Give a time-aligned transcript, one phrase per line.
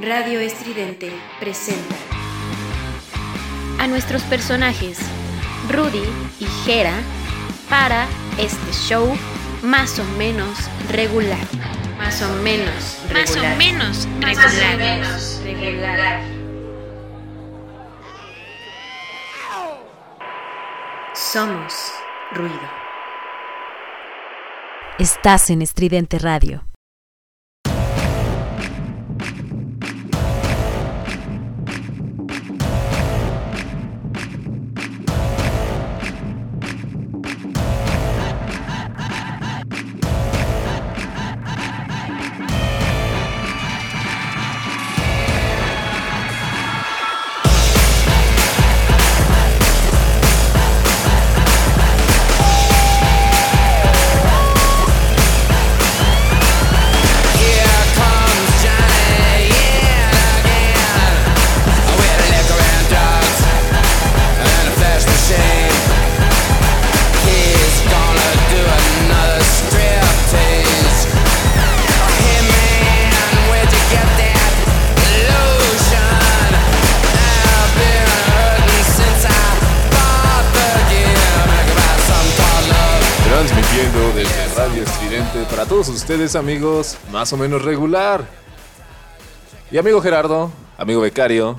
[0.00, 1.94] Radio Estridente presenta
[3.78, 4.98] a nuestros personajes
[5.70, 6.02] Rudy
[6.40, 6.94] y Jera
[7.68, 8.06] para
[8.38, 9.14] este show
[9.62, 10.58] más o menos
[10.90, 11.46] regular.
[11.98, 13.12] Más o menos regular.
[13.12, 14.60] Más o menos regular.
[15.44, 16.20] regular.
[21.14, 21.92] Somos
[22.32, 22.82] ruido.
[24.98, 26.71] Estás en Estridente Radio.
[86.02, 88.24] Ustedes, amigos, más o menos regular.
[89.70, 91.58] Y amigo Gerardo, amigo becario,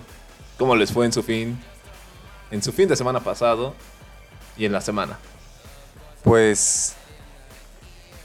[0.57, 1.57] ¿cómo les fue en su fin?
[2.51, 3.73] En su fin de semana pasado
[4.57, 5.17] y en la semana.
[6.23, 6.93] Pues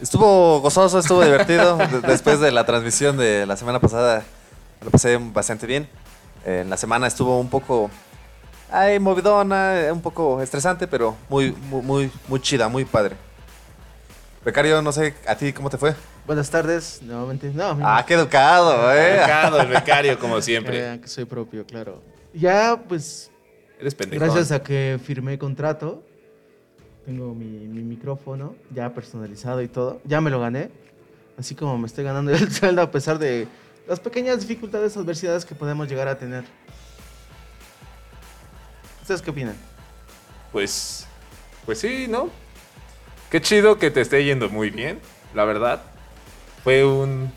[0.01, 1.77] estuvo gozoso, estuvo divertido.
[1.79, 4.25] De- Después de la transmisión de la semana pasada,
[4.85, 5.89] lo pasé bastante bien.
[6.45, 7.91] Eh, En la semana estuvo un poco
[8.73, 13.17] ay, movidona, un poco estresante, pero muy, muy, muy, muy chida, muy padre.
[14.49, 15.95] Becario, no sé, ¿a ti cómo te fue?
[16.27, 17.51] Buenas tardes, nuevamente.
[17.51, 19.19] No, Ah, qué educado, eh.
[19.21, 20.81] Becado, el becario, como que siempre.
[20.81, 22.03] vean que soy propio, claro.
[22.33, 23.31] Ya, pues,
[23.79, 24.25] Eres pendejo.
[24.25, 26.03] gracias a que firmé contrato,
[27.05, 30.01] tengo mi, mi micrófono ya personalizado y todo.
[30.05, 30.71] Ya me lo gané.
[31.39, 33.47] Así como me estoy ganando el sueldo a pesar de
[33.87, 36.45] las pequeñas dificultades, adversidades que podemos llegar a tener.
[39.03, 39.57] ¿Ustedes qué opinan?
[40.53, 41.07] Pues,
[41.67, 42.31] pues sí, ¿no?
[43.31, 45.01] Qué chido que te esté yendo muy bien,
[45.35, 45.83] la verdad.
[46.65, 47.31] Fue un,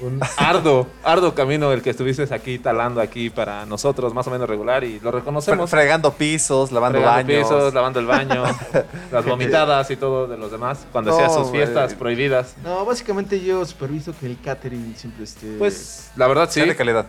[0.00, 4.48] un ardo, ardo camino el que estuviste aquí talando aquí para nosotros, más o menos
[4.48, 5.70] regular, y lo Fre- reconocemos.
[5.70, 7.42] Fregando pisos, lavando Fregando baños.
[7.48, 8.44] pisos, lavando el baño,
[9.12, 12.56] las vomitadas y todo de los demás, cuando hacía No, sus fiestas prohibidas.
[12.64, 15.56] No, básicamente yo superviso que el catering siempre esté...
[15.58, 16.60] Pues, la verdad sí.
[16.62, 17.06] De calidad.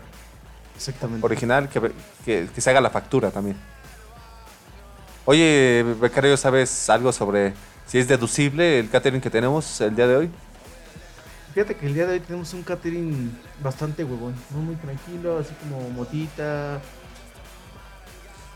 [0.75, 1.25] exactamente.
[1.25, 1.81] Original, que,
[2.23, 3.57] que, que se haga la factura también.
[5.25, 7.53] Oye, Becario, ¿sabes algo sobre
[7.87, 10.29] si es deducible el catering que tenemos el día de hoy?
[11.53, 14.59] Fíjate que el día de hoy tenemos un catering bastante huevón, ¿no?
[14.59, 16.79] muy tranquilo, así como motita.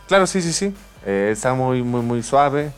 [0.07, 0.73] Claro, sí, sí, sí.
[1.05, 2.71] Eh, está muy, muy, muy suave.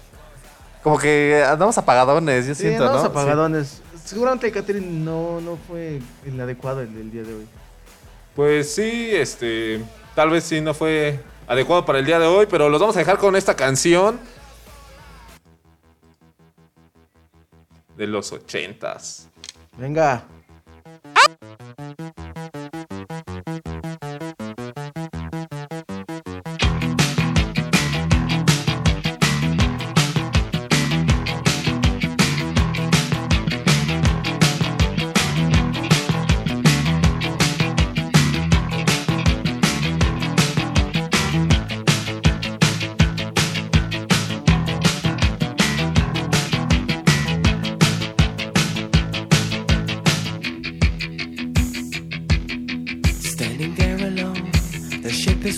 [0.81, 3.09] Como que andamos apagadones, yo Sí, siento, andamos ¿no?
[3.09, 3.81] apagadones.
[4.05, 7.47] Seguramente el catering no, no fue el adecuado el del día de hoy.
[8.35, 9.81] Pues sí, este,
[10.15, 12.99] tal vez sí no fue adecuado para el día de hoy, pero los vamos a
[12.99, 14.19] dejar con esta canción
[17.95, 19.29] de los ochentas.
[19.77, 20.23] Venga.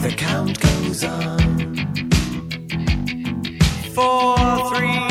[0.00, 1.76] The count goes on.
[3.94, 5.09] Four, three,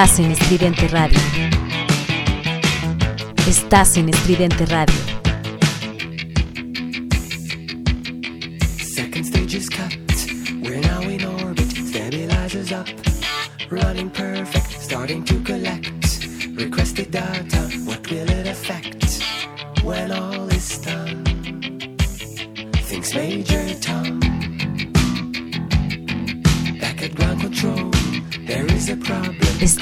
[0.00, 1.18] Estás en Estridente Radio.
[3.48, 5.07] Estás en Estridente Radio.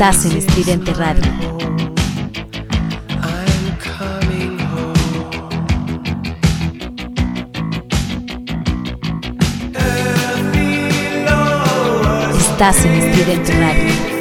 [0.00, 1.22] Estás en Estridente Radio.
[12.34, 14.19] Estás en Estridente Radio.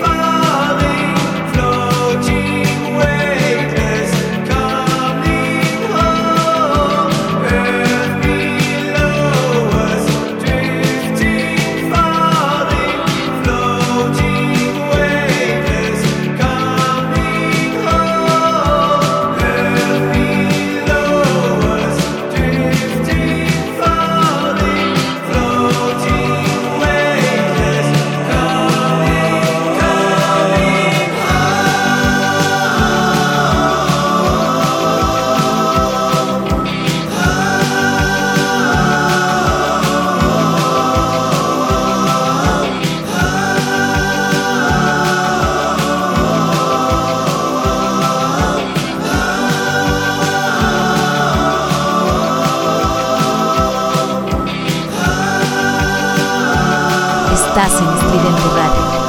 [57.62, 59.00] Estás en Estridente Radio.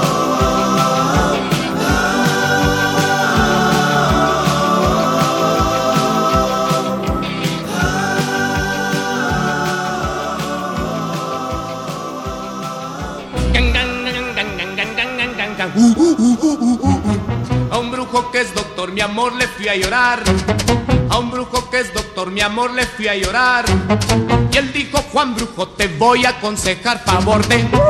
[17.70, 20.24] A un brujo que es doctor, mi amor, le fui a llorar.
[21.08, 23.64] A un brujo que es doctor, mi amor, le fui a llorar.
[24.50, 27.89] Y él dijo, Juan Brujo, te voy a aconsejar favor de...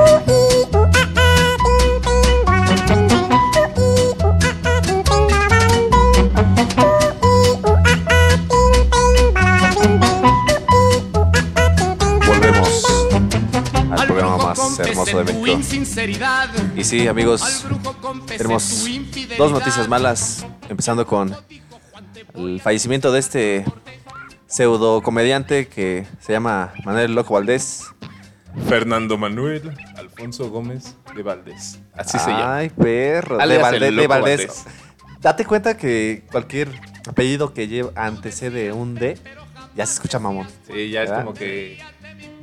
[15.24, 15.46] de México.
[15.46, 16.48] insinceridad.
[16.76, 17.64] Y sí, amigos,
[18.26, 18.84] tenemos
[19.38, 21.34] dos noticias malas, empezando con
[22.34, 23.64] el fallecimiento de este
[24.46, 27.84] pseudo comediante que se llama Manuel Loco Valdés.
[28.68, 31.78] Fernando Manuel Alfonso Gómez de Valdés.
[31.94, 32.56] Así se llama.
[32.56, 34.46] Ay, perro, de Valdés, de Valdés.
[34.46, 34.64] Valdés.
[35.20, 36.68] Date cuenta que cualquier
[37.06, 39.18] apellido que lleve antecede un D
[39.76, 40.46] ya se escucha mamón.
[40.66, 41.78] Sí, ya es como que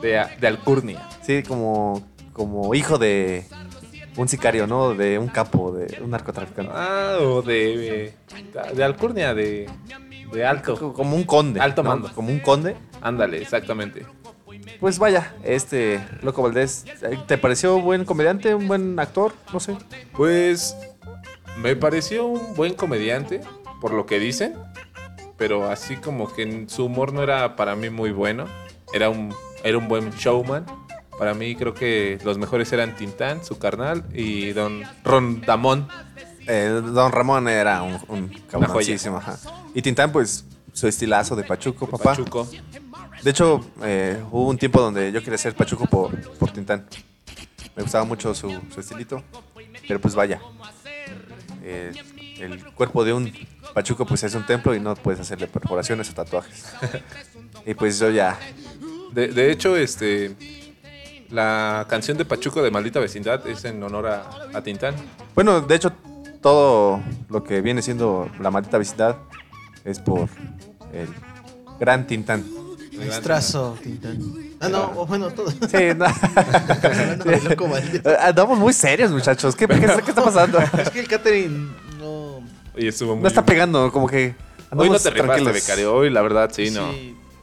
[0.01, 1.07] de, de alcurnia.
[1.25, 2.05] Sí, como,
[2.37, 3.45] como hijo de
[4.15, 4.93] un sicario, ¿no?
[4.93, 6.71] De un capo, de un narcotraficante.
[6.73, 8.13] Ah, o de,
[8.73, 9.69] de alcurnia, de,
[10.31, 10.93] de alto.
[10.93, 11.59] Como un conde.
[11.59, 11.89] Alto ¿no?
[11.89, 12.11] mando.
[12.13, 12.77] Como un conde.
[13.01, 14.05] Ándale, exactamente.
[14.79, 16.85] Pues vaya, este Loco Valdés,
[17.25, 19.33] ¿te pareció buen comediante, un buen actor?
[19.51, 19.75] No sé.
[20.13, 20.75] Pues
[21.57, 23.41] me pareció un buen comediante,
[23.81, 24.55] por lo que dicen,
[25.37, 28.45] pero así como que su humor no era para mí muy bueno.
[28.93, 30.65] Era un, era un buen showman.
[31.17, 35.87] Para mí creo que los mejores eran Tintán, su carnal, y Don Rondamón.
[36.47, 39.37] Eh, Don Ramón era un, un cabroncísimo, ajá.
[39.73, 42.11] Y Tintán, pues, su estilazo de Pachuco, papá.
[42.15, 42.47] Pachuco.
[43.23, 46.85] De hecho, eh, hubo un tiempo donde yo quería ser Pachuco por, por Tintán.
[47.75, 49.23] Me gustaba mucho su, su estilito.
[49.87, 50.39] Pero pues vaya.
[51.63, 51.91] eh,
[52.39, 53.33] el cuerpo de un
[53.73, 56.65] Pachuco pues es un templo y no puedes hacerle perforaciones o tatuajes.
[57.65, 58.37] y pues yo ya...
[59.13, 60.35] De, de hecho, este.
[61.29, 64.95] La canción de Pachuco de Maldita Vecindad es en honor a, a Tintán.
[65.35, 65.91] Bueno, de hecho,
[66.41, 69.17] todo lo que viene siendo la maldita vecindad
[69.83, 70.29] es por
[70.93, 71.09] el
[71.79, 72.45] gran Tintán.
[72.97, 74.17] Maestrazo, Tintán.
[74.59, 75.51] Ah, no, o bueno, todo.
[75.69, 76.05] Sí, no.
[76.85, 78.09] Hablando de loco maldito.
[78.21, 79.55] Andamos muy serios, muchachos.
[79.55, 80.59] ¿Qué, qué- qué está pasando?
[80.59, 82.39] Es que el catering no.
[82.75, 83.21] Y estuvo muy.
[83.23, 84.33] No está pegando, como que...
[84.75, 85.93] Hoy no te rifaste, becario.
[85.95, 86.89] Hoy, la verdad, sí, no.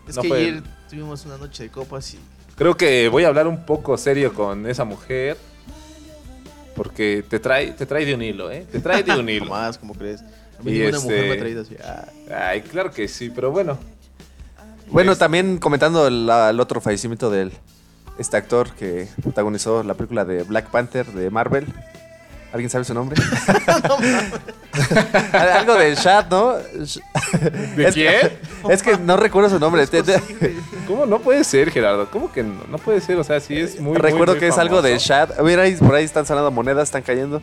[0.08, 2.18] Es No que fue- ayer tuvimos una noche de copas y.
[2.56, 5.36] Creo que voy a hablar un poco serio con esa mujer.
[6.76, 8.66] Porque te trae, te trae de un hilo, ¿eh?
[8.70, 9.46] Te trae de un hilo.
[9.46, 10.20] Más, como crees.
[10.58, 11.76] A mí Y ninguna este- mujer me ha traído así.
[11.84, 12.06] ah.
[12.48, 13.78] Ay, claro que sí, pero bueno.
[14.88, 17.52] Bueno, Es- también comentando el, el otro fallecimiento del
[18.18, 21.66] este actor que protagonizó la película de Black Panther de Marvel.
[22.54, 23.20] ¿Alguien sabe su nombre?
[25.32, 26.52] Algo de Shad, ¿no?
[26.54, 28.32] ¿De Es- quién?
[28.70, 29.84] Es que no recuerdo su nombre.
[30.86, 32.08] ¿Cómo no puede ser, Gerardo?
[32.10, 32.62] ¿Cómo que no?
[32.70, 33.98] No puede ser, o sea, sí es muy.
[33.98, 34.96] recuerdo muy que es algo de.
[34.98, 35.40] Shad.
[35.40, 37.40] Mira, ahí, por ahí están sonando monedas, están cayendo.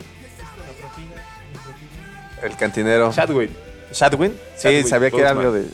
[2.42, 3.12] El cantinero.
[3.12, 3.50] Chadwick.
[3.92, 4.34] ¿Shadwin?
[4.56, 5.66] Sí, sabía que era algo de,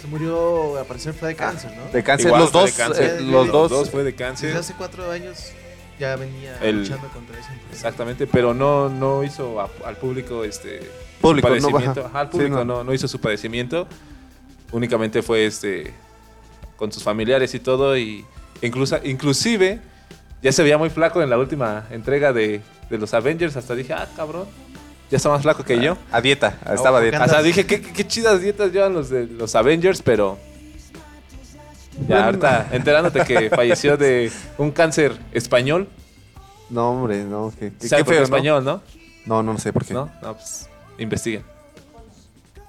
[0.00, 1.92] Se murió, al parecer fue de cáncer, ¿no?
[1.92, 2.26] de cáncer.
[2.26, 3.16] Igual los fue dos, de cáncer.
[3.18, 3.90] eh, los dos.
[3.90, 4.56] fue de Desde cáncer.
[4.56, 5.52] hace cuatro años
[6.00, 7.72] ya venía El- luchando contra esa enfermedad.
[7.72, 10.80] Exactamente, pero no, no hizo a- al público este
[11.20, 12.06] Público, su no, padecimiento.
[12.06, 12.64] Ajá, al Sí, público no.
[12.64, 12.84] no.
[12.84, 13.86] No, hizo su padecimiento.
[14.72, 15.92] Únicamente fue este
[16.76, 17.96] con sus familiares y todo.
[17.98, 18.24] Y
[18.62, 19.80] incluso, inclusive
[20.42, 23.56] ya se veía muy flaco en la última entrega de, de los Avengers.
[23.56, 24.46] Hasta dije, ah, cabrón.
[25.10, 25.96] Ya está más flaco que yo.
[26.12, 27.24] A dieta, estaba a dieta.
[27.24, 30.38] O sea, dije, qué, qué- qué chidas dietas llevan los de los Avengers, pero.
[32.08, 35.88] Ya, ahorita enterándote que falleció de un cáncer español.
[36.70, 37.52] No, hombre, no.
[37.58, 38.82] Qué, qué- ¿Sabe qué por qué español, ¿no?
[39.26, 39.92] No, no, no sé por qué.
[39.94, 40.10] ¿No?
[40.22, 41.42] No, pues investiguen.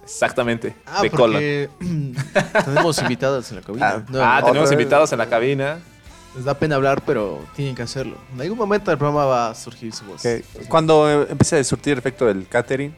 [0.03, 0.75] Exactamente.
[0.85, 1.69] Ah, de porque
[2.65, 3.89] tenemos invitados en la cabina.
[3.89, 5.79] Ah, No, ah, tenemos invitados en la cabina.
[6.35, 8.15] Les da pena hablar, pero tienen que hacerlo.
[8.33, 10.25] En algún momento del programa va a surgir su voz.
[10.25, 12.93] Ok, Cuando empiece a surtir efecto el catering,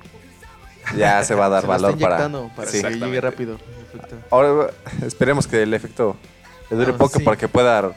[0.97, 2.29] ya se va a dar Se está valor para.
[2.55, 2.81] para Sí.
[2.81, 3.57] que llegue rápido.
[4.29, 4.67] Ahora
[5.05, 6.15] esperemos que el efecto
[6.69, 7.23] le dure Ah, poco sí.
[7.23, 7.91] para que pueda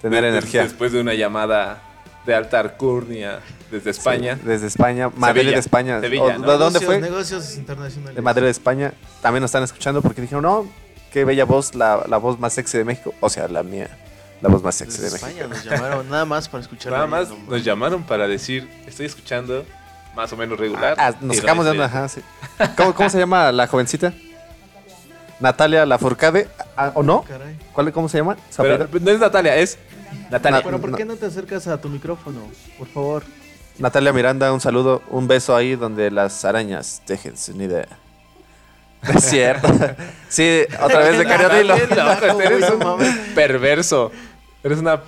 [0.00, 0.62] tener energía.
[0.62, 1.82] Después de una llamada
[2.26, 3.40] de alta alcurnia
[3.70, 4.36] desde España.
[4.36, 5.54] Sí, desde España, Madrid Sevilla.
[5.56, 6.00] de España.
[6.00, 6.50] Sevilla, ¿O ¿no?
[6.52, 7.00] ¿De dónde Negocios- fue?
[7.00, 8.14] Negocios internacionales.
[8.16, 8.92] De Madrid de España.
[9.22, 10.66] También nos están escuchando porque dijeron, no,
[11.12, 13.14] qué bella voz, la, la voz más sexy de México.
[13.20, 13.88] O sea, la mía,
[14.42, 15.28] la voz más sexy Desde de México.
[15.40, 16.92] España nos llamaron nada más para escuchar.
[16.92, 19.64] Nada más no nos llamaron para decir, estoy escuchando
[20.14, 20.94] más o menos regular.
[20.98, 22.20] Ah, nos sacamos de onda, ajá, sí.
[22.76, 24.12] ¿Cómo, cómo se llama la jovencita?
[25.40, 27.22] Natalia Lafourcade, ah, ¿o no?
[27.22, 27.56] Caray.
[27.72, 28.36] ¿Cuál, ¿Cómo se llama?
[28.58, 29.78] No es Natalia, es
[30.30, 30.62] Natalia.
[30.62, 32.40] Pero ¿por qué no te acercas a tu micrófono?
[32.78, 33.22] Por favor.
[33.78, 37.88] Natalia Miranda, un saludo, un beso ahí donde las arañas dejen sin idea.
[39.14, 39.66] Es cierto.
[40.28, 41.24] Sí, otra vez de
[42.34, 44.12] Uy, eres un perverso.
[44.62, 45.00] Eres una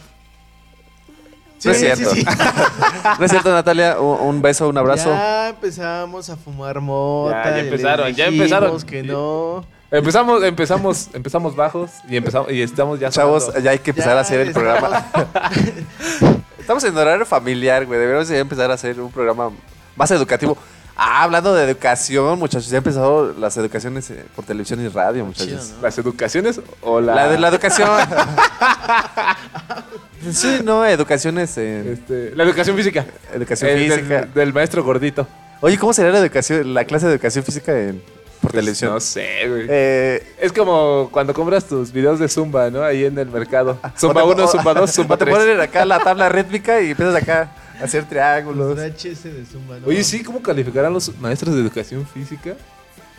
[1.65, 2.11] No es sí, cierto.
[2.15, 2.25] sí.
[3.19, 4.01] No es cierto, Natalia.
[4.01, 5.11] Un, un beso, un abrazo.
[5.11, 7.43] Ya empezamos a fumar mota.
[7.45, 8.83] Ya, ya empezaron, ya empezaron.
[8.83, 9.65] que no.
[9.91, 13.63] Empezamos, empezamos, empezamos bajos y empezamos y estamos ya Chavos, sonando.
[13.65, 15.07] ya hay que empezar Ya, a hacer el estamos- programa.
[16.59, 17.99] Estamos en horario familiar, güey.
[17.99, 19.51] Deberíamos empezar a hacer un programa
[19.97, 20.57] más educativo.
[20.97, 22.69] Ah, hablando de educación, muchachos.
[22.69, 25.49] Ya han empezado las educaciones eh, por televisión y radio, muchachos.
[25.67, 25.83] Chido, ¿no?
[25.83, 27.89] las educaciones o la, La de la educación.
[30.33, 33.05] sí, no, educaciones en este, la educación física.
[33.35, 34.29] educación El del- física.
[34.35, 35.27] Del, maestro gordito.
[35.61, 38.03] Oye, ¿cómo será la educación, la clase de educación física en,
[38.41, 38.93] por Pues, televisión?
[38.93, 39.67] No sé, güey.
[39.69, 42.83] Eh, Es como cuando compras tus videos de Zumba, ¿no?
[42.83, 43.79] Ahí en el mercado.
[43.83, 45.37] o Zumba te- 1, o- Zumba 2, o Zumba te 3.
[45.39, 47.51] ponen acá la tabla rítmica y empiezas acá
[47.83, 48.77] hacer triángulos.
[48.77, 49.87] Los HS de Zumba, ¿no?
[49.87, 52.55] Oye, sí, ¿cómo calificarán los maestros de educación física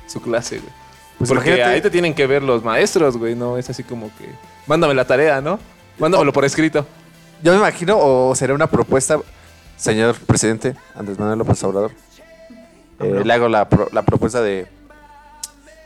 [0.07, 0.71] su clase, güey?
[1.17, 4.07] Pues Porque imagínate- ahí te tienen que ver los maestros, güey, no es así como
[4.17, 4.27] que
[4.67, 5.59] mándame la tarea, ¿no?
[5.99, 6.85] Mándamelo por escrito.
[7.43, 9.19] Yo me imagino, o será una propuesta,
[9.77, 11.91] señor presidente Andrés Manuel López Obrador.
[12.99, 14.67] eh, le hago la, pro- la propuesta de,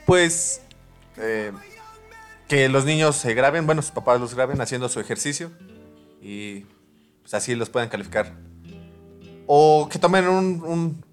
[0.05, 0.61] pues,
[1.17, 1.51] eh,
[2.47, 5.51] que los niños se graben, bueno, sus papás los graben haciendo su ejercicio
[6.21, 6.65] y
[7.21, 8.33] pues así los puedan calificar.
[9.47, 11.05] O que tomen un, un-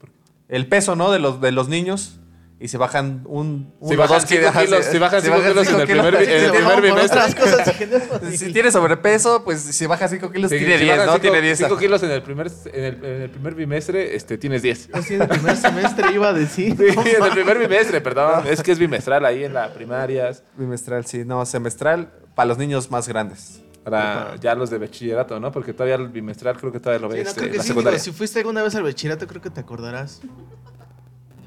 [0.48, 1.10] el peso, ¿no?
[1.10, 2.20] De los, de los niños
[2.60, 5.80] y se bajan un, Si uno, bajan dos kilos, sí, si bajan cinco kilos en
[5.80, 7.20] el primer en el Sí, primer bimestre.
[8.38, 11.12] Si tiene sobrepeso, pues si baja 5 kilos, Si- tiene si 10, bajan ¿no?
[11.14, 11.58] cinco- tiene 10.
[11.58, 14.90] cinco kilos en el primer, en el, en el primer bimestre, este, tienes 10.
[14.92, 16.76] Así en el primer semestre iba a decir.
[16.76, 16.84] Sí,
[17.16, 18.44] en el primer bimestre, perdón.
[18.46, 20.30] Es que es bimestral ahí en la primaria.
[20.56, 21.24] Bimestral, sí.
[21.24, 23.60] No, semestral para los niños más grandes.
[23.84, 25.52] Para ya los de bachillerato, ¿no?
[25.52, 27.68] Porque todavía el bimestral creo que todavía lo Sí, ves no, creo que la sí,
[27.68, 27.98] secundaria.
[28.00, 30.20] digo, si fuiste alguna vez al bachillerato, creo que te acordarás.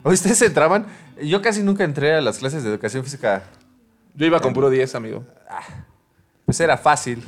[0.03, 0.85] ¿Ustedes entraban?
[1.21, 3.43] Yo casi nunca entré a las clases de educación física.
[4.13, 5.23] Yo iba con puro 10, amigo.
[6.45, 7.23] Pues era fácil.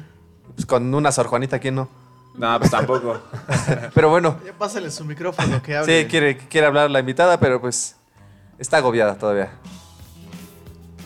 [0.56, 1.89] Pues con una Sor Juanita, ¿quién no?
[2.38, 3.20] No, pues tampoco.
[3.94, 6.04] Pero bueno, Ya pásale su micrófono que hable.
[6.04, 7.96] sí, quiere, quiere hablar la invitada, pero pues
[8.60, 9.50] está agobiada todavía.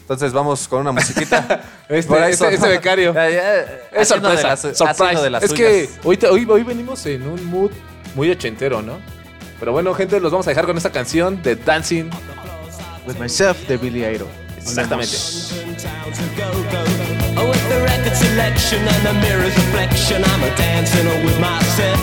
[0.03, 1.62] Entonces vamos con una musiquita.
[1.89, 3.13] Este, Por ahí este, son- este becario.
[3.15, 4.48] Ya, ya, Es haciendo de sorpresa.
[4.48, 4.83] las- surprise.
[5.03, 6.00] haciendo de las es que suyas.
[6.03, 7.72] hoy, te- hoy, hoy venimos en un mood
[8.15, 8.98] muy ochentero, ¿no?
[9.60, 12.10] Pero bueno, gente, los vamos a dejar con esta canción de Dancing.
[13.05, 14.27] With myself de Billy Idol.
[14.57, 15.15] Exactamente.
[17.36, 22.00] Oh, with the record selection and the mirror's reflection, I'm a dancing with myself.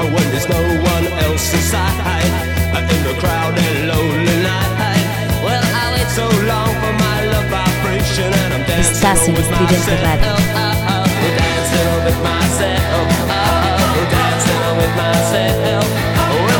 [0.00, 1.92] Oh, when there's no one else inside,
[2.90, 4.23] in the crowded lonely
[9.04, 9.96] Estás en Estridente.
[10.02, 10.32] Radio.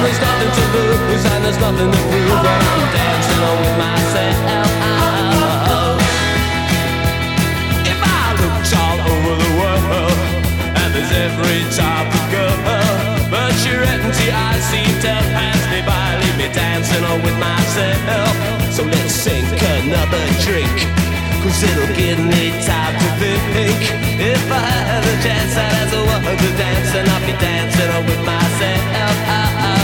[0.04, 4.68] There's nothing to lose and there's nothing to prove, I'm dancing with myself.
[7.88, 10.18] If I looked all over the world,
[10.76, 12.52] and there's every type of girl,
[13.30, 18.36] but your empty eyes seem to pass me by, leave me dancing on with myself.
[18.70, 19.48] So let's sink
[19.80, 20.76] another drink,
[21.44, 23.80] cause it'll give me time to think.
[24.18, 27.90] If I had a chance, I'd ask a woman to dance, and I'll be dancing
[28.08, 29.83] with myself.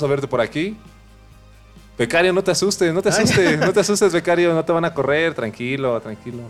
[0.00, 0.76] Gustazo verte por aquí.
[1.98, 4.94] Becario, no te asustes, no te asustes, no te asustes, Becario, no te van a
[4.94, 6.42] correr, tranquilo, tranquilo.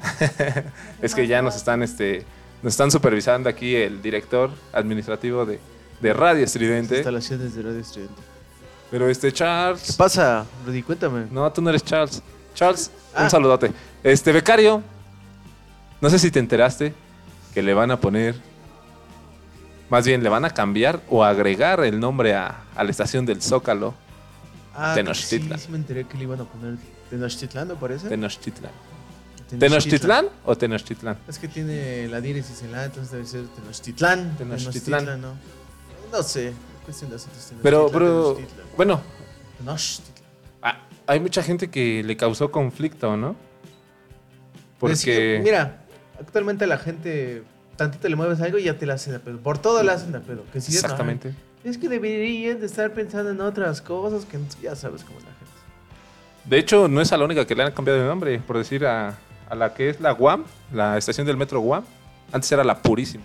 [1.02, 2.24] es que ya nos están, este,
[2.62, 5.58] nos están supervisando aquí el director administrativo de,
[6.00, 6.96] de Radio Estridente.
[6.98, 8.22] Instalaciones de Radio Estudiante.
[8.90, 9.82] Pero este Charles.
[9.82, 10.82] ¿Qué pasa, Rudy?
[10.82, 11.26] Cuéntame.
[11.32, 12.22] No, tú no eres Charles.
[12.54, 13.28] Charles, un Ah.
[13.30, 13.72] saludote.
[14.04, 14.80] Este, becario,
[16.00, 16.94] no sé si te enteraste
[17.52, 18.36] que le van a poner,
[19.90, 23.42] más bien le van a cambiar o agregar el nombre a, a la estación del
[23.42, 23.94] Zócalo,
[24.80, 25.58] Ah, Tenochtitlan.
[25.58, 26.76] Sí, sí me enteré que le iban a poner
[27.10, 28.08] Tenochtitlán, me parece.
[28.08, 28.70] Tenochtitlán.
[29.58, 31.18] ¿Tenochtitlán o Tenochtitlán?
[31.26, 34.36] Es que tiene la diéresis en la, entonces debe ser Tenochtitlán.
[34.36, 35.20] Tenochtitlán.
[35.20, 35.32] ¿no?
[36.12, 36.52] No sé.
[36.84, 37.52] Cuestión de acentos.
[37.60, 38.38] Pero, pero,
[38.76, 39.00] bueno,
[39.58, 40.30] Tenochtitlán.
[40.62, 43.34] ah, hay mucha gente que le causó conflicto, ¿no?
[44.78, 45.40] Porque...
[45.42, 45.80] mira,
[46.20, 47.42] actualmente la gente
[47.78, 49.38] tantito le mueves algo y ya te la hacen de pedo.
[49.38, 50.44] Por todo la hacen de pedo.
[50.52, 51.28] Que si es, Exactamente.
[51.64, 55.24] "Ay, es que deberían de estar pensando en otras cosas que ya sabes cómo es
[55.24, 55.46] la gente.
[56.44, 58.84] De hecho, no es a la única que le han cambiado de nombre, por decir
[58.86, 59.16] a,
[59.48, 61.84] a la que es la UAM, la estación del metro UAM.
[62.32, 63.24] Antes era la Purísima.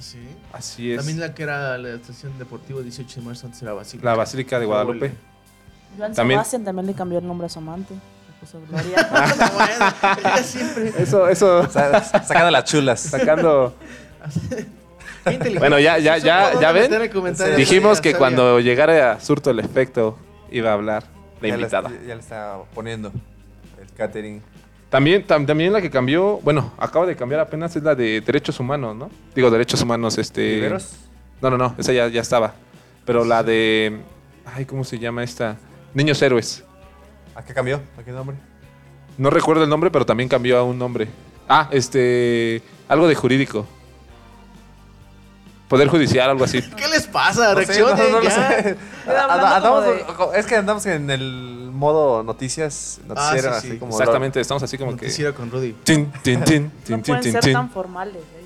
[0.00, 0.18] Sí.
[0.52, 0.98] Así es.
[0.98, 4.08] También la que era la estación deportiva 18 de marzo antes era Basílica.
[4.10, 5.12] La Basílica de Guadalupe.
[5.98, 7.94] Joan También- Sebastián también le cambió el nombre a su amante.
[8.68, 9.08] Gloria.
[9.54, 10.92] bueno, ella siempre.
[10.98, 11.68] Eso, eso.
[11.70, 13.00] Sa- Sacando las chulas.
[13.00, 13.74] Sacando.
[15.24, 15.58] Qué inteligente.
[15.58, 16.82] Bueno, ya, ya, ya, ya ven.
[16.84, 17.56] meter el comentario.
[17.56, 18.18] Dijimos Sabía, que sabía.
[18.18, 20.18] cuando llegara a Surto el efecto
[20.50, 21.04] iba a hablar
[21.40, 21.90] la Ya le- invitada.
[22.06, 23.08] Ya, le está poniendo
[23.80, 24.42] el catering.
[24.90, 28.60] También, tam- también la que cambió, bueno, acaba de cambiar apenas es la de derechos
[28.60, 29.10] humanos, ¿no?
[29.34, 30.70] Digo, derechos humanos, este.
[31.40, 32.54] No, no, no, esa ya, ya estaba.
[33.04, 34.00] Pero la de.
[34.44, 35.56] Ay, ¿cómo se llama esta?
[35.94, 36.62] Niños Héroes.
[37.34, 37.80] ¿A qué cambió?
[37.98, 38.36] ¿A qué nombre?
[39.18, 41.08] No recuerdo el nombre, pero también cambió a un nombre.
[41.48, 42.62] Ah, este.
[42.88, 43.66] Algo de jurídico.
[45.68, 46.60] Poder judicial, algo así.
[46.62, 47.54] ¿Qué les pasa?
[47.54, 48.30] No sé, no, no lo ya.
[48.62, 48.76] sé.
[49.04, 53.62] Queda hablando Anda- como andamos- Es que andamos en el modo noticias, noticiero, Ah, sí,
[53.62, 53.68] sí.
[53.72, 53.92] así como...
[53.98, 55.06] Exactamente, estamos así como que.
[55.06, 55.72] Noticiero con Rudy.
[55.84, 57.52] Tin, tin, tin, tin, No tin, pueden tin, ser tin.
[57.54, 58.22] tan formales.
[58.22, 58.44] ¿eh?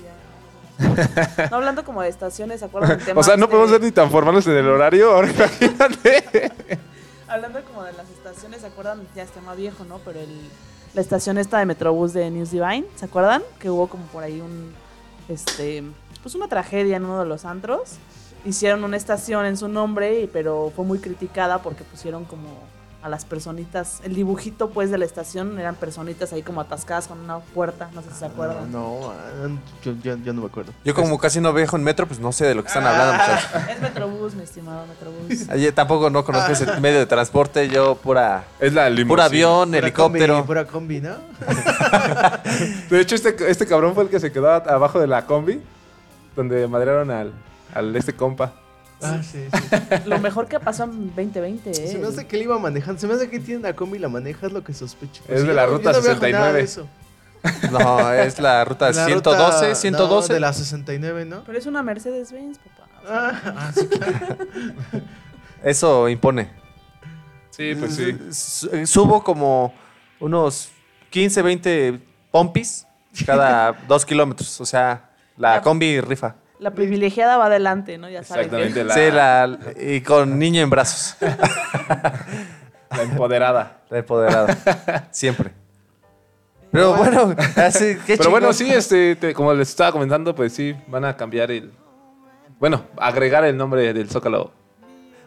[1.37, 1.47] Ya.
[1.51, 3.81] No hablando como de estaciones, ¿se acuerdan del tema O sea, no de- podemos ser
[3.81, 5.11] ni tan formales en el horario.
[5.11, 6.23] Ahora imagínate.
[7.29, 9.07] Hablando como de las estaciones, ¿se acuerdan?
[9.15, 9.99] Ya es tema viejo, ¿no?
[9.99, 10.49] Pero el,
[10.95, 13.43] la estación esta de Metrobús de News Divine, ¿se acuerdan?
[13.59, 14.73] Que hubo como por ahí un,
[15.27, 15.83] este,
[16.23, 17.97] pues una tragedia en uno de los antros.
[18.45, 22.47] Hicieron una estación en su nombre, pero fue muy criticada porque pusieron como
[23.01, 27.17] a las personitas, el dibujito pues de la estación eran personitas ahí como atascadas con
[27.19, 28.69] una puerta, no sé si se acuerdan.
[28.73, 29.47] No, ah,
[29.81, 30.73] yo, yo- yo no me acuerdo.
[30.83, 33.13] Yo como casi no viajo en metro, pues no sé de lo que están hablando,
[33.13, 33.49] muchachos.
[33.69, 35.49] Es Metrobús, mi estimado Metrobús.
[35.49, 38.43] Ayer tampoco no conozco ese medio de transporte, yo pura...
[38.59, 39.07] Es la limusina.
[39.07, 40.33] Pura avión, Pura helicóptero.
[40.35, 41.15] combi, Pura combi, ¿no?
[42.89, 45.61] De hecho, este, este cabrón fue el que se quedó abajo de la combi.
[46.35, 47.33] Donde madrearon al,
[47.73, 48.53] al este compa.
[49.01, 49.67] Ah, sí, sí.
[50.05, 51.73] Lo mejor que pasó en 2020, ¿eh?
[51.73, 52.99] Se me hace que él iba manejando.
[52.99, 55.23] Se me hace que tiene una combi y la maneja, es lo que sospecho.
[55.27, 56.57] Es Sí, de la no- ruta yo no viajo nada 69.
[56.57, 56.87] de eso.
[57.71, 60.27] No, es la ruta La 112, ruta- 112.
[60.29, 61.43] no, de la 69, ¿no?
[61.45, 62.89] Pero es una Mercedes-Benz, papá.
[63.07, 64.35] Ah, ah, sí, claro.
[65.63, 66.49] Eso impone.
[67.51, 68.17] Sí, pues sí.
[68.31, 69.73] Su- Subo como
[70.19, 70.69] unos
[71.09, 71.99] 15, 20
[72.31, 72.85] pompis
[73.25, 74.59] cada dos kilómetros.
[74.61, 75.61] O sea, la Ya.
[75.61, 76.35] combi rifa.
[76.59, 78.09] La privilegiada va adelante, ¿no?
[78.09, 78.45] Ya saben.
[78.45, 81.15] Exactamente, la, Sí, la, y con niño en brazos.
[81.21, 83.81] la empoderada.
[83.89, 85.07] La empoderada.
[85.11, 85.51] Siempre.
[86.71, 90.75] Pero bueno, así, qué Pero bueno, sí, este, te- como les estaba comentando, pues sí,
[90.87, 91.71] van a cambiar el.
[92.59, 94.51] Bueno, agregar el nombre del Zócalo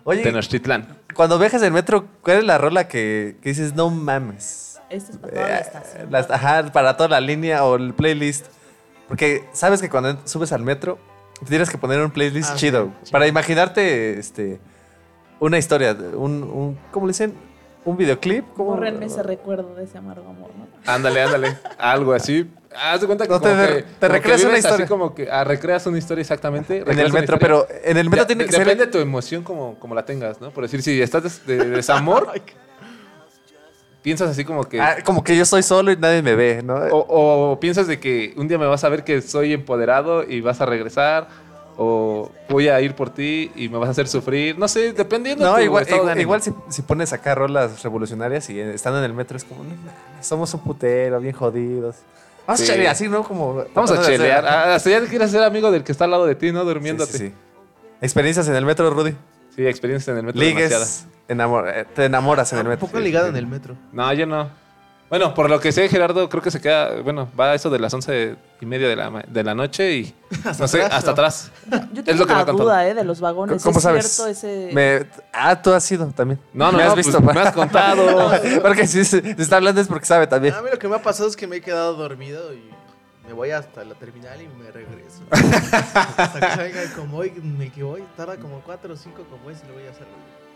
[0.04, 0.98] Oye, Tenochtitlán.
[1.14, 4.80] cuando viajas en metro, ¿cuál es la rola que, que dices, no mames?
[4.90, 6.08] Esta es para toda la Eh, estación.
[6.10, 8.46] las- ajá, para toda la línea o el playlist.
[9.08, 10.98] Porque sabes que cuando subes al metro,
[11.48, 12.92] tienes que poner un playlist Ah, chido.
[13.10, 14.60] Para imaginarte este,
[15.40, 17.34] una historia, un, un- ¿cómo le dicen?
[17.84, 18.44] Un videoclip.
[18.54, 18.80] ¿Cómo?
[18.84, 20.68] Ese recuerdo de ese amargo amor, ¿no?
[20.86, 21.58] Ándale, ándale.
[21.78, 22.48] Algo así.
[22.74, 24.64] Haz de cuenta que, No, te- como te- que- te como que recreas una vives
[24.64, 24.86] así historia.
[24.86, 26.78] como que ah, recreas una historia exactamente.
[26.78, 27.38] En el metro, historia.
[27.40, 28.64] pero en el metro Ya, tiene de- que ser...
[28.64, 30.50] Depende de tu emoción como, como la tengas, ¿no?
[30.52, 32.28] Por decir, si estás de desamor,
[34.02, 34.80] piensas así como que...
[34.80, 36.74] Ah, como que yo estoy solo y nadie me ve, ¿no?
[36.74, 40.40] O, o piensas de que un día me vas a ver que soy empoderado y
[40.40, 41.28] vas a regresar.
[41.78, 44.58] O voy a ir por ti y me vas a hacer sufrir.
[44.58, 47.82] No sé, dependiendo No, de tu igual, estado igual, igual si, si pones acá rolas
[47.82, 49.70] revolucionarias y estando en el metro es como, no,
[50.20, 51.96] somos un putero, bien jodidos.
[52.46, 52.68] Vamos Sí.
[52.70, 53.22] a chelear, así, ¿no?
[53.24, 54.44] Como, Vamos a chelear.
[54.44, 56.60] hacer- Ah, Hasta ya quieres ser amigo del que está al lado de ti, ¿no?
[56.60, 57.12] Sí, Durmiéndote.
[57.12, 57.34] sí, Sí, sí.
[58.02, 59.14] Experiencias en el metro, Rudy.
[59.56, 61.06] experiencias en el metro demasiadas.
[61.06, 62.86] Ligues, enamor- eh, te enamoras en el Un metro.
[62.86, 63.76] poco ligado en el metro.
[63.92, 64.60] No, yo no.
[65.08, 67.78] Bueno, por lo que sé, Gerardo, creo que se queda, bueno, va a eso de
[67.78, 70.14] las once y media de la, ma- de la noche y
[70.58, 71.12] no sé, atrás, hasta ¿no?
[71.12, 71.50] atrás.
[71.92, 72.62] Yo Es tengo lo que me una ha contado.
[72.70, 72.94] duda, ¿eh?
[72.94, 73.62] De los vagones.
[73.62, 74.06] ¿Cómo ¿Es sabes?
[74.10, 74.70] cierto ese...?
[74.72, 76.40] Me- ah, tú has ido también.
[76.54, 77.20] No, no, me no, has pues, visto.
[77.20, 78.30] me has contado.
[78.62, 80.54] Porque si se, se está hablando es porque sabe también.
[80.54, 82.70] A mí lo que me ha pasado es que me he quedado dormido y
[83.26, 85.20] me voy hasta la terminal y me regreso.
[85.30, 88.02] hasta que venga el convoy el que voy.
[88.16, 90.06] Tarda como 4 o 5 convoys y lo voy a hacer.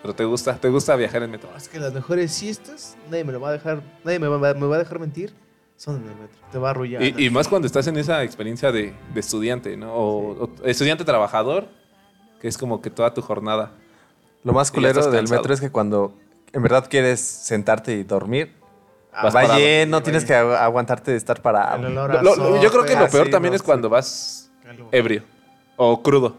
[0.07, 1.49] Pero te gusta, te gusta viajar en metro.
[1.57, 4.67] Es que las mejores siestas, nadie me lo va a dejar, nadie me va, me
[4.67, 5.35] va a dejar mentir,
[5.77, 6.37] son en el metro.
[6.53, 7.03] Te va a arrullar.
[7.03, 9.93] Y, y más cuando estás en esa experiencia de, de estudiante, ¿no?
[9.93, 11.67] O, o estudiante trabajador,
[12.41, 13.73] que es como que toda tu jornada.
[14.45, 15.41] Lo más culero del cansado.
[15.41, 16.15] metro es que cuando
[16.53, 18.53] en verdad quieres sentarte y dormir,
[19.13, 19.59] Vas va parado.
[19.59, 21.79] lleno, tienes que agu- aguantarte de estar parado.
[21.89, 24.53] Lo- lo- yo creo que lo peor sí, también no, es cuando vas
[24.93, 25.25] ebrio
[25.77, 26.37] o crudo.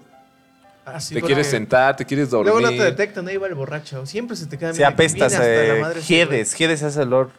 [1.10, 2.54] Te quieres sentar, te quieres dormir.
[2.54, 4.06] Luego no te detectan, ahí va el borracho.
[4.06, 7.32] Siempre se te queda que apestas, eh, jedes, jedes ese olor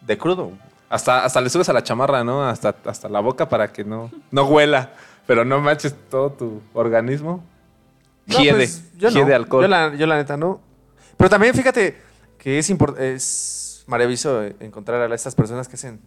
[0.00, 0.52] de crudo.
[0.88, 2.46] Hasta, hasta le subes a la chamarra, ¿no?
[2.46, 4.92] Hasta, hasta la boca para que no, no huela.
[5.26, 7.42] Pero no manches todo tu organismo.
[8.26, 8.52] No, Hiede.
[8.52, 9.16] pues, yo no.
[9.16, 9.62] hiede alcohol.
[9.62, 10.60] Yo la, yo la neta no.
[11.16, 11.96] Pero también fíjate
[12.38, 16.00] que es, es maravilloso encontrar a estas personas que hacen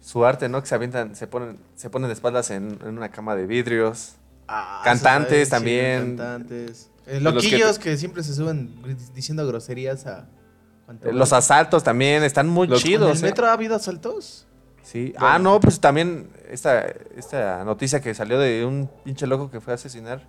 [0.00, 0.60] su arte, ¿no?
[0.60, 4.16] Que se avientan, se ponen, se ponen de espaldas en, en una cama de vidrios.
[4.48, 6.12] Ah, Cantantes también.
[6.12, 6.90] chido, Cantantes.
[7.06, 8.74] Eh, los que loquillos te- que, siempre se suben
[9.14, 10.28] diciendo groserías a...
[11.02, 13.18] Eh, Los asaltos también están muy Los- ¿En chidos.
[13.18, 13.28] el ¿eh?
[13.30, 14.46] metro ha habido asaltos?
[14.82, 15.12] Sí.
[15.18, 19.72] Ah, no, pues también esta, esta noticia que salió de un pinche loco que fue
[19.72, 20.22] a asesinar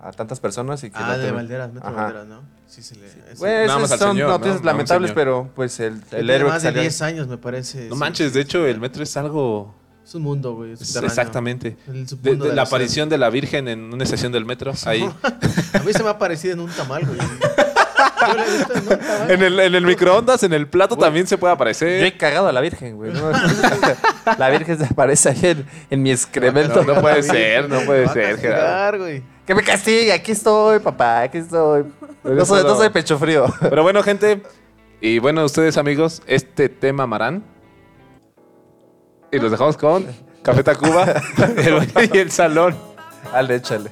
[0.00, 2.02] a tantas personas y que Ah, de Valderas, Metro Ajá.
[2.04, 2.42] Valderas, ¿no?
[2.68, 3.06] Sí, se le...
[3.06, 6.80] ese- Bueno, esas son noticias lamentables, pero pues el, el héroe que más de salió-
[6.82, 7.88] 10 años, me parece.
[7.88, 7.98] No sí.
[8.00, 9.74] manches, de hecho, el metro es algo.
[10.08, 10.72] Es un mundo, güey.
[10.72, 11.76] exactamente.
[11.86, 14.72] El De- submundo de de la aparición de la Virgen en una estación del metro.
[14.86, 15.02] Ahí.
[15.74, 17.18] A mí se me ha parecido en un tamal, güey.
[17.18, 17.26] Yo
[18.32, 18.66] en un
[18.96, 19.30] tamal.
[19.30, 22.02] en, el, en el microondas, en el plato también se puede Yo aparecer.
[22.04, 23.12] he cagado a la Virgen, güey.
[23.12, 23.30] ¿no?
[24.38, 26.82] la Virgen se aparece ahí en, en mi excremento.
[26.84, 29.00] No, no puede ser, no puede ser, Gerardo.
[29.00, 29.22] güey.
[29.46, 31.84] Que me castigue, aquí estoy, papá, aquí estoy.
[32.24, 33.44] No soy, no solo- soy pecho frío.
[33.60, 34.42] Pero bueno, gente.
[35.02, 37.44] Y bueno, ustedes, amigos, este tema amarán.
[39.30, 40.06] Y los dejamos con
[40.42, 41.04] Café Tacuba,
[41.56, 42.76] el y el salón.
[43.32, 43.90] Dale, échale.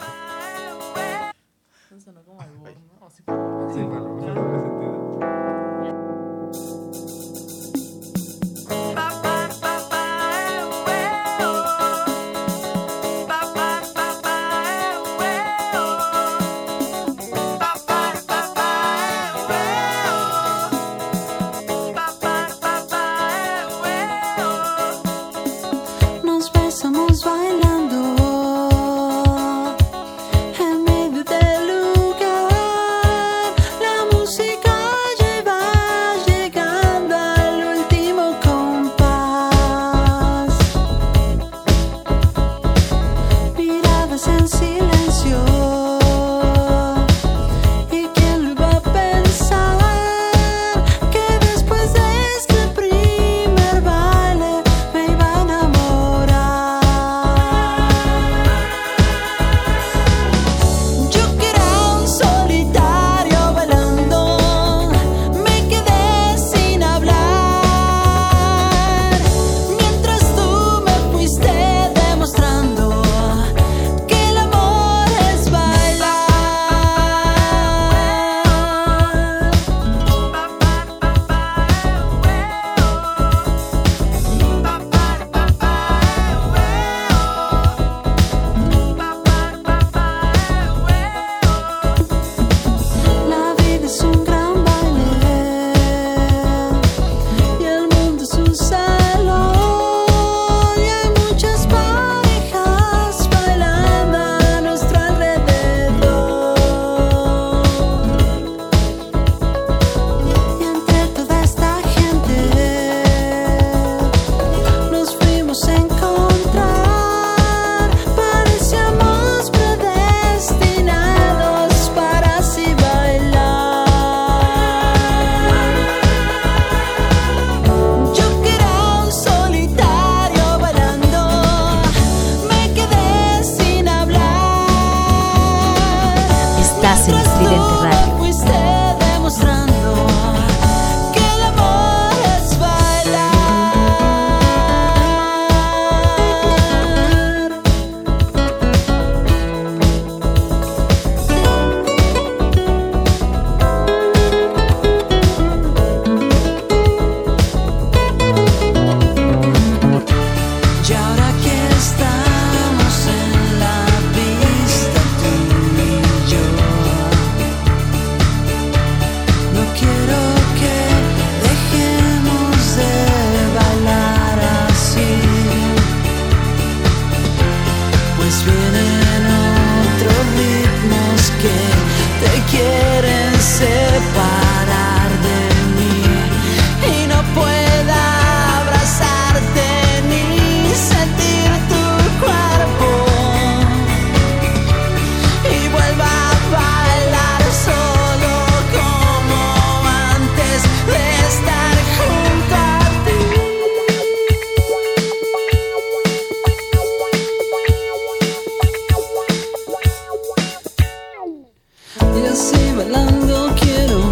[212.27, 214.06] Así bailando quiero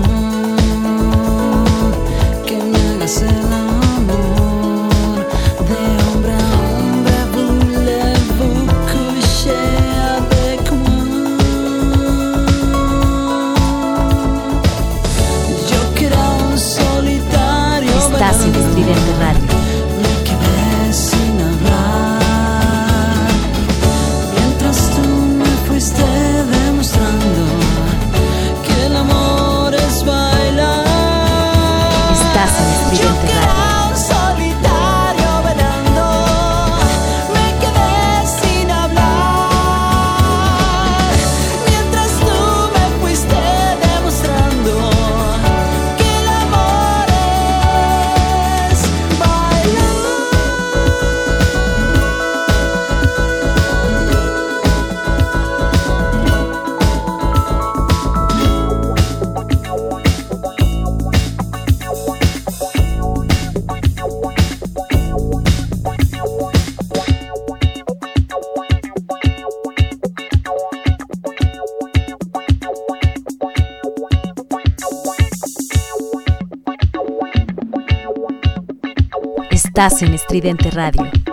[79.84, 81.23] Estás en Estridente Radio.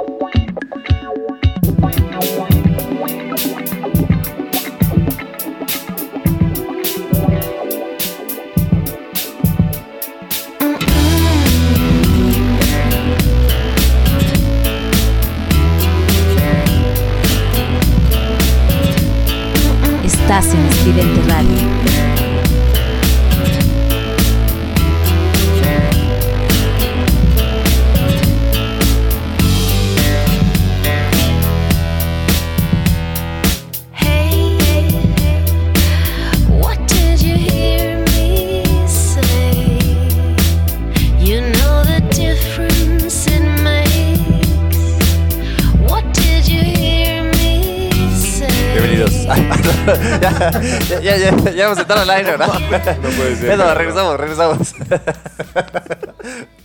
[51.17, 52.47] Ya, ya, ya, vamos a al aire, ¿verdad?
[53.01, 53.47] No puede ser.
[53.47, 54.73] Bueno, regresamos, regresamos.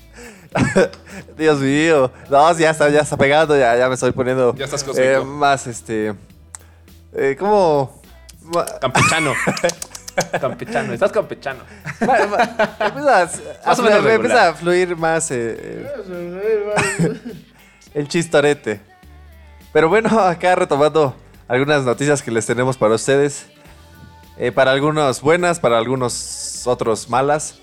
[1.36, 2.10] Dios mío.
[2.30, 4.54] No, ya está, ya está pegando, ya, ya me estoy poniendo.
[4.54, 6.14] Ya estás eh, más este.
[7.14, 8.00] Eh, ¿Cómo?
[8.42, 9.34] Ma- Campechano.
[10.40, 10.92] campechano.
[10.94, 11.60] Estás campechano.
[12.00, 13.26] ma- ma- empieza a,
[13.66, 14.48] Más o a- menos me empieza regular.
[14.48, 17.20] a fluir más eh, el,
[17.94, 18.80] el chistorete.
[19.72, 21.14] Pero bueno, acá retomando
[21.48, 23.46] algunas noticias que les tenemos para ustedes.
[24.38, 27.58] Eh, para algunos buenas, para algunos otros malas.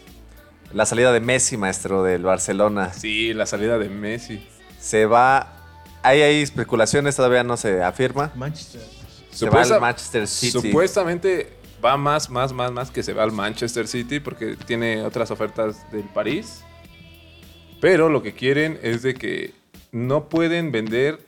[0.74, 2.92] La salida de Messi, maestro del Barcelona.
[2.94, 4.48] Sí, la salida de Messi.
[4.80, 5.54] Se va.
[6.02, 8.32] Ahí hay especulaciones, todavía no se afirma.
[8.36, 8.82] Manchester.
[9.30, 10.52] Se va al Manchester City.
[10.52, 15.30] Supuestamente va más, más, más, más que se va al Manchester City porque tiene otras
[15.30, 16.64] ofertas del París.
[17.82, 19.54] Pero lo que quieren es de que
[19.92, 21.20] no pueden vender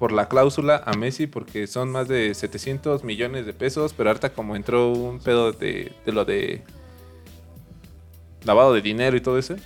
[0.00, 3.92] por la cláusula a Messi porque son más de 700 millones de pesos.
[3.94, 6.62] Pero ahorita como entró un pedo de, de lo de
[8.44, 9.56] lavado de dinero y todo eso,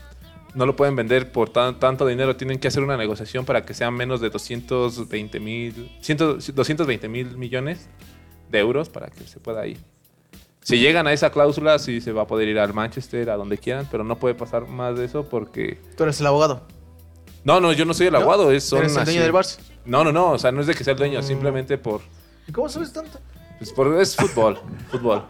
[0.54, 2.36] no lo pueden vender por tan- tanto dinero.
[2.36, 7.88] Tienen que hacer una negociación para que sean menos de 220 mil 220 mil millones
[8.50, 9.78] de euros para que se pueda ir.
[10.62, 13.58] Si llegan a esa cláusula, sí se va a poder ir al Manchester, a donde
[13.58, 15.78] quieran, pero no puede pasar más de eso porque...
[15.96, 16.66] Tú eres el abogado.
[17.44, 18.20] No, no, yo no soy el ¿No?
[18.20, 19.58] aguado, es son ¿Eres el dueño del Barça?
[19.84, 21.24] No, no, no, o sea, no es de que sea el dueño, Mm.
[21.24, 22.00] simplemente por...
[22.46, 23.18] ¿Y cómo sabes tanto?
[23.58, 24.58] Pues por es fútbol,
[24.90, 25.24] fútbol.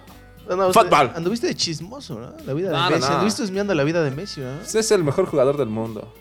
[0.48, 1.12] No, no, usted- Fútbol.
[1.14, 2.32] Anduviste de chismoso, ¿no?
[2.44, 3.00] La vida de No, no, Messi.
[3.08, 3.14] no.
[3.14, 4.56] Anduviste husmeando la vida de Messi, ¿no?
[4.58, 6.12] Pues es el mejor jugador del mundo.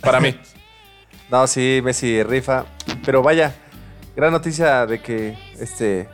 [0.00, 0.38] Para mí.
[1.30, 2.64] No, sí, Messi rifa.
[3.06, 3.54] Pero vaya,
[4.16, 6.08] gran noticia de que este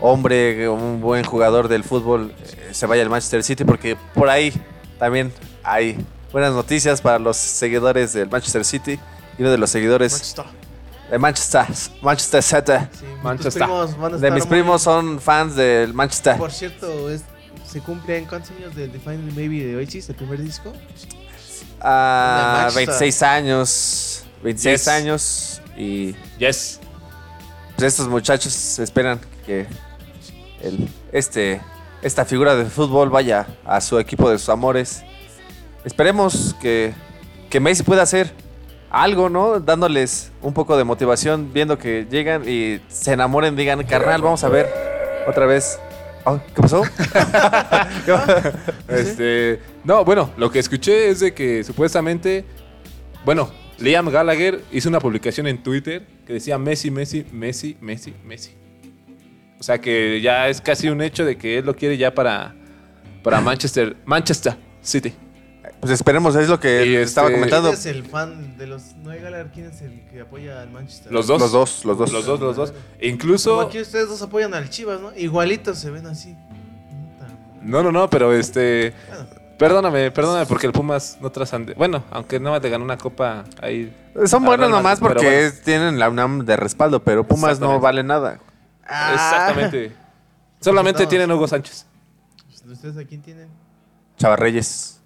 [0.00, 4.52] hombre, un buen jugador del fútbol, eh, se vaya al Manchester City, porque por ahí
[4.98, 5.96] también hay
[6.32, 8.98] buenas noticias para los seguidores del Manchester City.
[9.38, 10.44] Y uno de los seguidores Manchester.
[11.10, 11.66] de Manchester,
[12.02, 12.72] Manchester City.
[12.98, 13.52] Sí, Manchester.
[13.52, 16.36] tus primos van a De mis muy- primos son fans del Manchester.
[16.36, 17.22] Por cierto, es,
[17.66, 20.72] se cumplen cuántos años del Define Maybe de Oasis, el primer disco.
[21.80, 22.86] Ah, De Manchester.
[22.86, 24.24] 26 años.
[24.42, 24.88] 26 Yes.
[24.88, 25.62] años.
[25.76, 26.80] Y Yes.
[27.76, 29.66] pues estos muchachos esperan que
[30.60, 31.60] el, este,
[32.02, 35.02] esta figura de fútbol vaya a su equipo de sus amores.
[35.84, 36.92] Esperemos que,
[37.50, 38.32] que Messi pueda hacer
[38.92, 39.58] algo, ¿no?
[39.58, 44.48] Dándoles un poco de motivación, viendo que llegan y se enamoren, digan, carnal, vamos a
[44.48, 44.68] ver
[45.26, 45.80] otra vez.
[46.24, 46.82] Oh, ¿Qué pasó?
[48.88, 52.44] Este, no, bueno, lo que escuché es de que supuestamente,
[53.24, 58.54] bueno, Liam Gallagher hizo una publicación en Twitter que decía Messi, Messi, Messi, Messi, Messi.
[59.58, 62.54] O sea que ya es casi un hecho de que él lo quiere ya para,
[63.22, 65.14] para Manchester, Manchester City.
[65.82, 67.70] Pues esperemos, es lo que Y estaba este- comentando.
[67.70, 69.48] ¿Quién es el fan de los Noé Gallagher?
[69.52, 71.10] ¿Quién es el que apoya al Manchester?
[71.10, 71.40] Los dos.
[71.40, 72.12] Los dos, los dos.
[72.12, 72.70] Los dos, los dos.
[72.70, 72.72] E
[73.10, 73.60] Como incluso.
[73.60, 75.12] aquí ustedes dos apoyan al Chivas, ¿no?
[75.16, 76.36] Igualitos se ven así.
[77.62, 78.94] No, no, no, pero este.
[79.58, 81.74] Perdóname, perdóname, porque el Pumas no trascende.
[81.74, 83.92] Bueno, aunque no te ganó una copa ahí.
[84.26, 85.46] Son buenos Real nomás porque pero bueno.
[85.48, 87.82] es- tienen la UNAM de respaldo, pero Pumas no Exactamente.
[87.82, 88.38] vale nada.
[88.86, 89.12] Ah.
[89.14, 89.92] Exactamente.
[90.60, 91.86] Solamente tienen Hugo Sánchez.
[92.70, 93.48] ¿Ustedes a quién tienen?
[94.16, 95.00] Chavarreyes.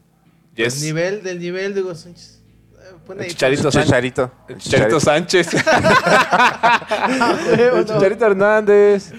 [0.57, 0.81] Yes.
[0.81, 2.41] Del nivel, del nivel de Hugo Sánchez.
[2.73, 3.85] Eh, pon El ahí, Chicharito, Sánchez.
[3.85, 4.33] Chicharito.
[4.49, 5.49] El Chicharito Sánchez.
[5.67, 7.85] Ah, el.
[7.85, 9.13] Chicharito Hernández.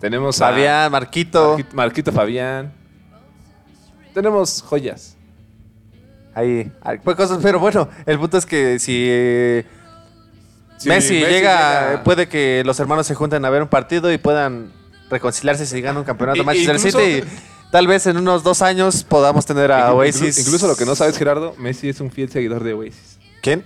[0.00, 1.48] Tenemos a Fabián, Marquito.
[1.56, 2.72] Marquito, Marquito Fabián.
[4.14, 5.16] Tenemos joyas.
[6.34, 6.70] Ahí.
[6.82, 9.64] hay pues cosas, pero bueno, el punto es que si eh,
[10.76, 14.12] Si Messi, Messi llega, llega- puede que los hermanos se junten a ver un partido
[14.12, 14.72] y puedan
[15.10, 17.24] reconciliarse si ganan un campeonato I- Manchester incluso- City.
[17.70, 20.38] Tal vez en unos dos años podamos tener a Oasis.
[20.38, 23.18] Incluso lo que no sabes, Gerardo, Messi es un fiel seguidor de Oasis.
[23.42, 23.64] ¿Quién?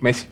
[0.00, 0.26] Messi.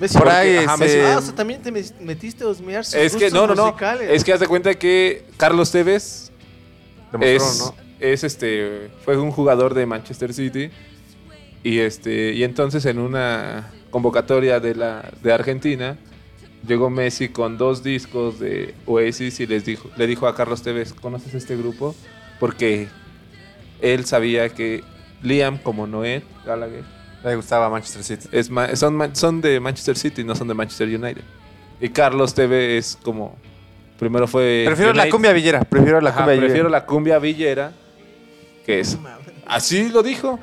[0.00, 0.98] Messi, Por porque- ahí, ajá, este, Messi.
[1.00, 3.76] Ah, o sea, también te metiste a husmear sus Es que, no, no, no.
[4.00, 6.32] Es que haz de cuenta que Carlos Tevez
[7.20, 7.74] es, ¿no?
[8.00, 10.70] es este fue un jugador de Manchester City
[11.62, 15.96] y este y entonces en una convocatoria de la de Argentina
[16.66, 20.92] llegó Messi con dos discos de Oasis y les dijo le dijo a Carlos Tevez
[20.92, 21.94] ¿conoces este grupo?
[22.40, 22.88] porque
[23.80, 24.82] él sabía que
[25.22, 26.82] Liam como Noel Gallagher
[27.24, 28.28] Le gustaba Manchester City.
[28.32, 31.22] es ma- son, son de Manchester City no son de Manchester United
[31.80, 33.36] y Carlos Tevez es como
[33.98, 35.60] primero fue Prefiero la cumbia villera.
[35.64, 36.46] Prefiero la Ajá, cumbia villera.
[36.48, 37.72] prefiero la cumbia villera
[38.64, 38.98] que es
[39.46, 40.38] así lo dijo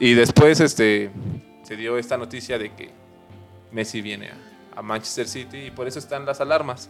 [0.00, 1.10] y después este
[1.62, 2.90] se dio esta noticia de que
[3.72, 4.34] Messi viene a,
[4.76, 6.88] a Manchester City y por eso están las alarmas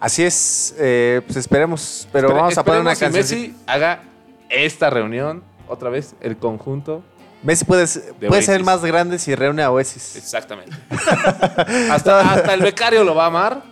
[0.00, 2.08] Así es, eh, pues esperemos.
[2.12, 3.12] Pero Espere- vamos a poner una canción.
[3.12, 4.02] que Messi haga
[4.48, 7.02] esta reunión otra vez el conjunto
[7.44, 7.86] Messi puede,
[8.28, 10.16] puede ser el más grande si reúne a Oasis.
[10.16, 10.76] exactamente
[11.90, 13.62] hasta, hasta el becario lo va a amar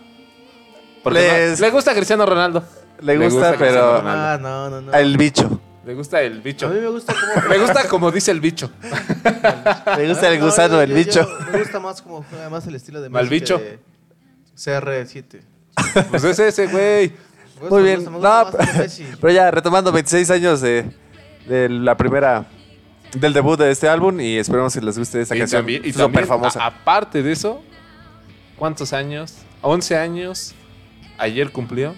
[1.03, 2.63] porque Les- no- le gusta a Cristiano Ronaldo
[3.01, 4.23] Le gusta, Cristiano pero Ronaldo.
[4.25, 4.93] Ah, no, no, no.
[4.93, 5.59] el bicho.
[5.85, 7.47] Le gusta el A bicho mí me gusta como...
[7.49, 8.71] le gusta como dice el bicho
[9.97, 11.21] Le gusta el No, gusano, el yo- bicho.
[11.21, 13.57] yo- me gusta más como juega más el estilo de Mal Messi bicho.
[13.57, 13.79] que de
[14.55, 15.41] CR7.
[16.11, 17.11] pues es ese güey
[17.61, 17.95] Me Muy me bien.
[18.05, 20.85] gusta, me gusta No, pero ya retomando 26 años de,
[21.47, 22.45] de la primera
[23.15, 25.91] del debut de este álbum y esperemos que les guste esta Y canción también, y
[25.91, 26.63] súper famosa.
[26.63, 27.61] a- aparte de eso,
[28.57, 29.35] ¿cuántos años?
[29.61, 30.53] 11 años.
[31.17, 31.93] Ayer cumplió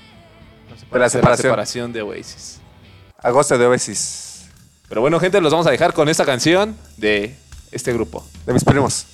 [0.92, 2.60] la la separación de Oasis.
[3.24, 4.42] Agosto de Oasis.
[4.90, 7.36] Pero bueno, gente, los vamos a dejar con esta canción de
[7.72, 8.24] este grupo.
[8.46, 9.06] De mis primos.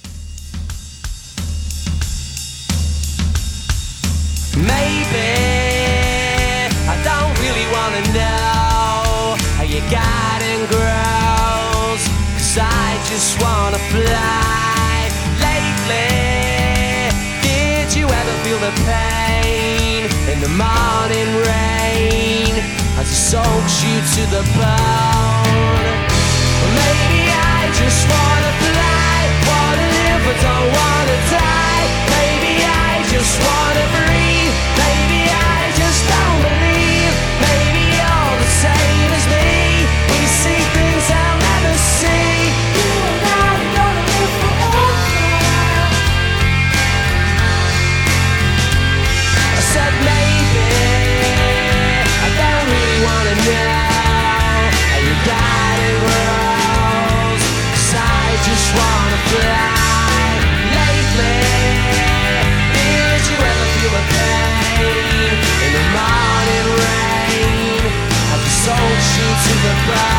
[4.58, 5.38] Maybe
[6.88, 12.02] I don't really wanna know how you got and grows.
[12.34, 15.08] Cause I just wanna fly.
[15.40, 16.10] Lately,
[17.44, 21.89] did you ever feel the pain in the morning rain
[23.12, 25.86] soaks you to the bone?
[26.80, 29.18] Maybe I just wanna fly,
[29.50, 31.86] wanna live but don't wanna die.
[32.16, 34.69] Maybe I just wanna breathe.
[69.62, 70.19] the crowd.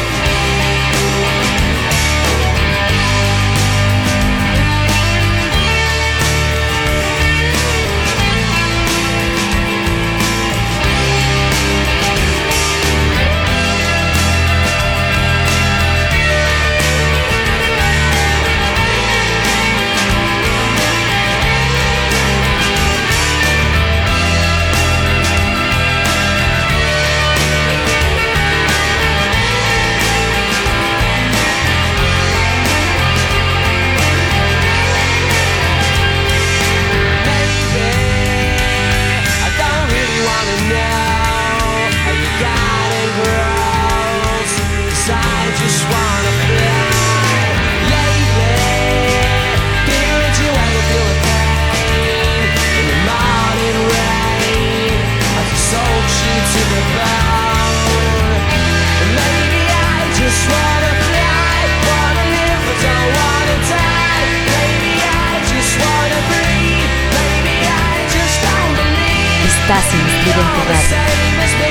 [69.71, 71.70] Estás en Radio.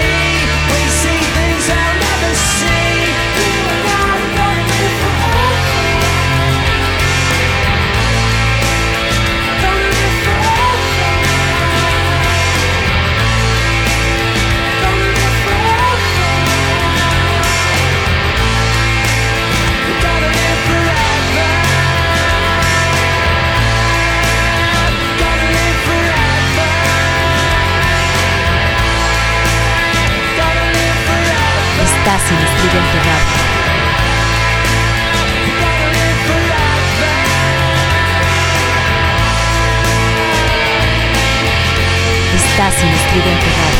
[32.63, 33.01] Radio.
[42.37, 43.80] Estás en Estridente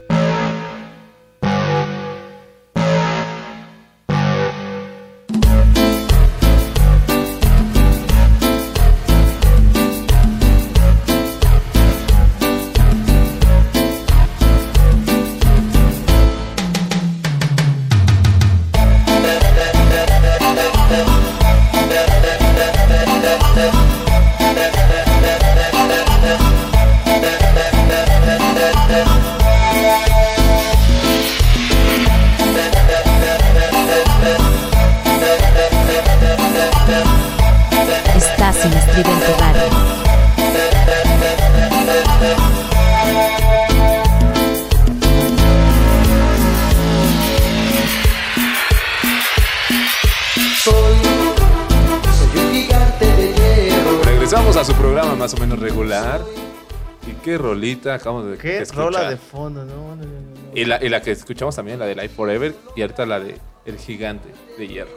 [57.81, 58.85] Rolita acabamos de Qué escuchar?
[58.85, 60.51] rola de fondo, no, no, no, no.
[60.53, 62.53] Y la, y la que escuchamos también, la de Life Forever.
[62.75, 64.91] Y ahorita la de El Gigante de Hierro.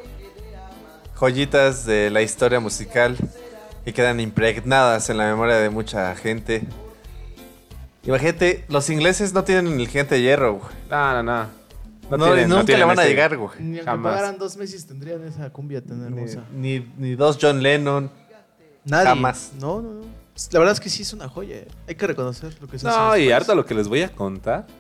[1.19, 3.17] Joyitas de la historia musical
[3.85, 6.63] que quedan impregnadas en la memoria de mucha gente.
[8.05, 10.73] Imagínate, los ingleses no tienen el gigante de hierro, güey.
[10.91, 11.65] No, no, no.
[12.11, 13.51] No, tienen- nunca tienen le van a ese- llegar, güey.
[13.61, 14.13] Ni aunque Jamás.
[14.17, 16.45] pagaran dos meses tendrían esa cumbia tan hermosa.
[16.53, 18.11] Ni, ni dos John Lennon.
[18.85, 19.07] Nadie.
[19.07, 19.53] Jamás.
[19.59, 20.24] No, no, no.
[20.53, 21.57] La verdad es que sí es una joya.
[21.57, 21.69] eh.
[21.89, 24.09] Hay que reconocer lo que se hace No, y ahorita lo que les voy a
[24.11, 24.67] contar.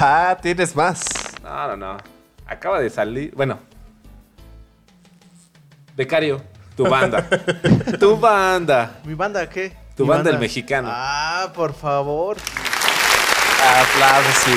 [0.00, 1.04] Ah, tienes más.
[1.42, 1.96] No, no, no.
[2.46, 3.34] Acaba de salir.
[3.34, 3.58] Bueno.
[5.94, 6.42] Becario,
[6.74, 7.28] tu banda.
[8.00, 8.98] tu banda.
[9.04, 9.76] ¿Mi banda qué?
[9.94, 10.88] Tu Mi banda, el mexicano.
[10.90, 12.38] Ah, por favor.
[13.62, 14.52] Aplausos, sí.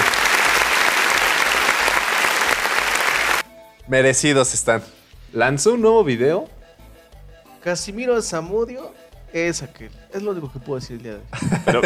[3.87, 4.81] Merecidos están.
[5.33, 6.47] Lanzó un nuevo video.
[7.63, 8.93] Casimiro Zamudio
[9.33, 9.91] es aquel.
[10.13, 11.23] Es lo único que puedo decir el día de hoy.
[11.65, 11.81] Pero,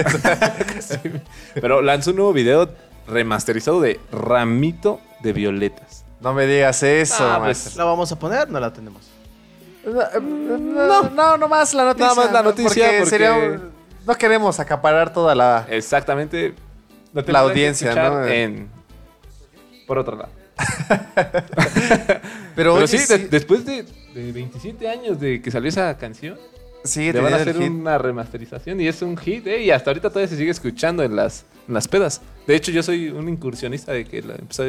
[0.82, 0.98] Sí,
[1.56, 2.70] pero lanzó un nuevo video
[3.08, 6.06] remasterizado de Ramito de Violetas.
[6.22, 8.50] No me digas eso, Ah, pues, ¿La vamos a poner?
[8.50, 9.02] No la tenemos.
[9.84, 12.08] No, no, no más la noticia.
[12.10, 13.72] Nada más la noticia, porque- sería un-
[14.06, 15.66] no queremos acaparar toda la...
[15.70, 16.54] Exactamente.
[17.14, 18.26] La audiencia, ¿no?
[18.26, 18.70] En,
[19.88, 20.30] por otro lado.
[21.16, 22.22] Pero,
[22.56, 23.84] Pero oye, sí, sí, de- después de,
[24.14, 26.38] de 27 años de que salió esa canción,
[26.84, 29.62] sigue le van a hacer una remasterización y es un hit, ¿eh?
[29.64, 32.22] Y hasta ahorita todavía se sigue escuchando en las, en las pedas.
[32.48, 34.64] De hecho, yo soy un incursionista de que la empezó,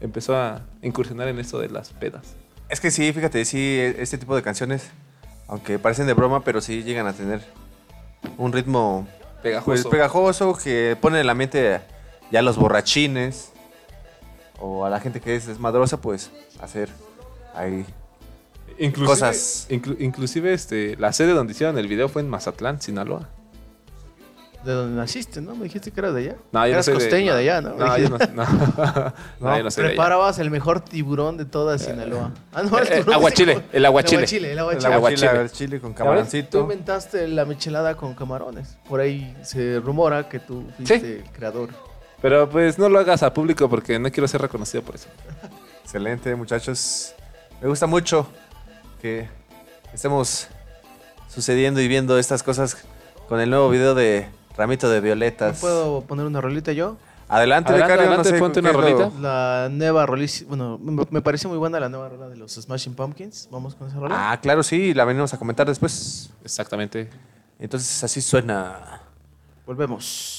[0.00, 2.34] empezó a incursionar en eso de las pedas.
[2.68, 4.90] Es que sí, fíjate, sí, este tipo de canciones,
[5.48, 7.42] aunque parecen de broma, pero sí llegan a tener
[8.36, 9.08] un ritmo
[9.42, 9.66] Pegajoso.
[9.66, 11.80] pues, pegajoso que pone en la mente
[12.30, 13.52] ya a los borrachines
[14.60, 16.30] o a la gente que es desmadrosa, pues
[16.60, 16.90] hacer
[17.54, 17.84] ahí
[18.80, 19.66] Inclusive, cosas.
[19.70, 23.28] inclu- inclusive este, la sede donde hicieron el video fue en Mazatlán, Sinaloa.
[24.64, 25.54] De donde naciste, ¿no?
[25.54, 26.36] Me dijiste que eras de allá.
[26.52, 27.36] No, yo no Eras soy de- costeño no.
[27.38, 27.74] de, allá, ¿no?
[27.76, 28.44] No, yo no, no.
[29.40, 29.96] No, yo no soy de allá.
[29.96, 32.32] Preparabas el mejor tiburón de toda Sinaloa.
[32.52, 34.16] Ah, no, el Eh, tiburón aguachile, de- el aguachile.
[34.18, 34.94] El aguachile, el el aguachile.
[34.94, 35.42] aguachile, aguachile.
[35.44, 36.60] el chile con Tú camaroncito.
[36.60, 38.76] inventaste la michelada con camarones.
[38.86, 41.06] Por ahí se rumora que tú fuiste Sí.
[41.06, 41.70] el creador.
[42.20, 45.08] Pero pues no lo hagas a público porque no quiero ser reconocido por eso.
[45.84, 47.14] Excelente, muchachos.
[47.62, 48.26] Me gusta mucho
[49.00, 49.28] que
[49.92, 50.48] estemos
[51.28, 52.76] sucediendo y viendo estas cosas
[53.28, 55.60] con el nuevo video de ramito de ¿Me violetas.
[55.60, 56.96] puedo poner una rolita yo?
[57.28, 59.10] Adelante, Adelante, becario, adelante, no sé, ponte ¿qué una rolita.
[59.20, 62.94] La nueva rolita, bueno, me, me parece muy buena la nueva rola de los Smashing
[62.94, 63.48] Pumpkins.
[63.52, 64.32] Vamos con esa rola.
[64.32, 66.30] Ah, claro, sí, la venimos a comentar después.
[66.44, 67.08] Exactamente.
[67.60, 69.00] Entonces así suena.
[69.64, 70.38] Volvemos.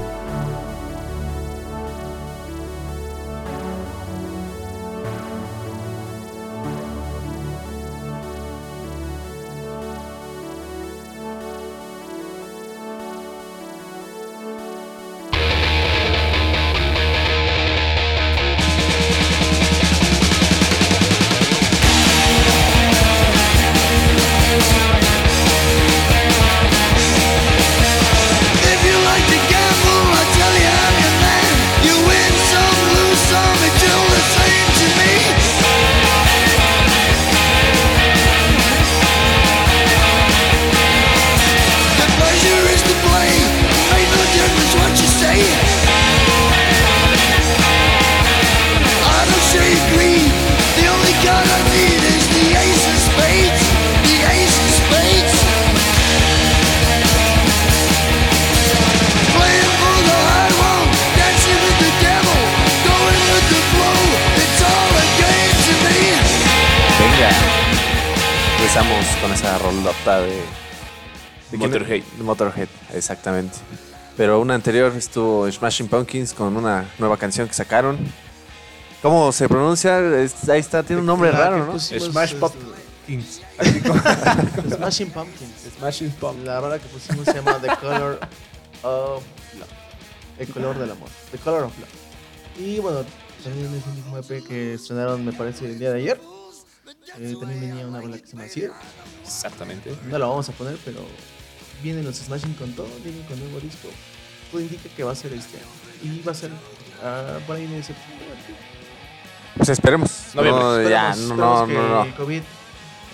[73.11, 73.57] Exactamente.
[74.17, 77.97] Pero una anterior estuvo Smashing Pumpkins con una nueva canción que sacaron.
[79.01, 79.99] ¿Cómo se pronuncia?
[80.21, 81.71] Es- ahí está, tiene un nombre La raro, ¿no?
[81.73, 82.53] pusimos Smash es- Pop
[83.07, 83.41] Kings.
[84.75, 85.51] Smashing Pumpkins.
[85.77, 86.45] Smashing Pump.
[86.45, 88.19] La rola que pusimos se llama The Color
[88.83, 89.23] of
[89.57, 89.69] Love.
[90.37, 91.09] El color del amor.
[91.31, 91.89] The Color of Love.
[92.59, 93.03] Y bueno,
[93.43, 96.21] también es el mismo EP que estrenaron, me parece, el día de ayer.
[97.17, 98.71] Eh, también venía una rola que se llama Sear.
[99.23, 99.95] Exactamente.
[100.09, 100.99] No la vamos a poner, pero
[101.81, 103.87] vienen los Smashing con todo, vienen con nuevo disco.
[104.51, 105.65] Todo indica que va a ser este año.
[106.03, 106.51] Y va a ser
[107.03, 108.27] ah, por ahí en septiembre.
[109.55, 110.31] Pues esperemos.
[110.33, 112.03] No, ya, no, no, que no, no.
[112.03, 112.41] el COVID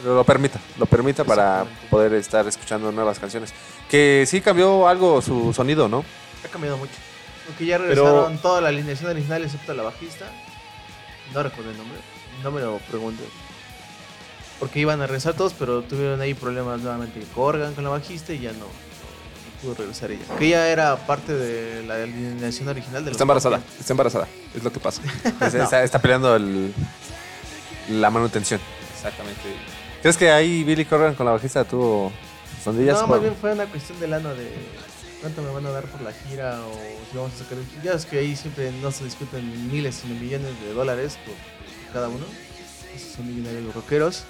[0.05, 3.53] Lo, permita, lo permita para poder estar escuchando nuevas canciones.
[3.89, 6.03] Que sí cambió algo su sonido, ¿no?
[6.45, 6.93] ha cambiado mucho.
[7.47, 10.26] Porque ya Pero- regresaron toda la alineación original excepto la bajista.
[11.34, 11.97] No recuerdo el nombre.
[12.43, 13.24] No me lo pregunte.
[14.60, 18.34] Porque iban a regresar todos, pero tuvieron ahí problemas nuevamente con Corgan, con la bajista
[18.34, 18.66] y ya no,
[19.62, 20.24] pudo regresar ella.
[20.39, 23.58] Que ella era parte de la alineación original de los Está embarazada.
[23.58, 23.80] Pumpkins.
[23.82, 24.28] Está embarazada.
[24.55, 25.01] Es lo que pasa.
[25.41, 26.74] Está, está peleando el-
[27.89, 28.60] la manutención.
[28.95, 29.41] Exactamente.
[30.01, 32.12] ¿Crees que ahí Billy Corgan con la bajista tuvo
[32.64, 32.99] sondillas?
[33.01, 34.51] No, más bien fue una cuestión de lana de
[35.22, 36.74] cuánto me van a dar por la gira o
[37.12, 37.58] si vamos a sacar.
[37.84, 41.36] Ya es que ahí siempre no se discuten miles, sino millones de dólares por
[41.93, 42.26] cada uno.
[42.95, 44.24] Esos son millonarios los rockeros.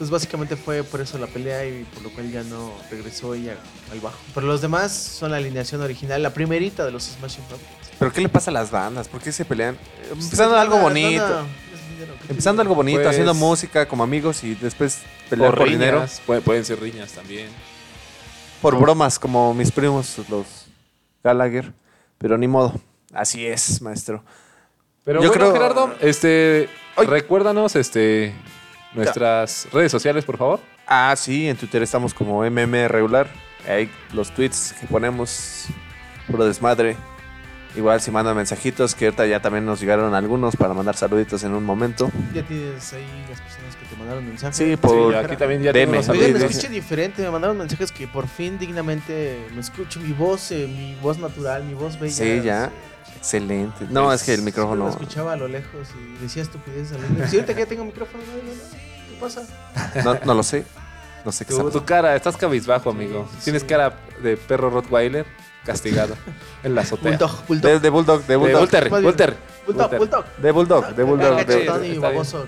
[0.00, 3.56] Entonces básicamente fue por eso la pelea y por lo cual ya no regresó ella
[3.92, 4.16] al bajo.
[4.34, 7.90] Pero los demás son la alineación original, la primerita de los Smashing Pumpkins.
[7.98, 9.08] ¿Pero qué le pasa a las bandas?
[9.08, 9.74] ¿Por qué se pelean?
[9.74, 11.20] Eh, Empezando algo bonito.
[11.22, 11.42] lana,
[11.74, 15.54] es dinero, ¿qué te Empezando algo bonito, Pues- haciendo música como amigos y después pelear
[15.54, 15.98] por dinero.
[15.98, 16.22] riñas.
[16.24, 17.48] Pueden, pueden ser riñas también.
[18.62, 20.46] Por bromas, como mis primos, los
[21.22, 21.74] Gallagher.
[22.16, 22.72] Pero ni modo.
[23.12, 24.24] Así es, maestro.
[25.04, 27.06] Pero Yo bueno, creo- Gerardo, este, Ay.
[27.06, 28.32] recuérdanos este,
[28.92, 30.60] nuestras redes sociales, por favor.
[30.86, 33.28] Ah, sí, en Twitter estamos como MM regular.
[33.68, 35.66] Ahí los tweets que ponemos,
[36.26, 36.96] puro desmadre.
[37.76, 41.52] Igual si mandan mensajitos, que ahorita ya también nos llegaron algunos para mandar saluditos en
[41.54, 42.10] un momento.
[42.34, 44.56] Ya tienes ahí las personas que te mandaron mensajes.
[44.56, 46.30] Sí, por- Sí, aquí también ya Oigan, saludos.
[46.32, 50.66] me escuché diferente, me mandaron mensajes que por fin dignamente me escucho mi voz, eh,
[50.66, 52.12] mi voz natural, mi voz bella.
[52.12, 52.64] Sí, ya.
[52.66, 52.70] eh,
[53.18, 53.86] Excelente.
[53.90, 54.86] No, es que el micrófono...
[54.86, 56.96] Lo escuchaba a lo lejos y decía estupideces.
[57.30, 58.62] Sí, ahorita que ya tengo micrófono, no, no, no,
[59.10, 60.02] ¿qué pasa?
[60.04, 60.64] No, no lo sé.
[61.24, 63.28] No sé qué Tu, cara, estás cabizbajo, amigo.
[63.38, 63.68] sí, Tienes sí.
[63.68, 65.26] cara de perro Rottweiler
[65.64, 66.14] castigado
[66.62, 67.10] en la azotea.
[67.12, 67.70] Bulldog, bulldog.
[67.72, 68.58] De, de Bulldog, de De Bulldog.
[68.60, 68.88] Volter.
[68.90, 69.36] Volter.
[69.66, 70.24] Bulldog, bulldog.
[70.38, 71.46] De Bulldog, de Bulldog.
[71.46, 72.46] De- chetón y baboso.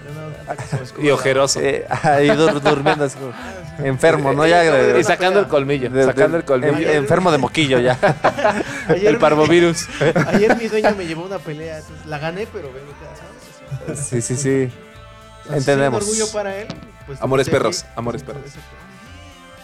[0.82, 1.60] escurra Y ojeroso.
[1.60, 3.32] Eh, ahí dur- durmiendo así como
[3.86, 4.46] enfermo, ¿no?
[4.46, 5.90] Ya de- Y sacando el colmillo.
[5.90, 6.76] de- de- sacando el colmillo.
[6.90, 7.98] en- enfermo de moquillo ya.
[8.88, 9.86] Ayer el mi- parvovirus.
[10.26, 12.70] Ayer mi dueño me llevó una pelea, la gané, pero
[13.94, 14.70] Sí, sí, sí.
[15.50, 16.02] Entendemos.
[16.02, 16.68] Orgullo para él.
[17.06, 18.42] pues, Amores perros, amores perros.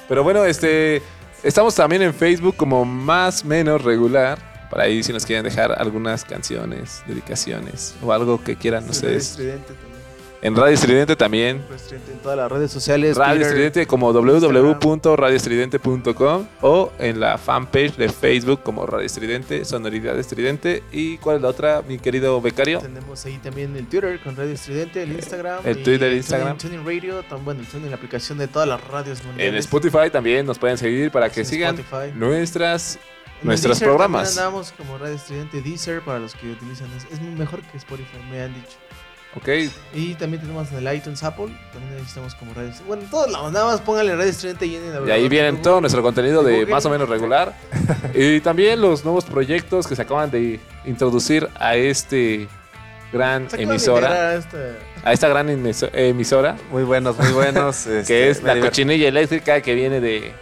[0.08, 1.02] Pero bueno, este
[1.42, 4.38] estamos también en Facebook como más menos regular.
[4.70, 9.30] Para ahí si nos quieren dejar algunas canciones, dedicaciones o algo que quieran ustedes.
[9.30, 9.97] Estridente también.
[10.40, 11.64] En Radio Estridente también.
[11.90, 13.16] En todas las redes sociales.
[13.16, 20.84] Radio Estridente como www.radioestridente.com o en la fanpage de Facebook como Radio Estridente, Sonoridad Estridente.
[20.92, 22.78] ¿Y cuál es la otra, mi querido becario?
[22.78, 25.60] Tenemos ahí también el Twitter con Radio Estridente, el Instagram.
[25.64, 26.56] el y Twitter, Instagram.
[26.56, 29.64] Tuning, Tuning Radio, tan bueno, el Tuning, la aplicación de todas las radios En mundiales.
[29.64, 32.12] Spotify también nos pueden seguir para que En sigan Spotify.
[32.14, 33.00] nuestras En
[33.40, 34.38] el nuestros Deezer programas.
[34.38, 36.86] Andamos como Radio Estridente Deezer para los que utilizan.
[37.12, 38.76] Es mejor que Spotify, me han dicho.
[39.36, 39.48] Ok,
[39.94, 41.46] Y también tenemos en el iTunes Apple.
[41.72, 42.88] También estamos como Radio Estridente.
[42.88, 46.02] Bueno, todos lados, nada más pónganle Radio Estridente y en Y ahí vienen todo nuestro
[46.02, 47.54] contenido de más o menos regular.
[48.14, 52.48] y también los nuevos proyectos que se acaban de introducir a este
[53.12, 54.30] gran emisora.
[54.30, 54.58] a esta-
[55.04, 56.56] A esta gran emiso- emisora.
[56.70, 57.86] Muy buenos, muy buenos.
[57.86, 60.32] este, Que es me la cochinilla eléctrica que viene de.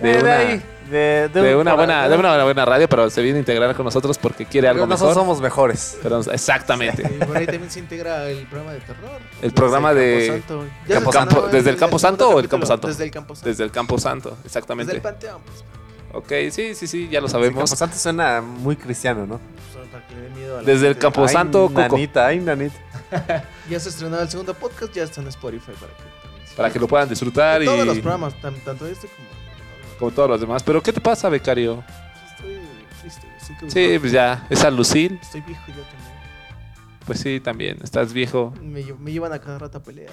[0.00, 3.08] De de una, ahí, de, de de un- una buena, de una buena radio, pero
[3.10, 5.22] se viene a integrar con nosotros porque quiere algo Nosotros mejor.
[5.22, 5.98] somos mejores.
[6.02, 7.02] Pero, exactamente.
[7.02, 9.20] Y por ahí también se integra el programa de terror.
[9.42, 10.66] El programa de- Desde el Campo Santo.
[10.88, 11.34] Ya Campo se Santo.
[11.36, 12.50] estrenó ¿Desde el Campo segundo Santo o el capítulo.
[12.50, 12.88] Campo Santo?
[12.88, 13.48] Desde el Campo Santo.
[13.48, 14.92] Desde el Campo Santo, Desde exactamente.
[14.96, 15.64] el Panteón, pues.
[16.12, 17.58] Ok, sí, sí, sí, ya lo Sí, sabemos.
[17.60, 19.38] Camposanto suena muy cristiano, ¿no?
[19.72, 21.00] pues, Para que le dé miedo a la Desde el gente.
[21.02, 21.80] Campo Ay, Santo, Coco.
[21.80, 22.74] nanita, ay, nanita.
[23.70, 26.88] Ya se estrenó el segundo podcast, ya está en Spotify para que Para que lo
[26.88, 27.64] puedan disfrutar y.
[27.64, 29.28] Todos los programas, tan- tanto este como.
[30.00, 30.62] Como todos los demás.
[30.64, 31.84] Pero ¿qué te pasa, becario?
[32.32, 32.58] Estoy
[33.02, 36.00] triste, estoy Sí, pues ya, esa Lucil, Estoy viejo ya también.
[37.06, 38.52] pues sí, también, estás viejo.
[38.62, 40.10] Me, lle- me llevan a cada rato a pelear.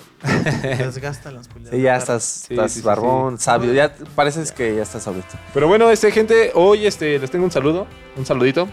[0.61, 1.73] Me desgastan las peleas.
[1.73, 3.73] Sí, ya estás, Sí, estás sí, sí, barbón, sabio.
[3.73, 5.39] Ya pareces que ya estás ahorita.
[5.53, 8.67] Pero bueno, este gente, hoy este les tengo un saludo, un saludito.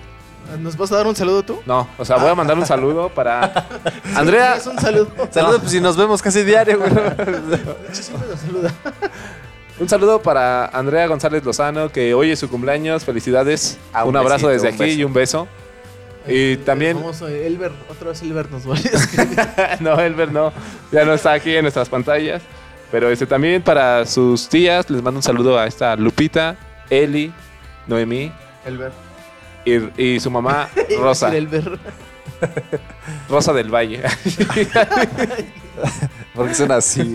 [0.60, 1.58] ¿Nos vas a dar un saludo tú?
[1.64, 3.66] No, o sea, voy a mandar un saludo para
[4.14, 4.56] Andrea.
[4.56, 5.08] Es un saludo.
[5.30, 6.90] Saludos, pues si nos vemos casi diario, güey.
[7.92, 8.72] Siempre nos saluda.
[9.78, 13.04] Un saludo para Andrea González Lozano, que hoy es su cumpleaños.
[13.04, 13.78] Felicidades.
[13.92, 15.48] Ah, un un abrazo besito, desde un aquí y un beso.
[16.26, 19.38] Y también, El famoso Elber, otra vez Elber nos volvió a escribir.
[19.80, 20.52] no, Elber no,
[20.92, 22.40] ya no está aquí en nuestras pantallas.
[22.90, 26.56] Pero este también para sus tías, les mando un saludo a esta Lupita,
[26.88, 27.32] Eli,
[27.88, 28.30] Noemí
[28.64, 28.92] Elber.
[29.64, 30.68] y, y su mamá
[30.98, 31.78] Rosa, Elber.
[33.28, 34.02] Rosa del Valle.
[36.34, 37.14] Porque son así.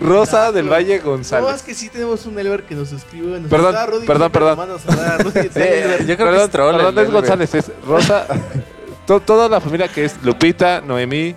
[0.00, 1.56] Rosa del Valle No, González.
[1.56, 3.40] es que sí tenemos un Elber que nos escribe.
[3.40, 4.60] Nos Perdón, saluda a Rudy, perdón, perdón.
[4.60, 5.40] a Rudy.
[5.48, 6.76] Sí, yo creo que Perdón, es troll.
[6.76, 7.10] perdón, no es.
[7.10, 8.26] González, es Rosa.
[9.06, 11.34] to- toda la familia que es Lupita, Noemí,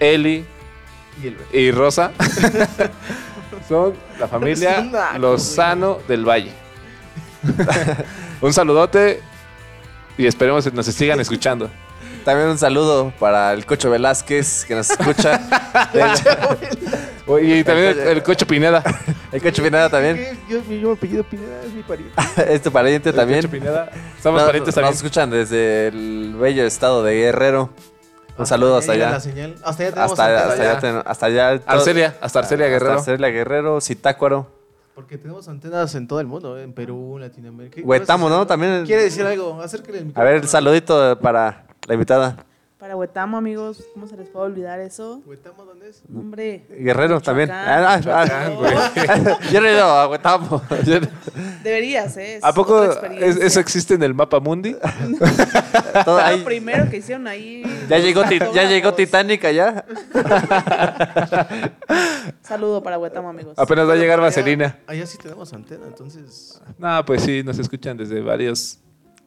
[0.00, 0.44] Eli
[1.52, 2.10] Y y Rosa
[3.68, 4.78] son la familia
[5.14, 6.52] Es Lozano del Valle.
[8.40, 9.22] Un saludote
[10.18, 11.70] y esperemos que nos sigan escuchando.
[12.24, 15.40] También un saludo para el Cocho Velázquez, que nos escucha.
[17.26, 18.82] Oye, Y también el, el Cocho Pineda.
[19.32, 20.38] el Cocho Pineda también.
[20.48, 22.14] Yo, yo me apellido Pineda, es mi pariente.
[22.48, 23.40] Este pariente El también.
[23.40, 23.90] Cocho Pineda.
[24.22, 24.94] Somos No, parientes Nos también.
[24.94, 27.70] escuchan desde el bello estado de Guerrero.
[28.38, 29.16] Un saludo hasta allá.
[29.16, 29.54] Hasta allá
[29.94, 31.00] tenemos Hasta, allá.
[31.04, 31.60] hasta allá.
[31.66, 32.92] Arcelia, hasta Arcelia Guerrero.
[32.98, 34.46] Hasta Arcelia Guerrero, Zitácuaro.
[34.94, 36.64] Porque tenemos antenas en todo el mundo, ¿eh?
[36.64, 37.76] en Perú, en Latinoamérica.
[37.76, 38.46] ¿Qué- Huetamo, a ¿no?
[38.46, 38.84] También.
[38.84, 39.60] ¿Quiere decir algo?
[39.62, 40.32] Acérquele el A micrófono.
[40.32, 42.44] ver, el saludito para la invitada.
[42.82, 45.22] Para Huetamo, amigos, ¿cómo se les puede olvidar eso?
[45.24, 46.02] ¿Huetamo dónde es?
[46.12, 46.66] Hombre.
[46.68, 47.48] Guerrero también.
[47.48, 49.38] Ah, ah, ah.
[49.52, 50.60] Yo no he ido a Huetamo.
[51.62, 52.38] Deberías, ¿eh?
[52.38, 54.74] Es ¿A poco eso existe en el mapa mundi?
[56.04, 57.62] todo ahí- Lo primero que hicieron ahí.
[57.88, 58.92] Ya llegó, ya llegó.
[58.94, 59.84] Titanic allá.
[62.42, 63.56] Saludo para Huetamo, amigos.
[63.60, 64.80] Apenas va a llegar Allá- Vaselina.
[64.88, 66.60] Allá sí tenemos antena, entonces.
[66.78, 68.80] No, pues sí, nos escuchan desde varios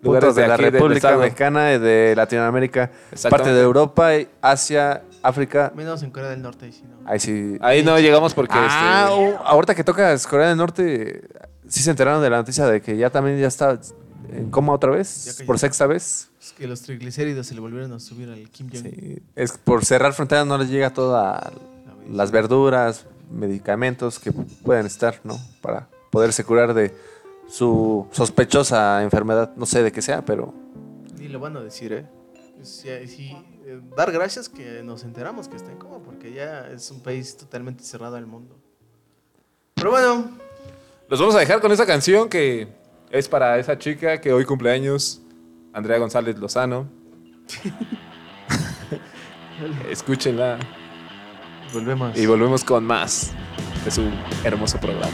[0.06, 1.20] lugares Puntos de la aquí República estado.
[1.20, 2.92] Mexicana y de Latinoamérica.
[3.30, 5.72] Parte de Europa, y Asia, África.
[5.76, 7.10] Menos en Corea del Norte, ahí sí, ¿no?
[7.10, 7.58] Ahí sí.
[7.62, 11.22] Ahí no llegamos porque Ah, este, oh, ahorita que tocas Corea del Norte,
[11.68, 13.80] sí se enteraron de la noticia de que ya también ya está
[14.32, 16.30] en coma otra vez, por sexta vez.
[16.42, 18.82] Es que los triglicéridos se le volvieron a subir al Kim Jong.
[18.82, 21.52] Sí, es por cerrar fronteras no les llega toda
[22.10, 25.40] las verduras, medicamentos que pueden estar, ¿no?
[25.62, 26.94] Para poderse curar de
[27.48, 30.54] su sospechosa enfermedad, no sé de qué sea, pero
[31.20, 32.06] Ni lo van a decir, ¿eh?
[33.68, 37.36] Eh, dar gracias que nos enteramos que está en coma, porque ya es un país
[37.38, 38.58] totalmente cerrado al mundo.
[39.74, 40.30] Pero bueno,
[41.10, 42.68] los vamos a dejar con esa canción que
[43.12, 45.22] es para esa chica que hoy cumpleaños,
[45.74, 46.88] Andrea González Lozano.
[49.90, 50.60] Escúchenla
[51.74, 52.18] volvemos.
[52.18, 53.32] y volvemos con más
[53.84, 54.04] de su
[54.44, 55.14] hermoso programa.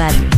[0.00, 0.29] Radio.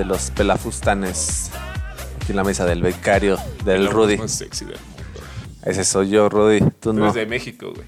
[0.00, 1.50] De los pelafustanes
[2.16, 3.36] aquí en la mesa del becario,
[3.66, 4.16] del La Rudy.
[4.16, 5.02] más sexy del mundo.
[5.62, 6.60] Ese soy yo, Rudy.
[6.60, 7.02] Tú Tú no.
[7.04, 7.86] eres de México, güey.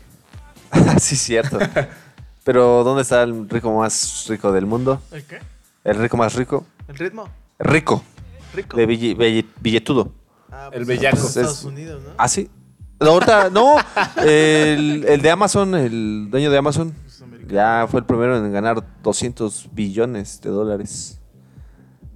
[1.01, 1.59] sí, cierto.
[2.45, 5.01] Pero, ¿dónde está el rico más rico del mundo?
[5.11, 5.39] ¿El qué?
[5.85, 6.67] El rico más rico.
[6.87, 7.31] ¿El ritmo?
[7.59, 8.05] Rico.
[8.55, 8.77] Rico.
[8.77, 10.13] De billetudo.
[10.51, 11.17] Ah, El pues, bellaco.
[11.17, 12.11] en Estados Es- Unidos, ¿no?
[12.19, 12.51] ¿Ah, sí?
[13.01, 13.77] No, ahorita, no.
[14.19, 16.95] El, el de Amazon, el dueño de Amazon,
[17.49, 21.19] ya fue el primero en ganar 200 billones de dólares.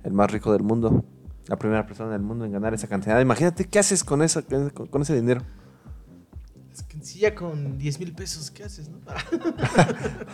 [0.07, 1.05] El más rico del mundo.
[1.49, 3.21] La primera persona del mundo en ganar esa cantidad.
[3.21, 5.43] Imagínate qué haces con, esa, con, con ese dinero.
[6.73, 9.01] Es que sí, ya con 10 mil pesos, ¿qué haces, no?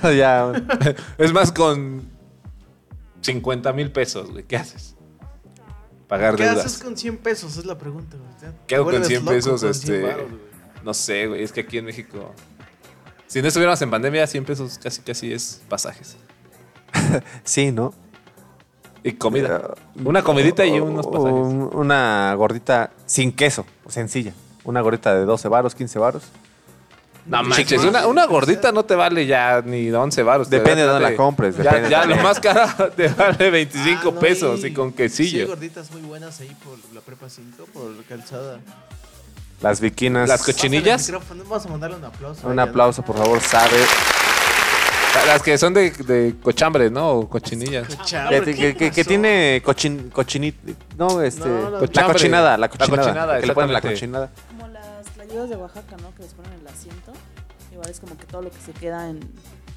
[0.12, 0.52] ya,
[1.16, 2.02] Es más, con
[3.22, 4.44] 50 mil pesos, güey.
[4.44, 4.94] ¿Qué haces?
[6.06, 6.66] Pagar ¿Qué deudas.
[6.66, 7.56] haces con 100 pesos?
[7.56, 8.52] Es la pregunta, güey.
[8.66, 9.60] ¿Qué hago con vuelves 100 loco pesos?
[9.62, 10.40] con este, 100 varos, güey.
[10.84, 11.42] no sé, güey.
[11.42, 12.34] Es que aquí en México.
[13.26, 16.18] Si no estuviéramos en pandemia, 100 pesos casi casi es pasajes.
[17.44, 17.94] sí, ¿no?
[19.04, 19.74] Y comida.
[20.04, 21.32] Una comidita y unos pasajes.
[21.32, 24.32] Un- Una gordita sin queso, sencilla.
[24.64, 26.22] Una gordita de 12 varos, 15 varos.
[27.24, 30.48] No manches, una, una gordita no te vale ya ni 11 baros.
[30.48, 34.04] te Depende de dónde la compres, Ya, ya lo más caro te vale 25 Ah,
[34.12, 35.46] no, pesos y- y con Sí, hay quesillo.
[35.46, 38.58] gorditas muy buenas ahí por la prepa 5, por calzada.
[39.60, 40.28] Las viquinas.
[40.28, 41.12] Las cochinillas.
[41.48, 42.48] Vamos a mandarle un aplauso.
[42.48, 43.76] Un aplauso, por favor, sabe.
[45.26, 47.10] Las que son de, de cochambre, ¿no?
[47.10, 47.86] O cochinillas.
[47.94, 49.08] Cochambre, Que, ¿qué que- que- que pasó?
[49.08, 50.54] tiene cochin, cochinit-
[50.98, 51.48] No, este.
[51.48, 52.12] No, la- la Cochambre.
[52.14, 53.02] cochinada, la La cochinada.
[53.02, 54.00] cochinada, que le ponen la exactamente.
[54.00, 54.30] cochinada.
[54.48, 56.14] Como las tlayudas de Oaxaca, ¿no?
[56.14, 57.12] Que les ponen el asiento.
[57.72, 59.20] Igual es como que todo lo que se queda en...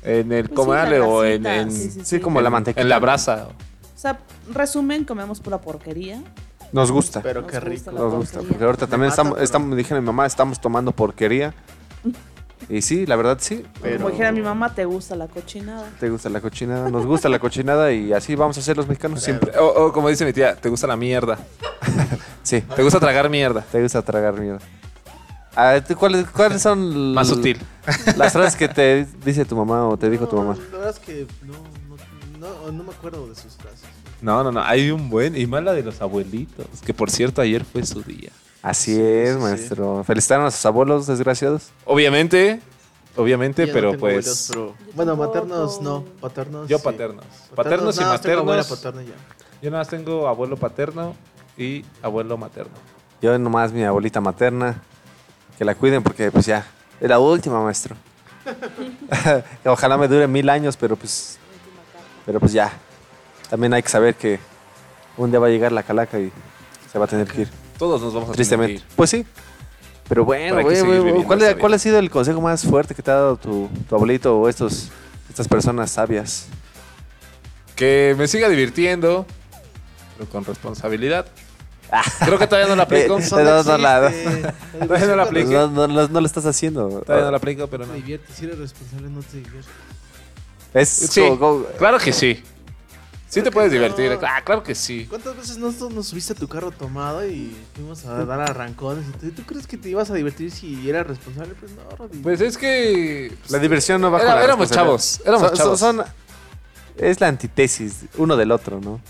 [0.03, 2.81] En el Pues sí, la o en, grasita, en- sí, sí, Sí, como la mantequilla.
[2.83, 3.47] en la brasa.
[3.95, 4.19] O sea,
[4.53, 6.21] resumen, comemos pura porquería.
[6.71, 7.21] Nos gusta.
[7.21, 7.91] Pero Nos qué gusta rico.
[7.91, 8.33] la Nos gusta.
[8.39, 8.49] porquería.
[8.49, 11.53] Porque ahorita también mata, estamos, pero- estamos, dije a mi mamá, estamos tomando porquería.
[12.69, 13.63] Y sí, la verdad sí.
[13.81, 15.89] Pero- Como dijera mi mamá, te gusta la cochinada.
[15.99, 19.21] Te gusta la cochinada, nos gusta la cochinada y así vamos a hacer los mexicanos
[19.21, 19.51] siempre.
[19.57, 21.37] O, o como dice mi tía, te gusta la mierda.
[22.43, 23.61] Sí, Te gusta tragar mierda.
[23.71, 24.59] te gusta tragar mierda.
[25.55, 27.57] Ah, ¿tú ¿Cuáles, ¿Cuáles son Más sutil.
[28.17, 30.55] las frases que te dice tu mamá o te dijo tu mamá?
[30.71, 31.53] La verdad es que no,
[32.39, 33.81] no, no, no me acuerdo de sus frases.
[34.21, 34.61] No, no, no.
[34.61, 35.35] Hay un buen.
[35.35, 36.67] Y más la de los abuelitos.
[36.85, 38.29] Que por cierto, ayer fue su día.
[38.65, 40.03] Así Sí, es, sí, maestro.
[40.03, 41.69] Felicitaron a sus abuelos desgraciados.
[41.85, 42.59] Obviamente.
[43.15, 44.49] Obviamente, Yo no pero tengo pues.
[44.51, 46.67] abuelos, pero- Bueno, maternos no, paternos.
[46.67, 46.83] Yo sí.
[46.83, 47.25] paternos.
[47.55, 48.09] Paternos y tengo
[48.39, 48.67] abuela maternos.
[48.69, 49.13] paterna y ya.
[49.61, 51.15] Yo nada más tengo abuelo paterno
[51.57, 52.73] y abuelo materno.
[53.21, 54.81] Yo nomás mi abuelita materna.
[55.57, 56.65] Que la cuiden porque pues ya.
[56.99, 57.95] Es la última, maestro.
[59.65, 61.37] Ojalá me dure mil años, pero pues.
[62.25, 62.73] Pero pues ya.
[63.49, 64.39] También hay que saber que
[65.17, 66.31] un día va a llegar la calaca y
[66.91, 67.64] se va a tener que ir.
[67.77, 68.73] Todos nos vamos a Tristemente.
[68.75, 68.95] tener que ir.
[68.95, 69.25] Pues sí.
[70.07, 73.15] Pero bueno, güey, güey, ¿cuál, cuál ha sido el consejo más fuerte que te ha
[73.15, 74.89] dado tu, tu abuelito o estos,
[75.29, 76.45] estas personas sabias?
[77.75, 79.25] Que me siga divirtiendo,
[80.17, 81.25] pero con responsabilidad.
[82.25, 83.17] Creo que todavía no la aplico.
[83.17, 84.11] Eh, Eso no, no la-.
[84.79, 85.49] Todavía no la aplico.
[85.51, 86.87] No, no, no- no lo estás haciendo.
[87.05, 87.93] Todavía no la aplico, pero no.
[87.93, 89.65] Te diviertes, si eres responsable, no te diviertes.
[90.73, 92.43] Es Sí, como- como- claro que sí.
[93.27, 94.17] Sí te puedes divertir.
[94.25, 95.07] Ah, claro que sí.
[95.09, 99.05] ¿Cuántas veces no nos subiste a tu carro tomado y fuimos a dar arrancones?
[99.19, 101.53] tú- ¿Tú crees que te ibas a divertir si eras responsable?
[101.59, 102.19] Pues no, Rodri.
[102.19, 103.35] Pues es que.
[103.49, 105.79] La diversión no va Era- con la éramos chavos, éramos Son- chavos.
[105.79, 106.03] son-
[106.97, 109.01] es la antítesis uno del otro, ¿no?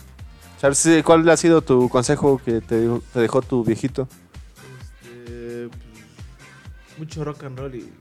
[0.60, 4.08] ¿Sabes si- cuál ha sido tu consejo que te, dejó tu viejito?
[5.04, 7.92] Este, pues, mucho rock and roll y.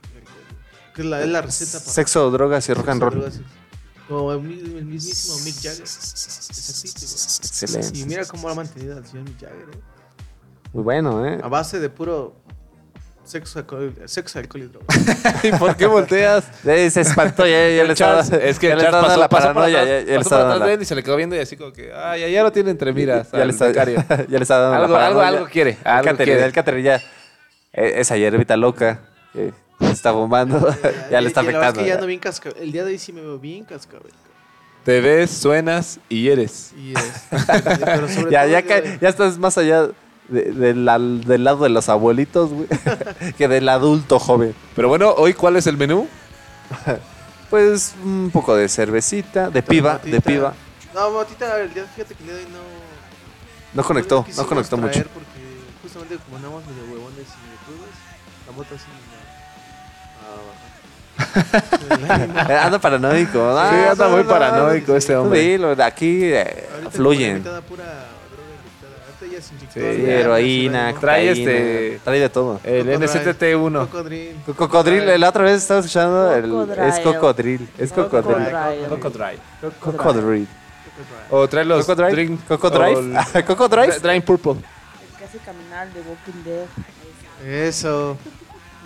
[0.95, 1.91] Que es la, es la receta para.
[1.91, 3.19] Sexo, drogas y rock and Sexo, roll.
[3.19, 3.64] drogas y-
[4.07, 5.81] Como el, el mismísimo Mick Jagger.
[5.83, 7.97] Excelente.
[7.99, 9.65] Y mira cómo lo ha mantenido el señor Mick Jagger.
[9.73, 9.79] ¿eh?
[10.73, 11.39] Muy bueno, ¿eh?
[11.41, 12.35] A base de puro
[13.23, 14.87] sexo, alcohol, sexo, alcohol y drogas.
[15.43, 16.43] ¿Y por qué volteas?
[16.65, 18.19] Eh, se espantó, ya, ya le estaba.
[18.21, 20.17] Es que ya le Charles estaba dando pasó, la pasó paranoia, atrás, ya, ya le
[20.17, 21.91] pasó por atrás dando de la- y se le quedó viendo y así como que,
[21.93, 23.31] ay, ya, ya lo tiene entre miras.
[23.31, 24.03] ya, al le está, becario.
[24.09, 25.27] ya le está dando Algo- la algo- paranoia.
[25.39, 26.45] algo quiere, El algo quiere.
[26.45, 26.95] El Catherine ya.
[27.73, 29.01] eh, esa hierbita loca
[29.33, 30.59] que se está fumando,
[31.11, 31.81] ya le está verdad es afectando.
[31.81, 32.57] que ya ando bien cascabel.
[32.61, 34.11] El día de hoy sí me veo bien cascabel.
[34.83, 36.71] Te ves, suenas y eres.
[36.77, 37.23] Y es.
[37.83, 39.87] pero sobre ya, todo ya, ca- ya estás más allá
[40.27, 42.67] de- de la- del lado de los abuelitos, güey,
[43.37, 44.53] que del adulto joven.
[44.75, 46.07] Pero bueno, hoy, ¿cuál es el menú?
[47.49, 50.21] Pues un poco de cervecita, de piba, de Matita.
[50.21, 50.53] piba.
[50.93, 52.59] No, Matita, el día, fíjate que el día de hoy no.
[53.73, 54.91] No conectó, no quisimos conectó mucho.
[54.93, 55.27] traer Porque
[55.81, 57.95] justamente como andamos medio huevones y medio crudos,
[58.47, 58.85] la moto así.
[62.61, 63.37] anda paranoico.
[63.39, 63.69] ¿no?
[63.69, 65.39] Sí, anda muy no, paranoico no, este hombre.
[65.39, 67.43] dilo, aquí eh, fluyen.
[69.73, 72.59] Sí, heroína, Trae este- Trae de todo.
[72.63, 73.09] El Cocodril.
[73.09, 73.79] NSTT1.
[73.87, 74.35] Cocodril.
[74.45, 76.45] Co- Cocodril, la otra vez estaba escuchando, el,
[76.79, 78.37] es cocodril, es cocodril.
[78.87, 78.87] Cocodril.
[78.89, 79.39] Cocodril.
[79.81, 80.47] Cocodril.
[81.29, 82.15] O trae los Cocodril.
[82.15, 82.47] drink.
[82.47, 82.95] Cocodrive.
[82.95, 82.99] o
[83.37, 83.99] el- Cocodrive.
[83.99, 84.53] Drain Purple.
[84.53, 86.65] El que hace caminar de Walking Dead.
[87.69, 88.17] Eso.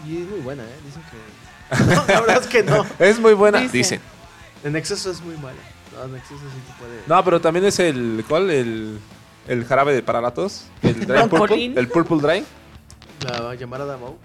[0.08, 0.76] Y es muy buena, ¿eh?
[0.86, 1.39] Dicen que.
[1.88, 2.86] No, la verdad es que no.
[3.00, 3.72] Es muy buena, Dicen.
[3.74, 4.02] dicen.
[4.64, 5.58] En exceso es muy mala.
[5.96, 7.00] No, en exceso sí te puede.
[7.08, 8.24] No, pero también es el.
[8.28, 8.50] ¿Cuál?
[8.50, 9.00] El,
[9.48, 10.66] el jarabe de para la tos.
[10.82, 10.96] El
[11.30, 11.74] Purple.
[11.76, 12.46] El Purple Drain.
[13.28, 14.18] La llamarada Mau.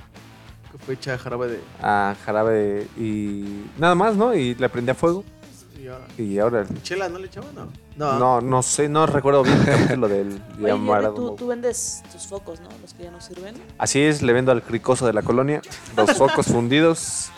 [0.72, 1.60] Que fue hecha jarabe de.
[1.82, 4.34] Ah, jarabe y nada más, ¿no?
[4.34, 5.24] Y le prendí a fuego.
[5.80, 6.64] y ahora- Y ahora...
[6.82, 7.54] ¿Chela no le echaban?
[7.54, 7.68] No.
[7.96, 8.18] No.
[8.18, 12.68] No, no sé, no recuerdo bien capítulo del Oye, tú, tú vendes tus focos, ¿no?
[12.82, 13.54] Los que ya no sirven.
[13.78, 15.62] Así es, le vendo al cricoso de la colonia
[15.96, 17.30] los focos fundidos.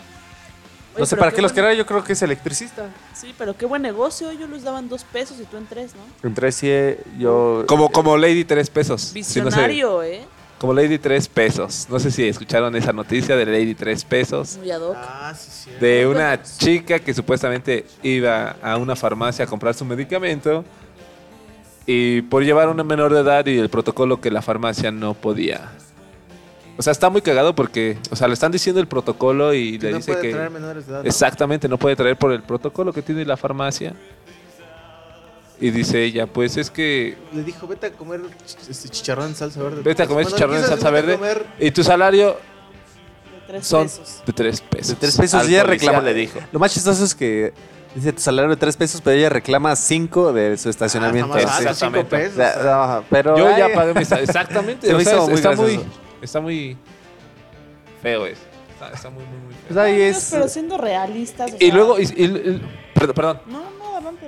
[0.95, 2.89] Oye, No sé para qué qué los quería, yo creo que es electricista.
[3.13, 4.31] Sí, pero qué buen negocio.
[4.31, 6.27] Ellos les daban dos pesos y tú en tres, ¿no?
[6.27, 6.71] Entre sí,
[7.19, 7.63] yo...
[7.67, 9.01] Como, como Lady 3 pesos.
[9.01, 9.41] Sí, no sé.
[9.41, 10.25] Visionario, ¿eh?
[10.57, 11.87] Como Lady 3 pesos.
[11.89, 14.57] No sé si escucharon esa noticia de Lady 3 pesos.
[14.57, 14.95] Muy ad hoc.
[14.97, 15.69] Ah, sí, sí.
[15.79, 20.65] De una chica que supuestamente iba a una farmacia a comprar su medicamento.
[21.85, 25.13] Y por llevar a una menor de edad y el protocolo que la farmacia no
[25.13, 25.71] podía.
[26.77, 29.85] O sea, está muy cagado porque, o sea, le están diciendo el protocolo y Que
[29.87, 30.33] le no dice puede que...
[30.33, 31.03] traer menores de edad.
[31.03, 31.07] ¿no?
[31.07, 33.93] Exactamente, no puede traer por el protocolo que tiene la farmacia.
[35.59, 38.21] Y dice ella, pues es que Le dijo, vete a comer
[38.69, 39.81] este chicharrón en salsa verde.
[39.81, 43.83] vete a comer Bueno, chicharrón en salsa verde comer- y tu salario De tres son
[43.83, 44.21] pesos.
[44.25, 44.87] de tres pesos.
[44.89, 46.01] De tres pesos Al y ella reclama.
[46.01, 46.39] le dijo.
[46.51, 47.53] Lo más chistoso es que
[47.95, 51.33] dice tu salario de tres pesos, pero ella reclama cinco de su estacionamiento.
[51.33, 51.45] Ah, Sí.
[51.47, 51.85] jamás, Sí.
[51.85, 52.37] cinco pesos.
[52.63, 54.85] No, pero Yo ya pagué mi Exactamente.
[54.85, 55.79] Se o me sea, hizo es- muy está, muy,
[56.21, 56.77] está muy
[58.03, 58.41] feo eso.
[58.73, 59.63] Está, está muy, muy, muy feo.
[59.69, 60.27] pues ahí es.
[60.31, 61.51] pero siendo realistas.
[61.51, 62.61] o Y sea- luego, y- y- y-
[62.93, 63.41] perdón, perdón.
[63.47, 63.76] No.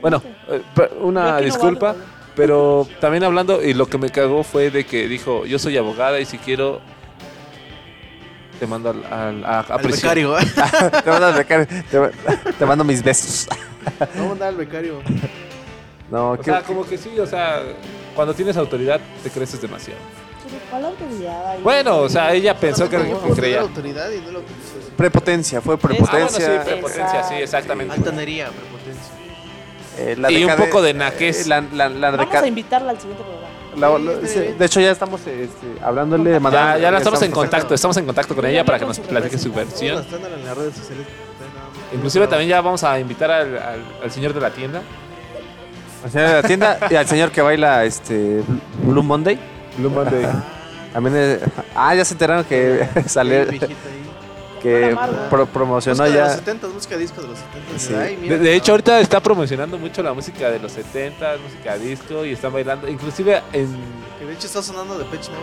[0.01, 0.61] Bueno, eh,
[1.01, 1.95] una disculpa,
[2.35, 6.19] pero también hablando, y lo que me cagó fue de que dijo, yo soy abogada
[6.19, 6.79] y si quiero,
[8.59, 10.01] te mando al, al- a, a Al prisión".
[10.09, 10.39] becario.
[10.39, 10.43] ¿eh?
[11.03, 13.47] te, mando, al becario, te, te mando mis besos.
[13.99, 15.01] Vamos a mandar al becario.
[16.11, 17.61] No, O qué- sea, como que sí, o sea,
[18.15, 19.99] cuando tienes autoridad te creces demasiado.
[20.71, 21.59] ¿Cuál autoridad?
[21.61, 23.61] Bueno, o sea, ella pensó que, que creía.
[23.61, 24.41] autoridad y no lo
[24.97, 26.63] prepotencia, fue Ah, bueno, prepotencia.
[26.63, 27.93] sí, prepotencia, sí, exactamente.
[27.93, 28.78] Altanería, prepotencia.
[29.99, 31.45] Eh, la Y un poco de naquez.
[31.45, 33.99] eh, La, la, la Vamos a invitarla al siguiente programa.
[33.99, 36.79] la- la- sí, de hecho, ya estamos este, hablándole, Ya, mandando.
[36.79, 37.73] ya la estamos en contacto.
[37.73, 40.03] estamos en contacto con ella para que nos platique su versión.
[41.93, 44.81] Inclusive también ya vamos a invitar al, al- al señor de la tienda.
[46.03, 48.41] Al señor de la tienda y al señor que baila este
[48.83, 49.37] Blue Monday.
[49.77, 50.25] Blue Monday.
[50.93, 51.39] También es-
[51.75, 53.59] ah, ya se enteraron que ahí.
[54.61, 54.97] Que
[55.29, 56.37] pro- promocionó Música de los ya.
[56.39, 57.79] 70, música disco de los 70.
[57.79, 57.93] Sí.
[57.95, 58.37] Ay, mira.
[58.37, 62.33] De, de hecho, ahorita está promocionando mucho la música de los 70, música disco, y
[62.33, 62.87] están bailando.
[62.87, 63.75] Inclusive en...
[64.19, 65.39] Que de hecho está sonando de Pitch Mode.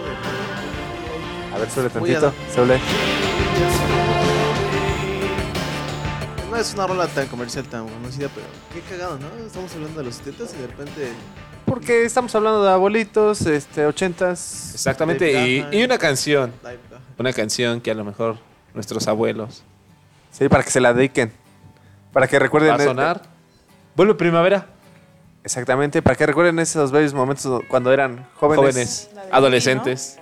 [1.55, 2.33] A ver, suele tantito.
[2.55, 2.79] Suele.
[6.51, 9.45] No es una rola tan comercial, tan conocida, pero qué cagado, ¿no?
[9.47, 11.09] Estamos hablando de los 70 y de repente.
[11.67, 14.71] Porque estamos hablando de abuelitos, este, ochentas.
[14.75, 16.53] Exactamente, y, y una canción.
[17.19, 18.37] Una canción que a lo mejor
[18.77, 19.65] nuestros abuelos
[20.31, 21.33] Sí, para que se la dediquen.
[22.13, 22.71] Para que recuerden.
[22.73, 23.23] va a sonar.
[23.97, 24.67] Vuelve primavera.
[25.43, 28.59] Exactamente, para que recuerden esos bellos momentos cuando eran jóvenes.
[28.59, 30.19] Jóvenes, adolescentes.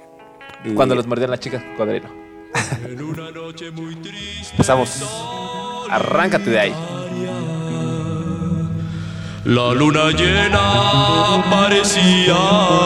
[0.64, 2.08] Y- Cuando los mordían las chicas, cocodrilo.
[4.52, 5.02] Empezamos.
[5.90, 6.74] Arráncate de ahí.
[9.44, 12.34] La luna llena parecía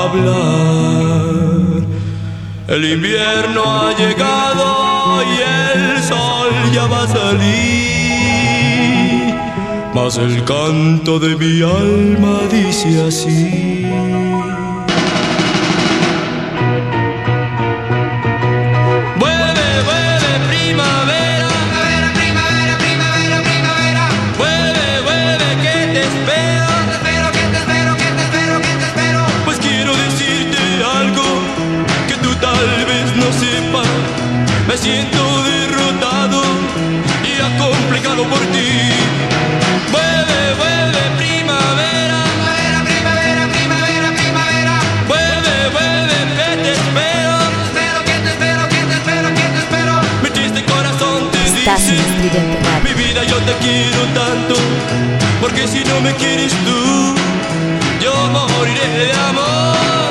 [0.05, 1.29] hablar.
[2.69, 5.58] El invierno ha llegado y el
[6.79, 7.59] ya va a salir.
[9.95, 13.88] Mas el canto de mi alma dice así.
[52.85, 54.55] Mi vida yo te quiero tanto,
[55.41, 57.15] porque si no me quieres tú,
[58.01, 60.08] yo moriré de amor.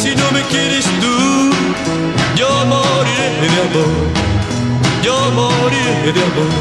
[0.00, 1.50] Si no me quieres tú,
[2.34, 4.06] yo moriré de amor.
[5.02, 6.52] Yo moriré de amor.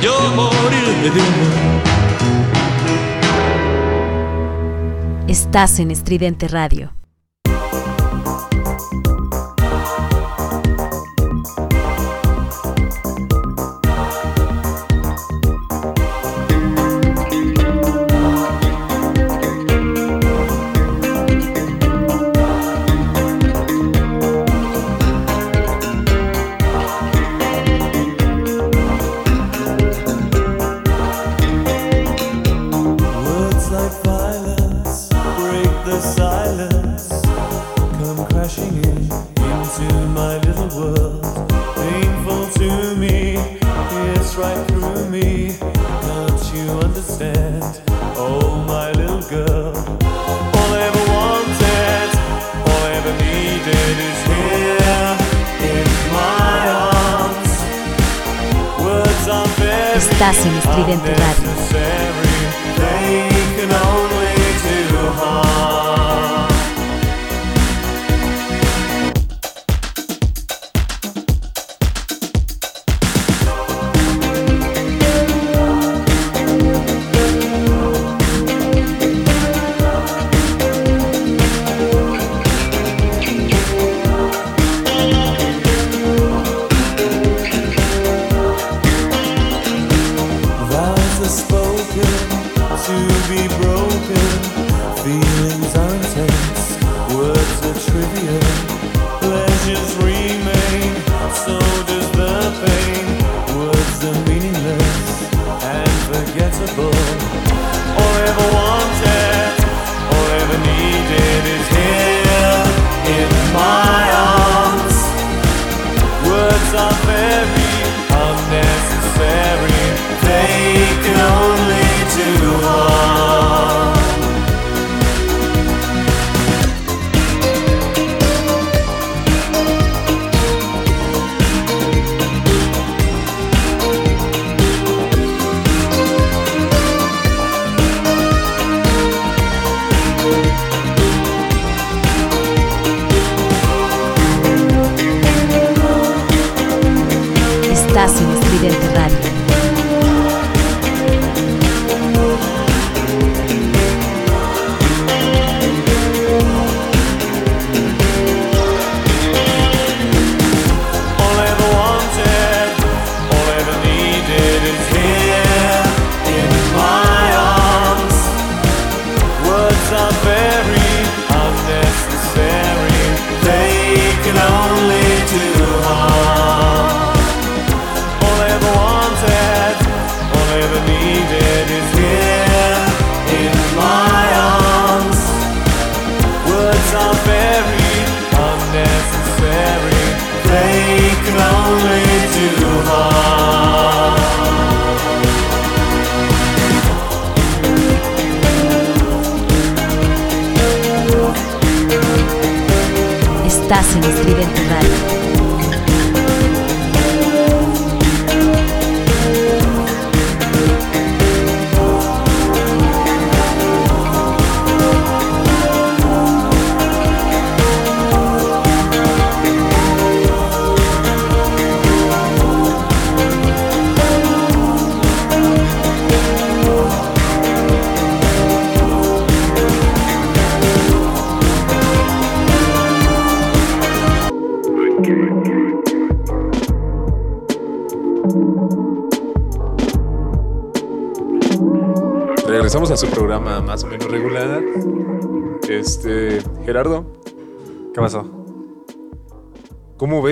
[0.00, 1.82] Yo moriré de amor.
[5.28, 6.91] Estás en Estridente Radio.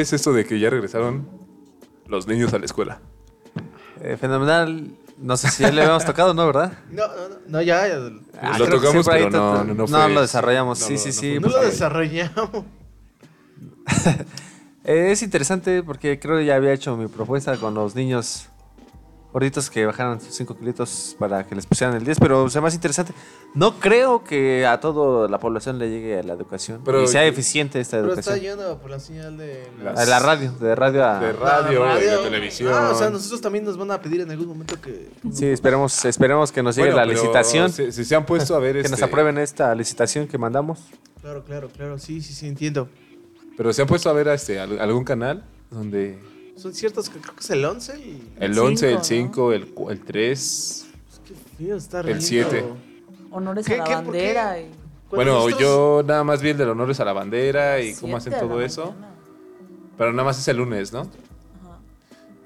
[0.00, 1.28] Ves esto de que ya regresaron
[2.06, 3.00] los niños a la escuela?
[4.02, 4.90] Eh, fenomenal.
[5.18, 6.46] No sé si ya le habíamos tocado, ¿no?
[6.46, 6.72] ¿Verdad?
[6.90, 7.86] No, no, no, no, ya.
[7.86, 7.98] ya.
[8.40, 10.80] Ah, Lo tocamos, ahí pero no, no, no fue- lo desarrollamos.
[10.80, 11.38] no, sí, no, sí, no sí.
[11.40, 12.50] no lo desarrollamos.
[14.82, 18.48] Eh, es interesante porque creo que ya había hecho mi propuesta con los niños
[19.30, 22.62] gorditos que bajaran sus 5 kilitos para que les pusieran el 10, pero o sea,
[22.62, 23.12] más interesante.
[23.52, 27.80] No creo que a toda la población le llegue la educación Pero- y sea eficiente
[27.80, 28.58] esta Pero está educación.
[28.58, 29.64] yendo por la señal de
[29.96, 31.18] A la radio, de radio a...
[31.18, 32.20] De radio, Ah, de radio.
[32.20, 32.72] televisión.
[32.72, 35.08] Ah, o sea, nosotros también nos van a pedir en algún momento que.
[35.32, 37.72] Sí, esperemos, esperemos que nos llegue Bueno, la pero licitación.
[37.72, 40.78] Si, si se han puesto a ver que este, nos aprueben esta licitación que mandamos.
[41.20, 41.98] Claro, claro, claro.
[41.98, 42.88] Sí, sí, sí, entiendo.
[43.56, 46.20] Pero se han puesto a ver este, al- algún canal donde
[46.56, 48.32] Son ciertos que creo que es el 11 y.
[48.38, 50.86] el 11, el 5, el, cu- el 3.
[51.26, 52.24] Qué feo está El riendo.
[52.24, 52.64] 7.
[53.30, 54.58] Honores ¿Qué- a la qué- bandera.
[54.60, 54.70] Y...
[55.10, 58.16] Bueno, nosotros- yo nada más vi el de los honores a la bandera y cómo
[58.16, 58.86] hacen todo eso.
[58.92, 59.08] mañana.
[59.98, 61.06] Pero nada más es el lunes, ¿no?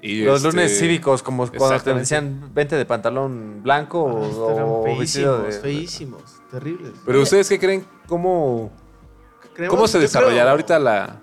[0.01, 4.83] Y Los este, lunes cívicos, como cuando te decían vente de pantalón blanco Ah, o,
[4.83, 5.51] feísimos, de...
[5.53, 6.21] feísimos,
[6.51, 6.91] terribles.
[7.05, 8.71] Pero ustedes qué creen cómo,
[9.55, 11.19] Creemos- cómo se desarrollará creo- ahorita la,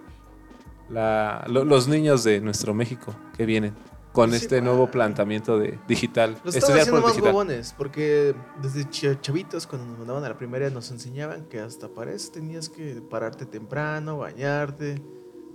[0.88, 3.74] la lo- los niños de nuestro México que vienen
[4.12, 7.32] con Sí, este nuevo planteamiento de digital, Los están haciendo por más digital.
[7.34, 11.88] huevones, porque desde ch- chavitos, cuando nos mandaban a la primaria, nos enseñaban que hasta
[11.88, 15.02] para eso tenías que pararte temprano, bañarte,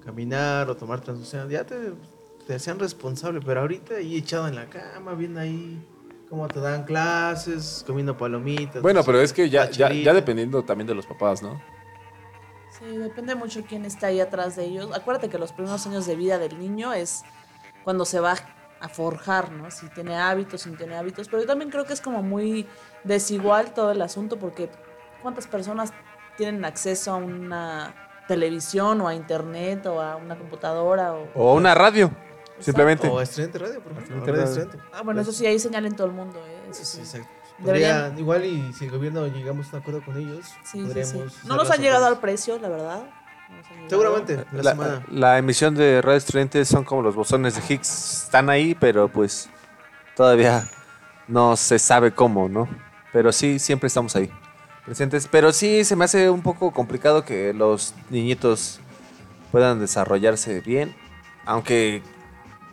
[0.04, 1.48] caminar o tomar transfusión.
[1.50, 1.94] Ya te,
[2.48, 5.80] te hacían responsable, pero ahorita ahí echado en la cama, viendo ahí
[6.30, 8.82] cómo te dan clases, comiendo palomitas.
[8.82, 11.62] Bueno, no sé, pero es que ya, ya, ya dependiendo también de los papás, ¿no?
[12.80, 14.90] Sí, depende mucho quién está ahí atrás de ellos.
[14.94, 17.24] Acuérdate que los primeros años de vida del niño es
[17.88, 18.36] cuando se va
[18.82, 19.72] a forjar, ¿no?
[19.72, 21.30] Si tiene hábitos, si no tiene hábitos.
[21.30, 22.68] Pero yo también creo que es como muy
[23.06, 24.70] desigual todo el asunto porque
[25.22, 25.94] ¿cuántas personas
[26.36, 27.96] tienen acceso a una
[28.28, 31.14] televisión o a internet o a una computadora?
[31.14, 31.30] O...
[31.34, 32.12] O una radio,
[32.60, 33.08] simplemente.
[33.08, 34.16] O Estudiante Radio, por ejemplo.
[34.18, 34.62] Estudiante Radio Radio.
[34.64, 34.90] Estudiante.
[34.94, 36.60] Ah, bueno, eso sí, hay señal en todo el mundo, ¿eh?
[36.70, 37.00] Eso sí.
[37.00, 37.30] Exacto.
[37.64, 41.12] Podría- igual y si el gobierno llegamos a un acuerdo con ellos, Sí, sí, podríamos
[41.14, 41.22] sí.
[41.38, 43.10] hacer No nos han llegado al precio, la verdad.
[43.88, 45.06] Seguramente, la, La, semana.
[45.10, 48.24] la emisión de Radio Estudiantes son como los bosones de Higgs.
[48.26, 49.50] Están ahí, pero pues
[50.16, 50.68] todavía
[51.28, 52.68] no se sabe cómo, ¿no?
[53.14, 54.30] Pero sí, siempre estamos ahí
[54.86, 55.28] presentes.
[55.30, 58.80] Pero sí, se me hace un poco complicado que los niñitos
[59.52, 60.96] puedan desarrollarse bien.
[61.46, 62.02] Aunque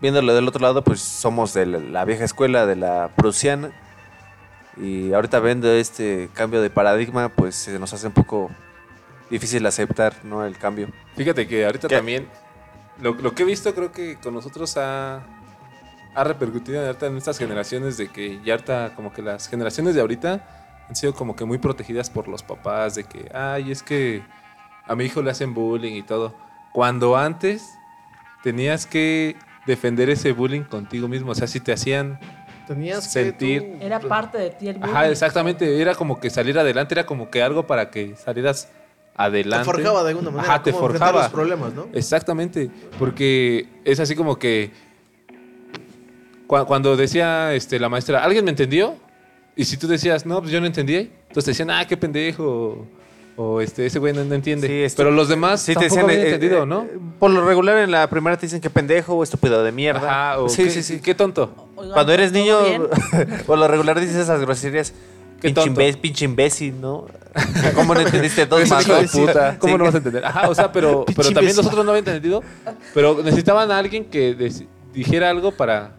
[0.01, 3.71] viéndolo del otro lado, pues somos de la, la vieja escuela, de la prusiana.
[4.77, 8.51] Y ahorita viendo este cambio de paradigma, pues se nos hace un poco
[9.31, 10.45] difícil aceptar, ¿no?
[10.45, 10.89] El cambio.
[11.17, 11.97] Fíjate que ahorita ¿Qué?
[11.97, 12.29] también,
[13.01, 15.23] lo, lo que he visto creo que con nosotros ha,
[16.15, 20.85] ha repercutido en estas generaciones de que ya ahorita como que las generaciones de ahorita
[20.89, 24.23] han sido como que muy protegidas por los papás, de que, ay, es que
[24.87, 26.35] a mi hijo le hacen bullying y todo.
[26.73, 27.75] Cuando antes
[28.43, 29.37] tenías que
[29.67, 32.19] defender ese bullying contigo mismo, o sea, si te hacían
[32.67, 33.63] Tenías sentir...
[33.63, 34.95] que tú- Era parte de ti el bullying.
[34.95, 38.69] Ajá, exactamente, era como que salir adelante, era como que algo para que salieras
[39.17, 39.65] adelante.
[39.67, 40.55] Te forjaba de alguna manera.
[40.55, 41.23] Ajá, te cómo forjaba.
[41.23, 41.87] los problemas, ¿no?
[41.93, 44.71] Exactamente, porque es así como que
[46.47, 48.95] cua- cuando decía este, la maestra, ¿alguien me entendió?
[49.57, 52.87] Y si tú decías, no, pues yo no entendí, entonces te decían, ah, qué pendejo,
[53.37, 54.89] o este, ese güey no, no entiende.
[54.89, 56.87] Sí, Pero los demás Sí, te tampoco decían, habían eh, entendido, eh, ¿no?
[57.19, 60.33] Por lo regular en la primera te dicen que pendejo o estúpido de mierda.
[60.33, 61.01] Ajá, o sí, qué, sí, sí.
[61.01, 61.69] qué tonto.
[61.77, 62.59] Oigan, Cuando eres ¿todo niño,
[63.47, 64.93] por lo regular dices esas groserías.
[65.45, 65.81] Qué Pinche, tonto.
[65.83, 67.05] imbé- pinche imbécil, ¿no?
[67.75, 69.11] ¿Cómo no entendiste dos más dos?
[69.13, 69.79] puta, ¿Cómo Sí.
[69.79, 70.25] no vas a entender?
[70.25, 71.57] Ajá, o sea, pero, pero también imbécil.
[71.59, 72.43] nosotros no habían entendido,
[72.95, 74.35] pero necesitaban a alguien que
[74.95, 75.91] dijera algo para,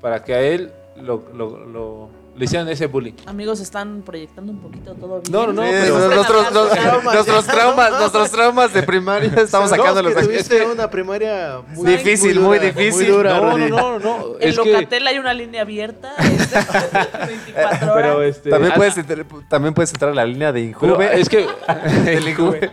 [0.00, 3.14] para que a él lo, lo- lo- le hicieron ese bullying.
[3.26, 5.32] Amigos, están proyectando un poquito todo bien.
[5.32, 7.14] No, no, no, Sí, pero- nuestros, los- Traumas.
[7.14, 10.28] nuestros traumas, nuestros traumas de primaria estamos No, sacándolos que aquí.
[10.28, 13.06] tuviste una primaria muy Difícil, muy dura, difícil.
[13.08, 14.26] Muy dura, No, no, no, no.
[14.40, 16.12] En Es que, Locatel hay una línea abierta.
[16.18, 16.56] este,
[17.26, 17.94] 24 horas.
[17.94, 21.20] pero este, También ah, puedes, entrar, también puedes entrar a la línea de pero Injuve.
[21.20, 21.46] es que
[22.04, 22.70] del Injuve.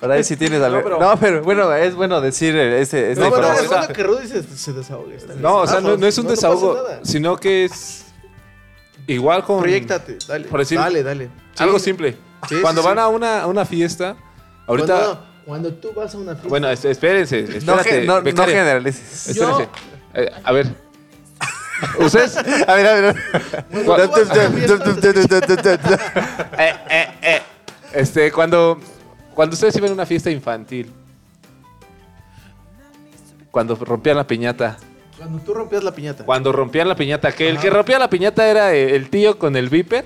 [0.00, 0.98] Para ver si tienes algo.
[0.98, 4.42] No, pero bueno, es bueno decir eh, ese, No, pero es bueno que Rudy se,
[4.42, 5.16] se desahogue.
[5.40, 8.05] no, o sea, no, no es un No, no desahogo, sino que es
[9.06, 10.46] igual con Proyectate, dale.
[10.48, 11.30] por decir- dale, dale.
[11.58, 11.84] algo Sí.
[11.86, 12.16] simple.
[12.48, 13.00] Sí, Cuando sí, van sí.
[13.00, 14.16] a una, a una fiesta,
[14.66, 16.48] ahorita Cuando, cuando tú vas a una fiesta.
[16.48, 18.04] Bueno, es- espérense, No, espérate.
[18.06, 18.54] no, no becaria.
[18.56, 19.28] generalices.
[19.28, 19.68] Espérense.
[20.14, 20.86] Eh, a ver.
[21.98, 22.36] ¿Ustedes?
[22.68, 23.16] A ver, a ver.
[26.58, 27.42] Eh, eh, eh.
[27.92, 28.78] Este, cuando,
[29.34, 30.90] cuando ustedes iban a una fiesta infantil,
[33.50, 34.76] cuando rompían la piñata,
[35.18, 36.24] Cuando tú rompías la piñata.
[36.24, 39.56] cuando rompían la piñata, que el que rompía la piñata era el, el tío con
[39.56, 40.04] el viper,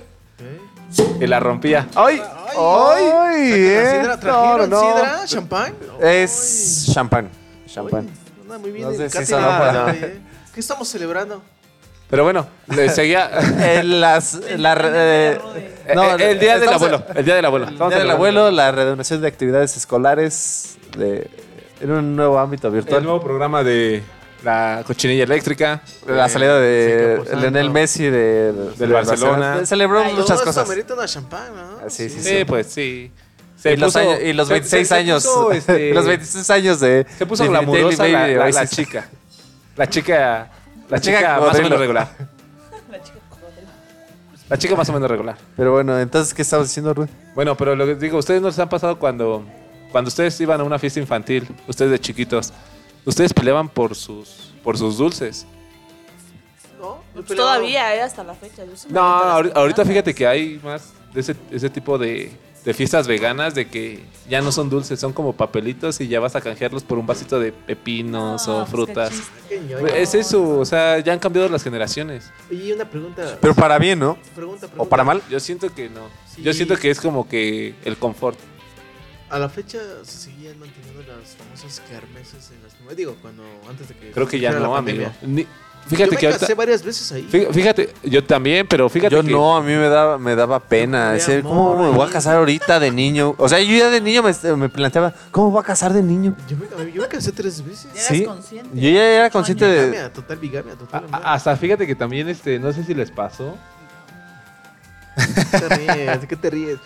[1.19, 1.87] que la rompía.
[1.95, 2.21] ¡Ay!
[2.57, 3.05] ¡Ay!
[3.05, 3.99] ¿Trajeron eh.
[4.01, 4.19] sidra?
[4.19, 4.93] ¿Trajeron No, no.
[4.93, 5.21] sidra?
[5.25, 5.73] ¿Champán?
[6.01, 7.29] Es champán.
[7.67, 8.07] Champán.
[8.43, 10.19] Anda muy bien No sé el si Katy sonó Lampa, para- güey, eh.
[10.53, 11.41] ¿Qué estamos celebrando?
[12.09, 13.29] Pero bueno, le seguía.
[13.83, 15.39] Las, la, eh,
[15.95, 17.03] no, Eh, el día del estamos- abuelo.
[17.15, 17.67] El día del abuelo.
[17.69, 21.29] El Día del abuelo, la reanudación de actividades escolares de,
[21.79, 23.03] en un nuevo ámbito El virtual.
[23.03, 24.03] nuevo programa de
[24.43, 25.81] la cochinilla eléctrica.
[26.07, 27.21] La salida de.
[27.39, 29.65] Lionel Messi de, Del Barcelona.
[29.65, 30.65] Celebró Ay, muchas todo cosas.
[30.65, 31.61] amerita una champán, ¿no?
[31.85, 32.45] Ah, Sí, sí, Sí, sí.
[32.45, 33.11] pues sí.
[33.63, 35.23] y, los años- y los se- 26 se- se años.
[35.23, 37.05] puso, este, los 26 años de.
[37.17, 39.09] Se puso de glamurosa la, Baby la- la chica.
[39.77, 40.49] La chica.
[40.89, 42.09] La chica chica más o menos regular.
[44.49, 45.37] La chica más o menos regular.
[45.55, 47.07] Pero bueno, entonces, ¿qué estabas diciendo, Rui?
[47.35, 49.45] Bueno, pero lo que digo, ustedes no les han pasado cuando,
[49.93, 52.51] cuando ustedes iban a una fiesta infantil, ustedes de chiquitos,
[53.05, 55.45] ustedes peleaban por sus, por sus dulces.
[56.79, 57.03] ¿No?
[57.13, 58.63] Pues todavía, eh, hasta la fecha.
[58.65, 62.31] Yo No, ahorita, fíjate que hay más de ese, ese tipo de,
[62.65, 66.35] de fiestas veganas de que ya no son dulces, son como papelitos y ya vas
[66.35, 69.13] a canjearlos por un vasito de pepinos No, o pues qué frutas.
[69.69, 69.87] ñoño.
[69.87, 72.31] Es eso, o sea, ya han cambiado las generaciones.
[72.49, 73.37] Y una pregunta.
[73.39, 74.17] Pero para bien, ¿no?
[74.35, 75.21] pregunta, ¿O para mal?
[75.29, 76.01] Yo siento que no.
[76.33, 76.41] Sí.
[76.41, 78.39] Yo siento que es como que el confort.
[79.31, 82.97] A la fecha se seguían manteniendo las famosas kermeses en las nubes.
[82.97, 84.11] Digo, cuando antes de que.
[84.11, 85.09] Creo que ya no, amigo.
[85.21, 85.47] Ni-
[85.87, 86.39] fíjate Yo que me ahorita.
[86.41, 87.27] casé varias veces ahí.
[87.31, 89.31] Fí- Fíjate, yo también, pero fíjate Yo que.
[89.31, 91.15] no, a mí me daba, me daba pena.
[91.17, 93.33] Quería ¿cómo me voy a casar ahorita de niño?
[93.37, 96.35] O sea, yo ya de niño me, me planteaba, ¿cómo voy a casar de niño?
[96.49, 97.85] Yo me, yo me casé tres veces.
[97.93, 98.23] Ya eras Sí.
[98.25, 98.69] consciente.
[98.81, 99.85] Yo ya era consciente de...
[99.85, 101.05] Bigamia, total bigamia, total.
[101.09, 103.57] A- hasta fíjate que también, este, no sé si les pasó.
[105.15, 106.25] ¿Qué te ríes?
[106.27, 106.77] ¿Qué te ríes?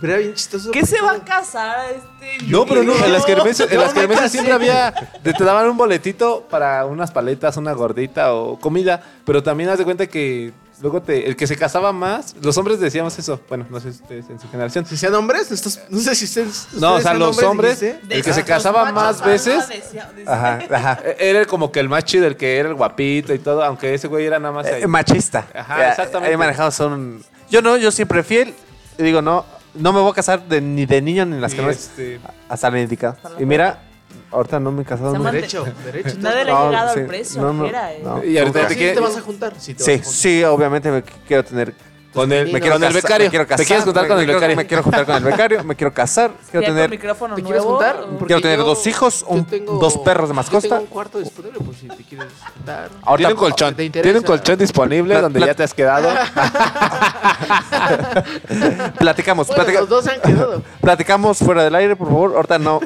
[0.00, 0.70] Pero era bien chistoso.
[0.70, 2.44] ¿Qué se va a casar este?
[2.46, 3.44] No, pero no, en las en Yo
[3.80, 4.28] las me kermeses casé.
[4.30, 4.92] siempre había,
[5.22, 9.78] te, te daban un boletito para unas paletas, una gordita o comida, pero también haz
[9.78, 13.66] de cuenta que luego te, el que se casaba más, los hombres decíamos eso, bueno,
[13.70, 14.84] no sé si ustedes en su generación.
[14.86, 16.66] Si sean hombres, estos- no sé si ustedes.
[16.72, 18.14] No, o ustedes sea, sean los hombres, dijiste.
[18.16, 20.98] el que se casaba más veces, decía- decía- Ajá, ajá.
[21.04, 23.94] e- era como que el más chido, el que era el guapito y todo, aunque
[23.94, 24.82] ese güey era nada más ahí.
[24.82, 25.46] Eh, machista.
[25.54, 26.32] Ajá, Ya, exactamente.
[26.34, 27.22] He manejado son...
[27.50, 28.52] Yo no, yo siempre fiel.
[28.98, 29.44] Y digo, no,
[29.74, 31.88] no me voy a casar de- ni de niño ni en las Y, kermeses.
[31.90, 33.16] este, Hasta la indicada.
[33.38, 33.82] Y mira,
[34.30, 35.12] ahorita no me he casado.
[35.16, 36.16] Se Derecho, derecho.
[36.18, 38.00] Nadie le ha No, llegado al precio, no, no, Jera, eh.
[38.04, 38.24] no.
[38.24, 39.54] Y ahorita te Sí, quiere- te vas a juntar.
[39.58, 40.12] Sí, te Sí, vas a juntar.
[40.14, 41.74] sí, obviamente me qu- quiero tener...
[42.12, 43.26] con el, Me quiero con el becario.
[43.26, 44.56] me quiero ¿Te casar, quieres juntar me- con me el quiero- becario?
[44.56, 46.90] Me quiero juntar con el becario, me quiero casar, quiero tener...
[46.90, 47.76] micrófono ¿Te quieres nuevo.
[47.78, 48.00] juntar?
[48.04, 50.68] Porque Quiero tener yo- dos hijos, yo un- tengo- dos perros de yo mascota.
[50.68, 52.90] tengo un cuarto disponible por si te quieres juntar.
[53.02, 53.74] Ahorita- Tiene un colchón.
[53.74, 54.02] ¿Te interesa?
[54.04, 56.08] Tiene un colchón disponible donde ya te has quedado.
[58.98, 60.62] Platicamos, Bueno, platica- los dos se han quedado.
[60.80, 62.32] platicamos fuera del aire, por favor.
[62.36, 62.80] Ahorita no,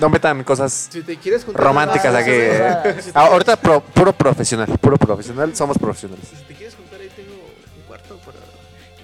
[0.00, 1.64] no metan cosas Si te quieres juntar.
[1.64, 2.30] románticas ah, aquí.
[2.30, 3.10] sí, sí, sí.
[3.14, 6.26] Ah, Ahorita pro- puro profesional, puro profesional, somos profesionales.
[6.28, 6.63] Si te quieres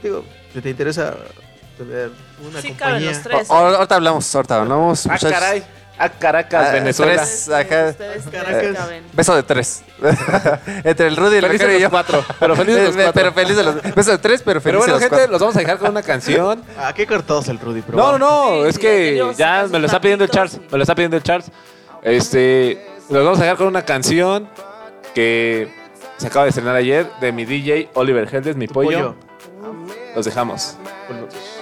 [0.03, 1.15] Digo, si te interesa
[1.77, 2.11] tener
[2.43, 3.11] una Sí, caben compañía.
[3.13, 3.51] los tres.
[3.51, 5.07] O- ahorita hablamos, ahorita hablamos.
[5.07, 5.33] ah, muchachos.
[5.39, 5.63] caray.
[6.03, 7.13] Ah, Caracas, Ah, Venezuela.
[7.17, 7.49] tres.
[7.51, 7.89] acá.
[7.91, 8.75] Ustedes Caracas.
[8.75, 9.05] caben.
[9.13, 9.83] Beso de tres.
[10.85, 11.91] Entre el Rudy y el Felices becario y los yo.
[11.91, 13.13] cuatro, pero felices los cuatro.
[13.13, 15.33] Pero felices los Beso de tres, pero Pero felices bueno, los gente, cuatro.
[15.33, 16.63] los vamos a dejar con una canción.
[16.79, 17.99] Ah, qué cortados el Rudy, pero.
[17.99, 20.59] No, no, no, Sí, es sí, que ya me lo sus está pidiendo el Charles.
[20.71, 21.51] Me lo está pidiendo el Charles.
[22.03, 24.49] Este, los vamos a dejar con una canción
[25.15, 25.71] que
[26.17, 29.17] se acaba de estrenar ayer de mi DJ Oliver Heldes, mi pollo.
[30.15, 30.77] Los dejamos.
[31.09, 31.60] Don't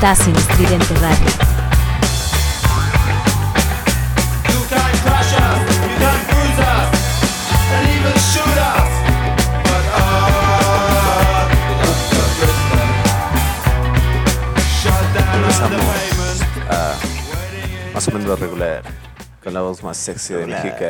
[0.00, 0.14] the
[0.56, 0.82] pavement.
[15.34, 15.84] Empezamos
[16.70, 16.96] a
[17.94, 18.82] más o menos regular
[19.42, 20.84] con la voz más sexy de México.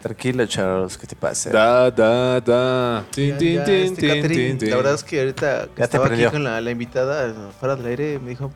[0.00, 1.50] Tranquilo, Charles, ¿qué te pasa?
[1.50, 3.04] Da, da, da.
[3.10, 4.70] Tin, Ya, tin, ya, tin, este, tin, Catherine, tin, tin.
[4.70, 6.30] La verdad es que ahorita que te estaba aquí prendió.
[6.30, 8.50] con la, la invitada fuera del aire me dijo,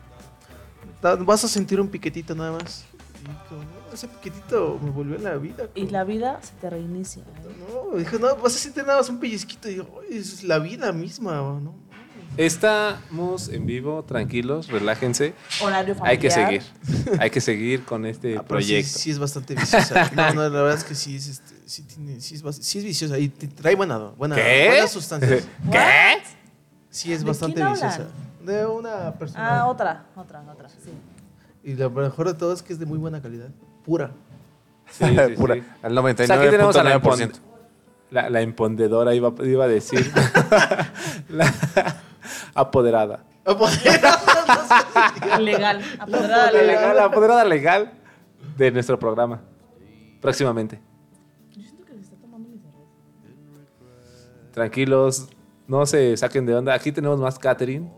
[1.03, 2.85] "Da- vas a sentir un piquetito nada más.
[3.21, 5.65] Y como, "No, ese piquetito me volvió a la vida.
[5.75, 7.21] Y la vida se te reinicia.
[7.21, 7.55] ¿eh?
[7.91, 9.69] No, dijo, no, vas a sentir nada más un pellizquito.
[9.69, 11.75] Y yo, "Ay, es la vida misma, ¿no?
[12.37, 15.33] Estamos en vivo, tranquilos, relájense.
[15.61, 16.63] Horario Hay que familiar.
[16.63, 17.21] seguir.
[17.21, 18.99] Hay que seguir con este Ah, sí, proyecto.
[18.99, 20.11] sí es bastante viciosa.
[20.15, 22.83] No, no, la verdad es que sí es, este, sí tiene, sí es, sí es
[22.83, 24.67] viciosa y te trae buena, buena, ¿Qué?
[24.69, 25.47] buenas sustancias.
[25.71, 26.17] ¿Qué?
[26.89, 28.07] Sí es ¿De bastante viciosa.
[28.43, 29.61] De una persona.
[29.61, 30.69] Ah, otra, otra, otra.
[30.69, 30.91] Sí.
[31.63, 33.49] Y lo mejor de todo es que es de muy buena calidad.
[33.83, 34.11] Pura.
[34.91, 35.55] Sí, sí, Pura.
[35.55, 35.63] sí.
[35.81, 37.01] Al O sea, aquí tenemos a la, 99.9%.
[37.01, 37.39] empon-
[38.11, 40.11] la, la empondedora, iba, iba a decir.
[41.29, 41.53] la
[42.55, 43.23] apoderada.
[45.39, 45.81] Legal.
[45.99, 46.67] Apoderada legal.
[46.67, 47.91] legal, la apoderada legal
[48.57, 49.41] de nuestro programa.
[50.21, 50.79] Próximamente.
[54.51, 55.27] Tranquilos,
[55.67, 56.73] no se saquen de onda.
[56.73, 57.91] Aquí tenemos más catering.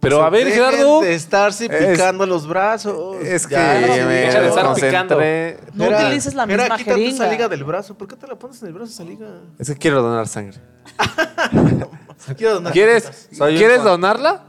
[0.00, 1.00] Pero a ver, Dejen Gerardo.
[1.00, 3.16] de estarse Es- picando los brazos.
[3.20, 3.74] Es que Ya,
[4.06, 5.58] me deja de estar concentré.
[5.74, 7.98] No Era- utilices la era, misma quítate esa liga del brazo.
[7.98, 9.26] ¿Por qué te la pones en el brazo esa liga?
[9.58, 10.58] Es que quiero donar sangre.
[12.36, 14.44] Quiero donar ¿Quieres, ¿quieres donarla?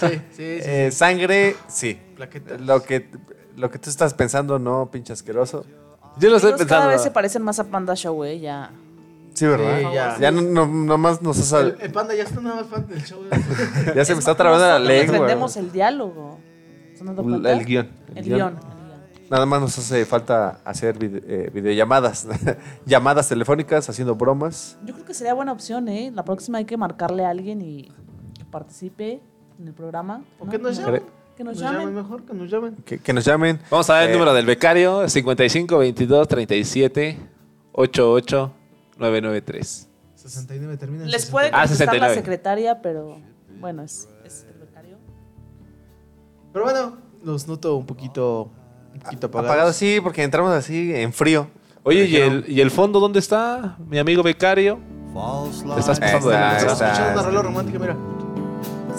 [0.00, 0.42] Sí, sí, sí.
[0.64, 1.98] Eh, sangre, sí.
[2.16, 2.60] Plaquetas.
[2.60, 3.08] Lo que,
[3.56, 5.64] lo que tú estás pensando, no, pinche asqueroso.
[6.18, 6.68] Yo lo estoy pensando.
[6.74, 8.70] cada vez se parecen más a Panda Show, eh, ya.
[9.34, 9.78] Sí, ¿verdad?
[9.78, 10.18] Sí, ya.
[10.20, 11.52] ya no, no- nomás nos has...
[11.54, 13.20] El, el panda ya está nada más fan del show.
[13.94, 15.12] Ya se me Es está trabando la lengua.
[15.14, 16.38] Defendemos el diálogo.
[16.94, 17.52] ¿Se han dado El, cuenta?
[17.52, 17.90] el guion.
[18.14, 18.60] El guion.
[19.32, 22.28] Nada más nos hace falta hacer vide- eh, videollamadas.
[22.84, 24.76] Llamadas telefónicas, haciendo bromas.
[24.84, 26.12] Yo creo que sería buena opción, ¿eh?
[26.14, 27.84] La próxima hay que marcarle a alguien y
[28.36, 29.22] que participe
[29.58, 30.22] en el programa.
[30.38, 30.50] ¿O ¿no?
[30.50, 31.02] que nos No, llamen?
[31.34, 31.80] Que nos Nos llamen.
[31.80, 32.76] llamen mejor, que nos llamen.
[32.84, 33.58] Que, que nos llamen.
[33.70, 37.18] Vamos a ver el Eh, número del becario: 55 22 37
[37.72, 38.52] 88
[38.98, 39.88] 993.
[40.14, 41.56] 69 termina Les puede 69.
[41.56, 42.14] Ah, contestar la 69.
[42.16, 43.18] secretaria, pero
[43.60, 44.98] bueno, es, es el becario.
[46.52, 48.61] Pero bueno, los noto un poquito, un poquito
[49.00, 49.34] apagados.
[49.50, 51.48] Apagado, sí, porque entramos así en frío.
[51.84, 53.76] Oye, ¿y el, ¿y el fondo dónde está?
[53.88, 54.78] Mi amigo becario.
[55.74, 56.56] Te estás pasando de Está- lanza.
[56.56, 57.96] Estamos escuchando está- una rola romántica, mira.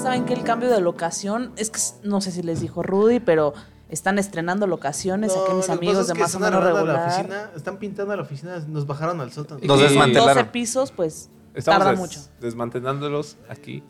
[0.01, 3.53] Saben que el cambio de locación es que no sé si les dijo Rudy, pero
[3.89, 6.41] están estrenando locaciones aquí mis lo que amigos pasa de es que más o están
[6.51, 7.07] menos arreglando regular.
[7.07, 9.61] La oficina, están pintando la oficina, nos bajaron al sótano.
[9.63, 10.33] Nos Y- desmantelaron.
[10.35, 12.19] 12 pisos, pues Estamos tarda des- mucho.
[12.41, 13.83] desmantelándolos aquí.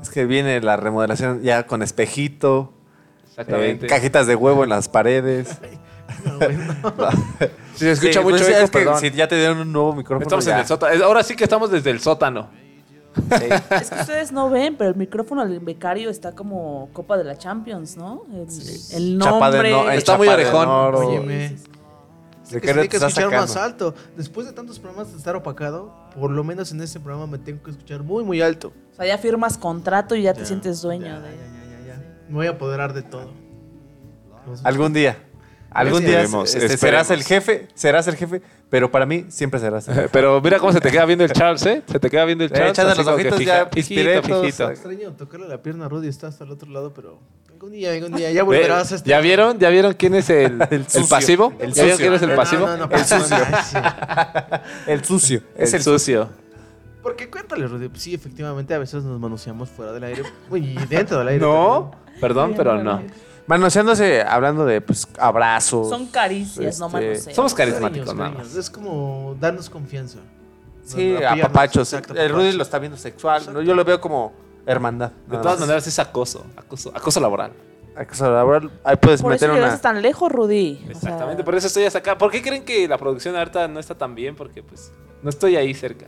[0.00, 2.72] Es que viene la remodelación ya con espejito.
[3.38, 3.86] Exactamente.
[3.86, 5.48] eh, cajitas de huevo en las paredes.
[7.74, 8.98] Si se escucha Sí, mucho pues, eco, es que perdón.
[9.00, 10.22] si ya te dieron un nuevo micrófono.
[10.24, 10.54] Estamos ya.
[10.54, 11.04] en el sótano.
[11.04, 12.48] Ahora sí que estamos desde el sótano.
[13.70, 17.36] Es que ustedes no ven, pero el micrófono del becario está como Copa de la
[17.36, 18.22] Champions, ¿no?
[18.32, 19.70] El, el Chapa de nombre.
[19.70, 20.68] no- el Está muy orejón.
[20.68, 21.56] Óyeme.
[22.50, 23.64] ¿De que tiene te que escuchar más sacando?
[23.64, 23.94] alto.
[24.16, 27.62] Después de tantos programas de estar opacado, por lo menos en este programa me tengo
[27.62, 28.72] que escuchar muy, muy alto.
[28.92, 31.57] O sea, ya firmas contrato y ya te Ya, sientes dueño ya, de.
[32.28, 33.32] Me voy a apoderar de todo.
[34.64, 35.18] Algún día.
[35.70, 38.40] Algún día Esperemos, este, serás el jefe, serás el jefe,
[38.70, 40.08] pero para mí siempre serás el jefe.
[40.10, 41.82] Pero mira cómo se te queda viendo el Charles, ¿eh?
[41.86, 42.70] Se te queda viendo el Eh, Charles.
[42.72, 44.44] echando los ojitos ya fijito.
[44.70, 47.18] Extraño tocarle la pierna a Rudy, está hasta el otro lado, pero
[47.52, 49.10] algún día, algún día, ya volverás a este.
[49.10, 49.58] ¿Ya vieron?
[49.58, 51.06] ¿Ya vieron quién es el, el, sucio.
[51.08, 51.52] pasivo?
[51.58, 52.06] El ¿Ya vieron sucio.
[52.06, 52.66] quién es el pasivo?
[52.66, 53.36] no, no, El sucio.
[54.86, 55.42] El sucio.
[55.54, 56.30] Es el sucio.
[57.02, 57.90] Porque cuéntale, Rudy.
[57.94, 60.22] Sí, efectivamente, a veces nos manoseamos fuera del aire.
[60.54, 61.40] Y dentro del aire.
[61.44, 63.02] No, perdón, pero no.
[63.46, 65.88] Manoseándose, hablando de pues abrazos.
[65.88, 67.34] Son caricias, no Este, manoseos.
[67.36, 67.70] Somos también.
[67.70, 68.54] carismáticos, Cariños, nada cariños.
[68.54, 68.64] más.
[68.64, 70.18] Es como darnos confianza.
[70.84, 71.92] Sí, apapachos.
[71.92, 72.54] exacto, El Rudy apapachos.
[72.56, 73.42] lo está viendo sexual.
[73.52, 73.62] ¿no?
[73.62, 74.32] Yo lo veo como
[74.66, 75.12] hermandad.
[75.26, 75.60] De todas más.
[75.60, 77.52] maneras es acoso, acoso, acoso laboral.
[77.96, 79.80] Acoso laboral, Ahí puedes Por eso meter llegaste una.
[79.94, 80.74] tan lejos, Rudy.
[80.74, 82.16] O sea, Exactamente, por eso estoy hasta acá.
[82.18, 84.36] ¿Por qué creen que la producción ahorita no está tan bien?
[84.36, 84.92] Porque pues
[85.22, 86.06] no estoy ahí cerca.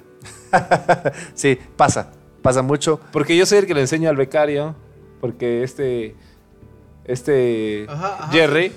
[1.35, 2.13] Sí, pasa.
[2.43, 3.01] Pasa mucho.
[3.13, 4.75] Porque yo soy el que le enseño al becario.
[5.21, 6.17] Porque este.
[7.05, 7.87] Este.
[7.89, 8.33] Ajá, ajá.
[8.33, 8.73] Jerry.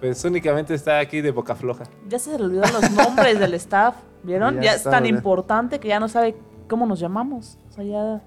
[0.00, 1.84] Pues únicamente está aquí de boca floja.
[2.08, 3.94] Ya se le olvidaron los nombres del staff.
[4.24, 4.56] ¿Vieron?
[4.56, 5.06] Ya Ya, es tan ¿verdad?
[5.06, 6.36] importante que ya no sabe
[6.68, 7.58] cómo nos llamamos.
[7.70, 8.22] O sea, ya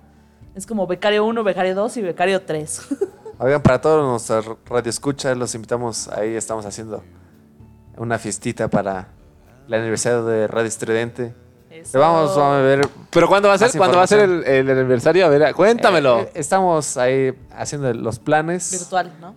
[0.55, 2.81] es como becario 1, becario 2 y becario 3.
[3.39, 6.07] Oigan, para todos nuestros radioescuchas, los invitamos.
[6.07, 7.03] Ahí estamos haciendo
[7.97, 9.09] una fiestita para
[9.67, 11.33] el aniversario de Radio Estridente.
[11.93, 12.87] Le vamos, vamos a ver.
[13.09, 13.71] ¿Pero cuándo va a ser?
[13.77, 15.25] ¿Cuándo va a ser el, aniversario?
[15.25, 16.19] A ver, cuéntamelo.
[16.19, 18.71] Eh, eh, estamos ahí haciendo los planes.
[18.71, 19.29] Virtual, ¿no?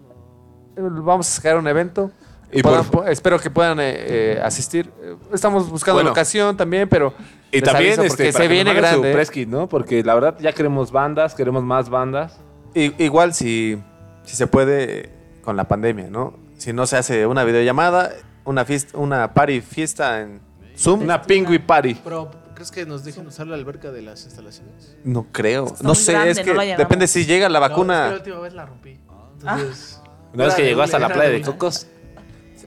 [0.77, 2.11] Eh, Vamos a sacar un evento.
[2.51, 3.95] Y Puedan- por- po- espero que puedan eh,
[4.37, 4.91] eh, asistir.
[5.33, 6.11] Estamos buscando Bueno.
[6.11, 7.13] locación también, pero.
[7.53, 9.13] y también este, se que viene su grande.
[9.13, 9.69] press kit, ¿no?
[9.69, 12.41] Porque la verdad ya queremos bandas, queremos más bandas.
[12.75, 13.79] Igual si,
[14.25, 15.11] si se puede
[15.43, 16.35] con la pandemia, ¿no?
[16.57, 18.13] Si no se hace una videollamada,
[18.45, 20.41] una fiesta, una party fiesta en
[20.77, 21.03] Zoom.
[21.03, 22.01] Una pingui party.
[22.03, 24.97] Pero, ¿crees que nos dejen usar la alberca de las instalaciones?
[25.05, 25.67] No creo.
[25.67, 26.79] Está No muy sé, grande, es no que la llenamos.
[26.79, 28.09] depende si llega la No, es que vacuna.
[28.09, 28.99] la última vez la rompí.
[29.41, 30.01] Entonces,
[30.35, 31.43] Una vez que llegó hasta la playa de.
[31.43, 31.87] Cocos.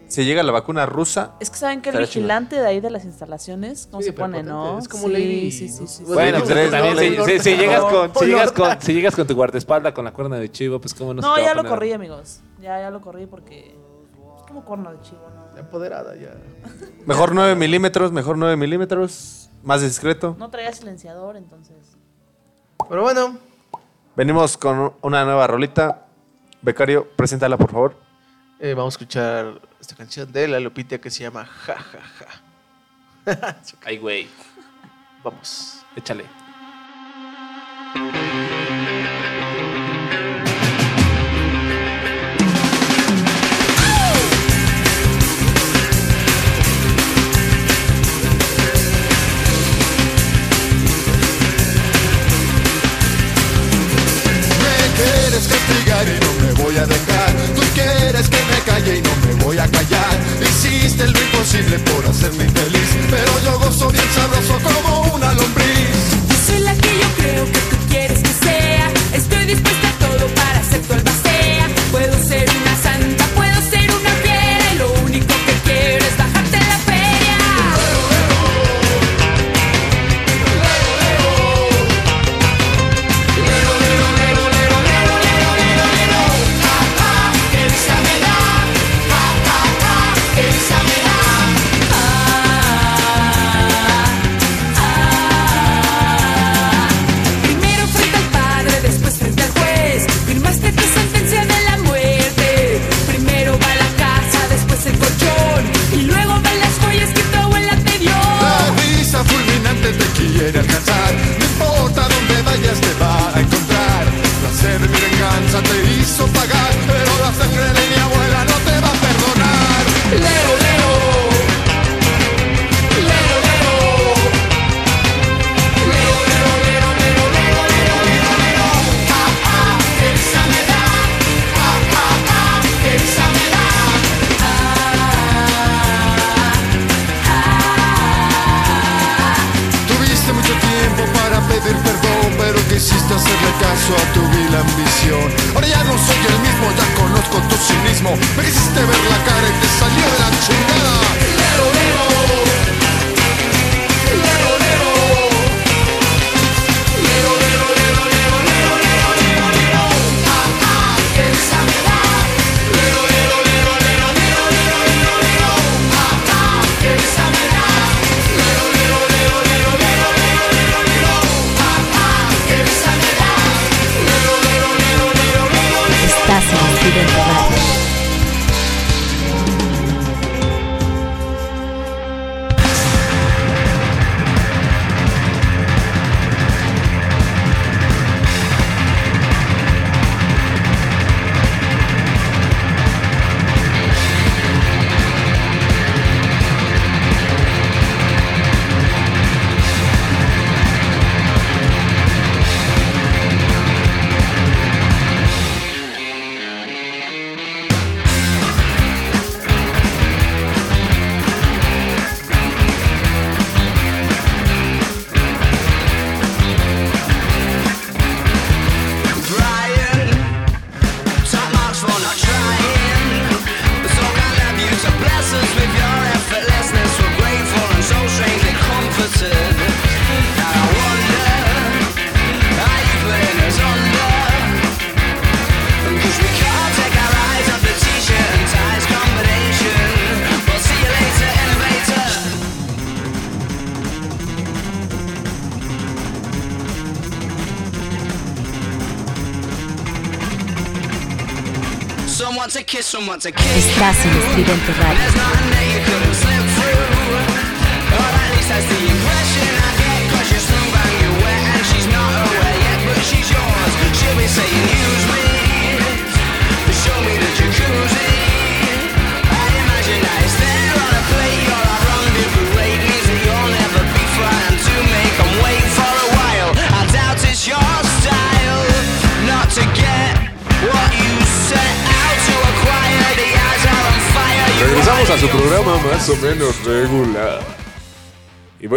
[0.08, 1.34] Si llega la vacuna rusa.
[1.42, 4.14] Es que saben que el Estaría vigilante de ahí de las instalaciones, ¿cómo Sí, se
[4.14, 4.80] pone, no?
[4.80, 6.04] es como sí, Lady- sí, sí, sí.
[6.06, 7.00] Bueno, pues, también ¿no?
[7.02, 8.28] si, Lady si- si llegas con, si, Lord.
[8.28, 11.22] llegas con, si llegas con tu guardaespaldas con la cuerna de chivo, pues cómo no
[11.22, 11.70] se No, te va ya lo poner?
[11.72, 12.40] corrí, amigos.
[12.62, 15.58] Ya, ya lo corrí porque es como corno de chivo, ¿no?
[15.60, 16.34] Empoderada ya.
[17.06, 19.50] Mejor 9 milímetros, mejor 9 milímetros.
[19.64, 20.36] Más discreto.
[20.40, 21.78] No traía silenciador, entonces.
[22.90, 23.38] Pero bueno,
[24.16, 26.06] Venimos con una nueva rolita.
[26.62, 27.96] Becario, preséntala por favor.
[28.60, 32.00] eh, vamos a escuchar esta canción de la Lupita que se llama Ja, ja,
[33.36, 33.58] ja.
[33.86, 34.28] Ay, güey.
[35.24, 35.84] Vamos.
[35.96, 36.26] Échale.
[56.72, 57.32] Voy a dejar.
[57.56, 60.20] Tú quieres que me calle y no me voy a callar.
[60.42, 65.96] Hiciste lo imposible por hacerme infeliz, pero yo gozo bien sabroso como una lombriz.
[66.30, 68.92] Yo soy la que yo creo que tú quieres que sea.
[69.14, 69.81] Estoy dispuesta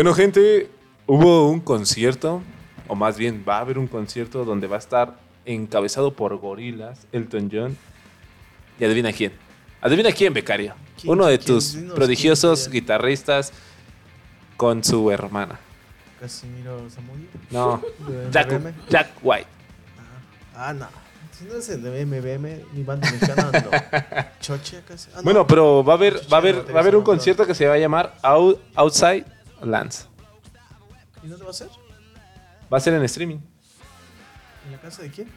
[0.05, 0.69] bueno, gente,
[1.07, 2.43] hubo un concierto,
[2.89, 5.15] o más bien va a haber un concierto donde va a estar
[5.47, 7.75] encabezado por gorilas, Elton John.
[8.79, 9.33] Y adivina quién.
[9.81, 10.75] Adivina quién, becario.
[11.01, 11.11] ¿Quién?
[11.11, 11.47] Uno de ¿Quién?
[11.47, 13.51] tus Dinos prodigiosos quién, guitarristas
[14.59, 15.59] con su hermana.
[16.21, 17.27] Casimiro Zamudio.
[17.51, 18.75] No, ¿De Jack?
[18.91, 19.47] Jack White.
[20.55, 20.87] Ah, no.
[21.33, 24.25] Si no es el de MBM, mi banda mexicana, no.
[24.43, 25.09] Choche, casi.
[25.15, 25.23] Ah, no.
[25.23, 27.67] Bueno, pero va a haber, va a haber, va a haber un concierto que se
[27.67, 29.33] va a llamar Out- Outside
[29.66, 30.09] Lands.
[31.23, 31.69] ¿Y dónde va a ser?
[32.73, 33.39] Va a ser en streaming.
[34.66, 35.28] ¿En la casa de quién?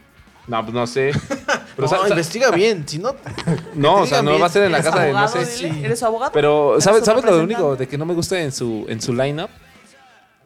[0.47, 1.11] No, pues no sé.
[1.47, 3.15] no, Pero sa- sa- investiga bien, si no...
[3.75, 4.41] No, o sea, no bien.
[4.41, 5.45] va a ser en la ¿Eres casa de no sé.
[5.67, 5.85] dile?
[5.85, 6.31] ¿Eres abogado?
[6.31, 9.13] Pero ¿Eres ¿sabes, ¿sabes lo único de que no me gusta en su en su
[9.13, 9.49] lineup?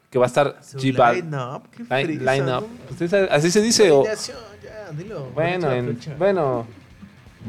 [0.09, 2.67] Que va a estar G Bal- line-up, qué Line- lineup.
[2.67, 3.27] ¿no?
[3.31, 5.25] Así se dice o Alineación, ya, dilo.
[5.33, 6.67] bueno, en- bueno,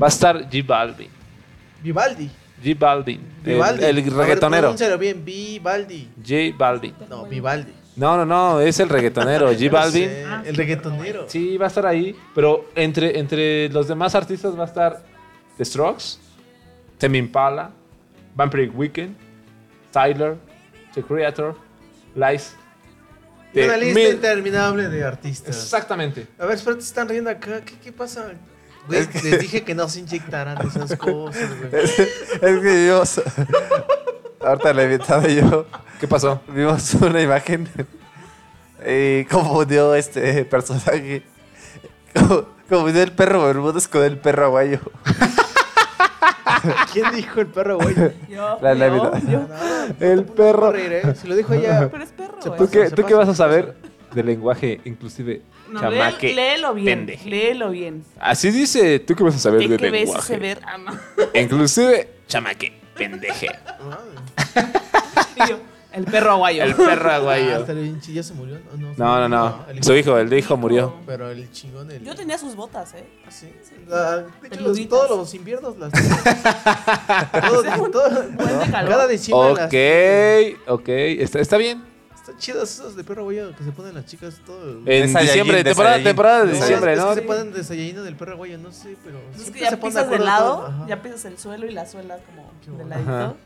[0.01, 1.11] va a estar G Balvin.
[1.83, 2.31] Vivaldi.
[2.63, 3.85] G Balvin, el- Vivaldi.
[3.85, 4.75] el, ver, reggaetonero.
[4.99, 6.09] bien, Vivaldi.
[6.25, 6.95] J Balvin.
[7.09, 7.73] No, Vivaldi.
[7.97, 10.09] No, no, no, es el reggaetonero, J Balvin.
[10.45, 11.27] El reggaetonero.
[11.29, 15.03] Sí, va a estar ahí, pero entre, entre los demás artistas va a estar
[15.59, 16.19] The Strokes,
[16.99, 17.71] Tame Impala,
[18.35, 19.15] Vampire Weekend,
[19.91, 20.37] Tyler,
[20.95, 21.57] The Creator,
[22.15, 22.55] Lice.
[23.55, 25.55] Una lista Mil- interminable de artistas.
[25.55, 26.27] Exactamente.
[26.39, 27.61] A ver, espérate, están riendo acá.
[27.63, 28.33] ¿Qué, qué pasa?
[28.89, 31.71] Güey, les dije que no se inyectaran esas cosas, güey.
[31.85, 33.03] Es, es que yo.
[34.47, 35.67] Ahorita le invitaba yo.
[36.01, 36.41] ¿Qué pasó?
[36.49, 37.69] Vimos una imagen.
[38.87, 41.23] Y confundió este personaje.
[42.15, 44.81] Como- Confundió el perro Bermúdez con el perro aguayo.
[46.93, 47.95] ¿Quién dijo el perro, güey?
[48.29, 49.23] Yo, La yo, Navidad.
[49.29, 49.47] yo.
[50.01, 50.73] El perro.
[51.15, 51.89] Se lo dijo ella.
[51.91, 52.39] Pero es perro.
[52.57, 53.77] ¿Tú qué, tú qué vas a saber
[54.15, 55.43] del lenguaje inclusive
[55.73, 56.35] No, chamaque?
[56.35, 56.99] léelo, léelo bien.
[56.99, 57.29] pendeje?
[57.31, 58.05] Léelo bien.
[58.21, 60.33] Así dice, ¿tú qué vas a saber ¿Qué, del qué ves lenguaje?
[60.35, 60.61] ese ver?
[60.67, 60.93] Ah, no.
[61.35, 63.49] Inclusive chamaque, pendeje.
[65.37, 65.59] Y yo,
[65.93, 66.63] el perro aguayo.
[66.65, 67.65] El perro Ah, aguayo.
[67.67, 68.59] bien chi- ¿Ya se murió?
[68.73, 69.67] ¿O no, No, no, no.
[69.71, 70.95] el Su hijo, el de hijo murió.
[71.07, 72.05] Pero el chingón, el.
[72.05, 73.05] Yo tenía sus botas, ¿eh?
[73.31, 73.53] Sí.
[73.89, 78.11] La- de hecho, los- todos los inviernos las Todo- todo-
[78.71, 79.67] Cada diciembre las.
[80.67, 81.83] Ok, ok, está, está bien.
[82.23, 84.79] Están chidas esos de perro güey que se ponen las chicas todo.
[84.79, 87.15] En De diciembre, de temporada, temporada de No, diciembre, es ¿no?
[87.15, 89.19] se ponen de Saiyajin del perro güey, no sé, pero.
[89.33, 90.87] Es que siempre ya se ponen pisas de acuerdo lado, ajá.
[90.89, 92.19] ya pisas el suelo y la suela
[92.65, 93.03] como de Ajá.
[93.05, 93.37] ladito.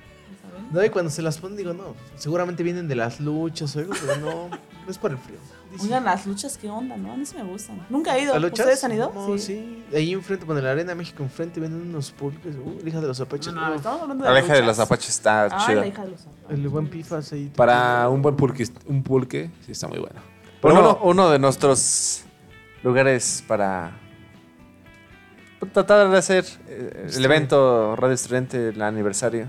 [0.72, 3.94] No, y cuando se las ponen, digo, no, seguramente vienen de las luchas o algo,
[3.98, 5.38] pero no, no es por el frío.
[5.82, 7.12] Oigan, las luchas, ¿qué onda, no?
[7.12, 7.84] A mí sí me gustan.
[7.90, 8.32] Nunca he ido.
[8.34, 8.60] ¿Las luchas?
[8.60, 9.12] ¿Ustedes han ido?
[9.14, 9.84] No, sí.
[9.94, 13.06] Ahí enfrente, bueno, en la Arena México enfrente venden unos pulques, uh, la hija de
[13.08, 13.52] los apaches.
[13.52, 15.80] No, estamos hablando de La hija de los apaches está Ay, chida.
[15.80, 16.58] la hija de los apaches.
[16.58, 17.52] El buen pifas ahí.
[17.54, 20.20] Para un buen pulque, un pulque, sí está muy bueno.
[20.62, 22.22] Pero Uno, bueno, uno de nuestros
[22.82, 23.92] lugares para
[25.72, 29.48] tratar de hacer eh, el evento Radio Estudiante, el aniversario.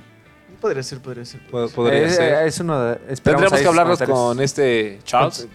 [0.61, 1.45] Podría ser, podría ser.
[1.47, 2.47] po- podría Eh, ser.
[2.47, 4.17] Es uno de, esperamos Tendríamos que comentarios.
[4.19, 5.47] con este Charles.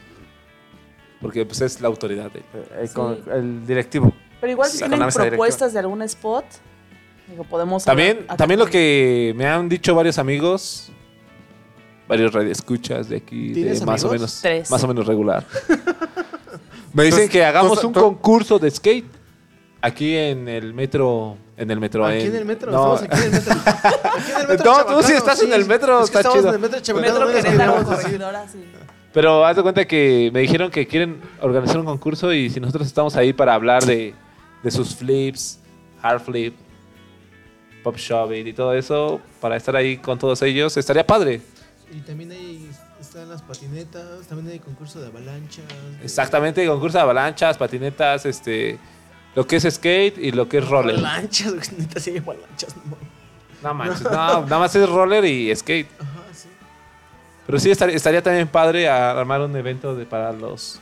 [1.23, 4.13] Porque pues es la autoridad de Eh, con el directivo.
[4.41, 6.45] Pero igual si tienen propuestas de algún spot,
[7.29, 10.91] digo, podemos También, hablar- también lo que me han dicho varios amigos,
[12.09, 14.69] varios radioescuchas de aquí, de ¿Tienes más o menos, Tres.
[14.71, 15.47] más o menos regular.
[16.93, 19.07] me dicen que hagamos un concurso de skate
[19.81, 22.05] aquí en el metro, en el metro.
[22.05, 23.55] Aquí en el metro, no, estamos aquí en el metro.
[24.13, 26.21] Aquí en el metro No, tú Chabacano, sí estás en el metro, es que está
[26.21, 26.49] estamos chido.
[26.49, 28.03] en el metro Metro no les Querétaro, podemos decir.
[28.05, 28.65] corregidora, sí.
[29.13, 32.87] Pero haz de cuenta que me dijeron que quieren organizar un concurso y si nosotros
[32.87, 34.15] estamos ahí para hablar de,
[34.63, 35.59] de sus flips,
[36.01, 36.55] hard flip,
[37.83, 41.43] pop shoving y todo eso, para estar ahí con todos ellos, estaría padre.
[41.95, 42.71] Y también ahí
[43.01, 45.65] están las patinetas, también hay concurso de avalanchas.
[45.99, 48.79] de- Exactamente, concurso de avalanchas, patinetas, este,
[49.35, 50.97] lo que es skate y lo que es roller.
[50.97, 52.97] Avalanchas, neta sí hay avalanchas, no.
[53.63, 55.87] No manches, no, nada más es roller y skate.
[57.53, 60.81] Pero sí estaría, estaría también padre a- armar un evento de para los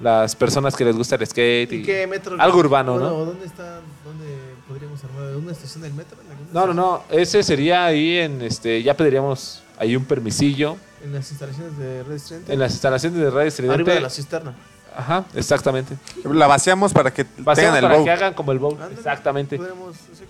[0.00, 2.36] las personas que les gusta el skate y, ¿Y qué metro?
[2.38, 3.24] algo urbano, Bueno, ¿no?
[3.24, 3.80] ¿Dónde está?
[4.04, 4.26] ¿Dónde
[4.68, 5.34] podríamos armar?
[5.36, 6.18] ¿Una estación del metro?
[6.24, 10.76] ¿En alguna No, no, no, ese sería ahí en este ya pediríamos ahí un permisillo
[11.02, 12.52] En las instalaciones de Red Estudiante.
[12.52, 13.74] en las instalaciones de Radio Estridente.
[13.74, 14.54] Arriba de la cisterna.
[14.94, 15.96] Ajá, exactamente.
[16.30, 18.74] La vaciamos para que Vaciamos tengan el para que hagan como el bowl.
[18.74, 19.56] Ándale, Exactamente.
[19.56, 20.24] Exacto.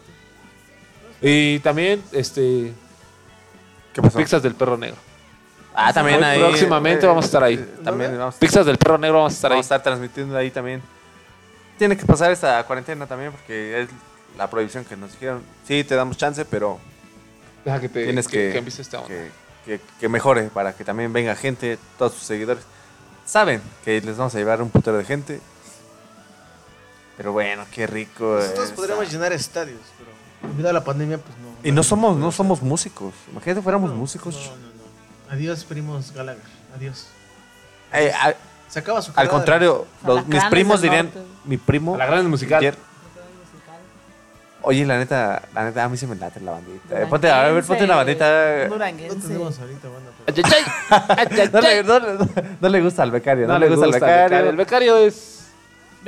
[1.21, 2.73] Y también este
[3.93, 4.19] ¿Qué pasó?
[4.19, 4.97] pizzas del perro negro.
[5.81, 6.41] Ah, también ahí.
[6.41, 7.57] Próximamente vamos a estar ahí.
[7.85, 9.57] También vamos, Pizzas del perro negro vamos a estar ahí.
[9.57, 10.83] vamos a estar transmitiendo ahí también.
[11.79, 13.89] Tiene que pasar esta cuarentena también porque es
[14.37, 15.43] la prohibición que nos dijeron.
[15.67, 16.79] Sí, te damos chance, pero
[17.65, 19.09] Deja que te tienes que, que esta onda.
[19.09, 19.31] que,
[19.65, 22.65] que- que mejore para que también venga gente, todos sus seguidores.
[23.25, 25.41] Saben que les vamos a llevar un putero de gente.
[27.17, 28.37] Pero bueno, qué rico.
[28.41, 31.49] Nosotros podríamos llenar estadios, pero debido a la pandemia, pues no.
[31.69, 33.13] Y no somos, no somos músicos.
[33.31, 34.35] Imagínate fuéramos músicos.
[34.35, 34.78] No, no, no.
[35.31, 36.43] Adiós, primos Gallagher.
[36.77, 37.07] Adiós.
[37.93, 38.35] Eh, a-
[38.69, 39.31] Se acaba su al carrera.
[39.33, 41.23] contrario, los- mis primos del dirían, norte.
[41.45, 41.95] mi primo.
[41.95, 42.59] A la gran musical.
[42.61, 42.77] ayer-
[44.61, 47.01] Oye, la neta, la neta, a mí se me late la bandita.
[47.01, 48.67] Eh, ponte, a ver, ponte una bandita.
[48.69, 50.11] No tenemos ahorita, banda.
[50.27, 54.51] pero- No le, no le- no le gusta al becario, no, le gusta, al becario.
[54.51, 55.38] El becario es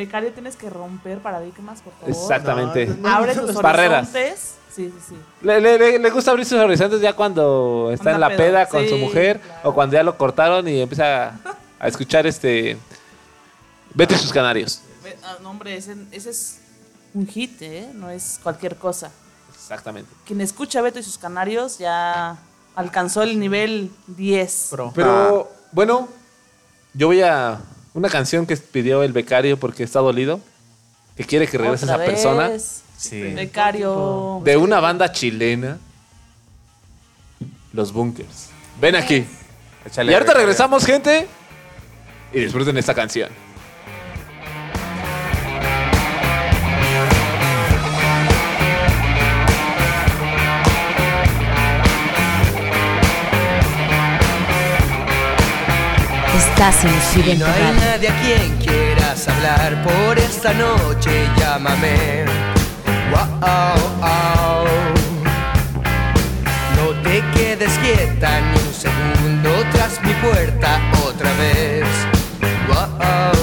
[0.01, 2.09] Becario tienes que romper paradigmas, por favor.
[2.11, 2.87] exactamente.
[2.87, 4.09] No, Abre tus Barreras.
[4.15, 4.55] horizontes.
[4.75, 5.15] Sí, sí, sí.
[5.43, 8.39] Le, le- le- le gusta abrir sus horizontes ya cuando está en la pedo.
[8.39, 9.69] peda con su mujer claro.
[9.71, 11.41] o cuando ya lo cortaron y empieza a,
[11.81, 12.77] a escuchar este
[13.99, 14.81] y sus canarios.
[15.25, 16.61] Ah, no, hombre, ese, ese es
[17.15, 17.91] un hit, ¿eh?
[17.95, 19.11] No es cualquier cosa.
[19.53, 20.09] Exactamente.
[20.25, 22.37] Quien escucha Beto y sus canarios ya
[22.77, 24.69] alcanzó el nivel 10.
[24.71, 24.93] Pro.
[24.95, 26.09] Pero bueno,
[26.95, 27.59] yo voy a
[27.95, 30.41] una canción que pidió el becario porque está dolido,
[31.17, 32.83] que quiere que regrese esa persona vez.
[32.97, 33.21] Sí.
[33.23, 34.43] Becario.
[34.45, 35.79] de una banda chilena,
[37.73, 38.51] Los Bunkers.
[38.81, 39.25] Ven aquí.
[39.87, 40.47] Échale, y ahorita Becario.
[40.47, 41.27] regresamos, gente.
[42.33, 43.31] Y disfruten esta canción.
[56.61, 62.27] Estás en Si no hay nadie a quien quieras hablar por esta noche, llámame.
[63.11, 64.67] Wow,
[66.77, 71.87] No te quedes quieta ni un segundo tras mi puerta otra vez.
[72.69, 73.40] Wow,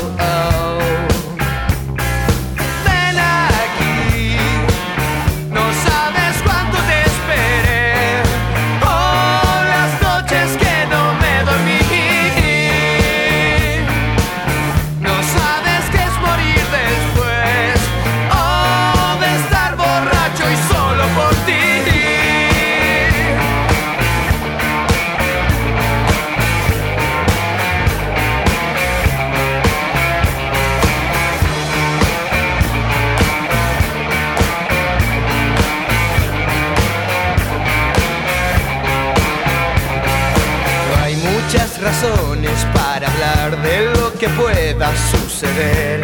[44.38, 46.02] pueda suceder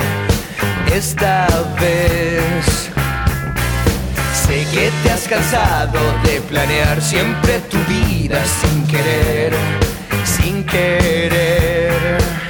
[0.91, 1.47] esta
[1.79, 2.89] vez.
[4.45, 9.53] Sé que te has cansado de planear siempre tu vida sin querer,
[10.25, 12.42] sin querer.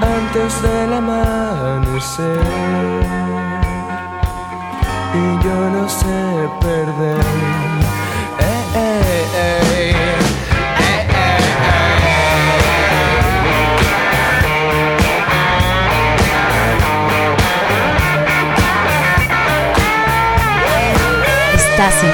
[0.00, 2.40] Antes del amanecer.
[5.14, 7.24] Y yo no sé perder.
[8.38, 9.94] Eh, eh, eh.
[21.54, 22.12] Estás en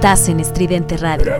[0.00, 1.30] Estás en Estridente Radio.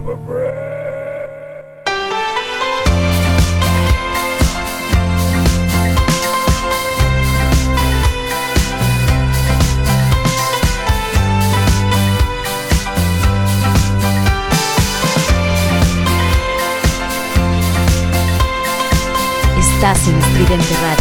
[19.58, 20.99] Estás en Estridente Radio.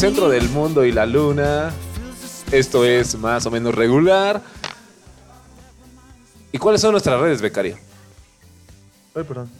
[0.00, 1.74] Centro del mundo y la luna.
[2.50, 4.40] Esto es más o menos regular.
[6.50, 7.76] ¿Y cuáles son nuestras redes, becario?
[9.14, 9.50] Ay, perdón.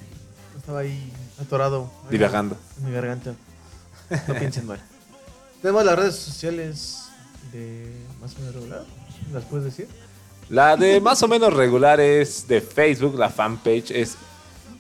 [0.56, 1.90] Estaba ahí atorado.
[2.10, 2.56] Divagando.
[2.78, 3.34] En mi garganta.
[4.28, 4.80] No piensen mal.
[5.60, 7.02] Tenemos las redes sociales
[7.52, 8.84] de más o menos regular.
[9.34, 9.88] ¿Las puedes decir?
[10.48, 14.16] La de más o menos regular es de Facebook, la fanpage es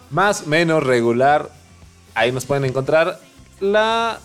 [0.08, 1.50] más menos regular.
[2.14, 3.20] Ahí nos pueden encontrar
[3.60, 4.20] la,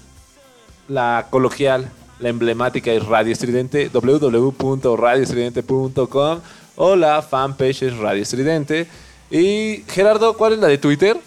[0.87, 1.89] la coloquial
[2.19, 6.39] La emblemática es Radio Estridente, www.radioestridente.com
[6.77, 8.87] o la fanpage es Radio Estridente.
[9.31, 11.17] Y Gerardo, ¿cuál es la de Twitter?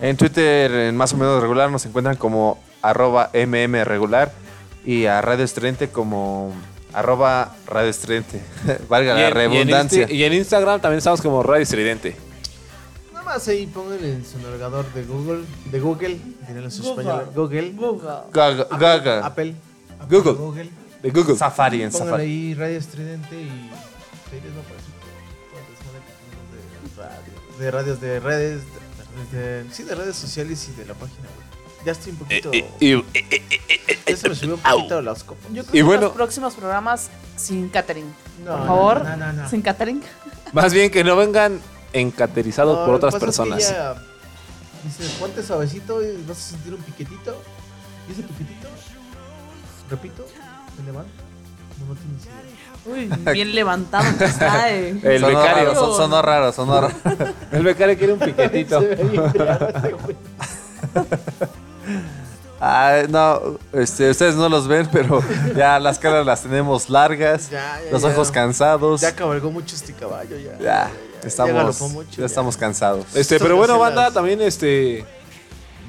[0.00, 4.32] En Twitter, en más o menos regular, nos encuentran como arroba mmregular
[4.84, 6.52] y a Radio Estridente como
[6.92, 8.40] arroba Radio Estridente.
[8.88, 9.34] Valga Y la en- y en
[9.68, 10.06] redundancia.
[10.10, 12.16] Y en, Instagram también estamos como Radio Estridente.
[13.24, 17.02] Nada más ahí pónganle en su navegador de Google, de Google, dirán los Google.
[17.02, 17.74] españoles, Google,
[18.32, 18.62] Gaga.
[18.64, 19.26] Apple, Gaga.
[19.26, 19.54] Apple,
[20.10, 20.32] Google.
[20.34, 20.70] Google.
[21.02, 21.36] De Google.
[21.36, 22.22] Safari en Pónganle Safari.
[22.30, 23.70] ahí Radio Estridente y
[26.96, 28.60] radios, de radios, de redes,
[29.32, 31.84] de, de- sí, de redes sociales y de la página web.
[31.86, 32.50] Ya estoy un poquito.
[32.52, 32.94] Eh, y-
[34.06, 35.44] ya se me subió un poquito las copas.
[35.52, 38.06] Yo creo Y que bueno- los próximos programas sin catering.
[38.44, 39.48] No, Por no, favor, no, no, no.
[39.48, 40.02] sin catering.
[40.52, 41.60] Más bien que no vengan
[41.94, 43.70] encaterizados No, por otras pasa es que personas.
[43.70, 43.94] ella
[44.84, 47.40] Dice, ponte suavecito y vas a sentir un piquetito.
[48.06, 48.68] ¿Y ese piquetito?
[49.90, 50.26] Repito,
[50.78, 51.10] me levanta.
[51.80, 53.16] No, no tienes idea.
[53.24, 54.70] Uy, bien levantado que está.
[54.74, 55.00] eh.
[55.02, 55.68] El sonó becario.
[55.68, 56.94] Raro, son- sonó raro, sonó raro.
[57.52, 58.80] El becario quiere un piquetito.
[58.82, 58.98] Se.
[62.60, 65.22] Ay, no, este, ustedes no los ven, pero
[65.56, 68.08] ya las caras las tenemos largas, Ya, ya, los ya.
[68.08, 69.00] ojos cansados.
[69.02, 70.52] Ya cabalgó mucho este caballo, ya.
[70.58, 70.90] Ya, Ya
[71.28, 72.26] estamos, mucho, ya ya.
[72.26, 73.06] estamos cansados.
[73.14, 75.04] Este, pero bueno, banda, también este.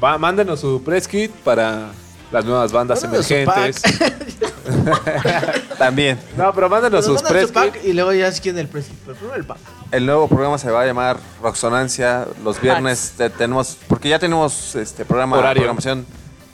[0.04, 1.92] Va, mándenos su press kit para
[2.32, 3.82] las nuevas bandas Mándenos emergentes.
[5.78, 7.86] También, No, pero mándenos Nos sus press su pack kit.
[7.86, 8.68] y luego ya es quien el.
[8.68, 9.58] Pero primero el pack.
[9.92, 12.28] el nuevo programa se va a llamar Roxonancia.
[12.44, 15.62] Los viernes te- tenemos, porque ya tenemos este programa, Horario.
[15.62, 16.06] programación.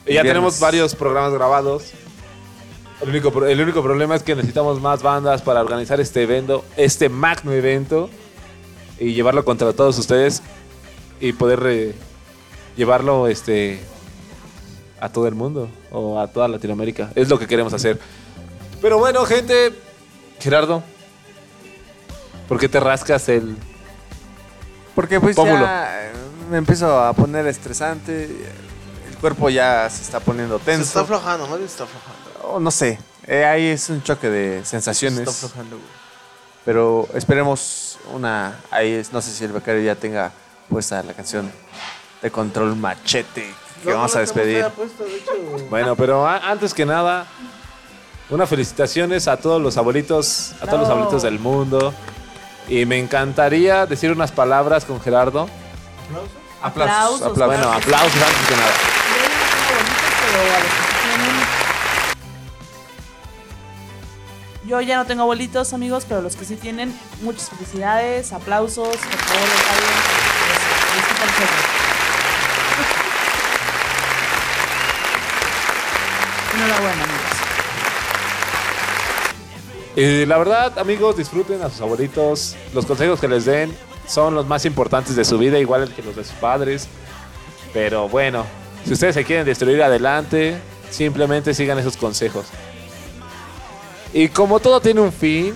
[0.04, 0.30] Y ya viernes.
[0.30, 1.84] tenemos varios programas grabados.
[3.00, 7.08] El único, el único problema es que necesitamos más bandas para organizar este evento, este
[7.08, 8.08] magno evento,
[9.02, 10.42] y llevarlo contra todos ustedes
[11.20, 11.94] y poder eh,
[12.76, 13.80] llevarlo este
[15.00, 17.10] a todo el mundo o a toda Latinoamérica.
[17.16, 17.98] Es lo que queremos hacer.
[18.80, 19.72] Pero bueno, gente,
[20.38, 20.82] Gerardo,
[22.48, 23.56] ¿por qué te rascas el
[24.94, 25.64] Porque pues Pómulo.
[25.64, 26.12] ya
[26.50, 30.82] me empiezo a poner estresante, el cuerpo ya se está poniendo Se tenso.
[30.84, 32.20] está aflojando, más bien se está aflojando.
[32.54, 35.20] Oh, no sé, eh, ahí es un choque de Se sensaciones.
[35.20, 35.88] está aflojando, güey.
[36.64, 38.58] Pero esperemos una.
[38.70, 40.30] Ahí es, no sé si el becario ya tenga
[40.68, 41.50] puesta la canción
[42.22, 43.52] de Control Machete
[43.82, 44.64] que No, vamos no a despedir.
[44.64, 45.66] de hecho.
[45.68, 47.26] Bueno, pero a- antes que nada,
[48.30, 51.92] unas felicitaciones a todos los abuelitos, a todos los abuelitos del mundo.
[52.68, 55.48] Y me encantaría decir unas palabras con Gerardo.
[56.62, 57.22] ¿Aplausos?
[57.22, 57.26] Aplausos, Aplausos.
[57.32, 57.46] aplausos.
[57.46, 58.72] Bueno, aplausos antes que nada.
[64.72, 68.96] Yo ya no tengo abuelitos, amigos, pero los que sí tienen, muchas felicidades, aplausos, por
[68.96, 69.46] favor,
[70.48, 71.52] pues, el juego.
[76.54, 77.20] Enhorabuena, amigos.
[79.94, 82.56] Y la verdad, amigos, disfruten a sus abuelitos.
[82.72, 83.76] Los consejos que les den
[84.08, 86.88] son los más importantes de su vida, igual que los de sus padres.
[87.74, 88.46] Pero bueno,
[88.86, 90.56] si ustedes se quieren destruir adelante,
[90.88, 92.46] simplemente sigan esos consejos.
[94.12, 95.54] Y como todo tiene un fin,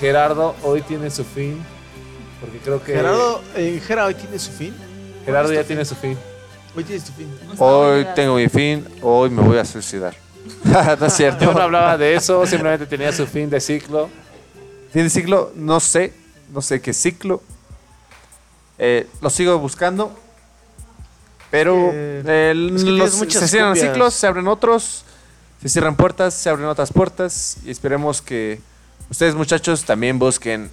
[0.00, 1.62] Gerardo hoy tiene su fin.
[2.40, 4.74] Porque creo que Gerardo, eh, Gera hoy tiene su fin.
[5.24, 6.18] Gerardo ya ¿Cuál es tu tiene su fin.
[6.76, 7.28] Hoy tienes tu fin.
[7.58, 10.14] Hoy tengo mi fin, hoy me voy a suicidar.
[11.00, 11.44] no es cierto.
[11.46, 14.08] Yo no hablaba de eso, simplemente tenía su fin de ciclo.
[14.92, 15.52] ¿Fin de ciclo?
[15.54, 16.12] No sé.
[16.52, 17.42] No sé qué ciclo.
[18.78, 20.14] Eh, lo sigo buscando.
[21.50, 23.92] Pero Eh, el- es que tienes los- muchas se cierran cumbias.
[23.92, 25.04] ciclos, se abren otros.
[25.62, 27.58] Se cierran puertas, se abren otras puertas.
[27.64, 28.60] Y esperemos que
[29.10, 30.70] ustedes, muchachos, también busquen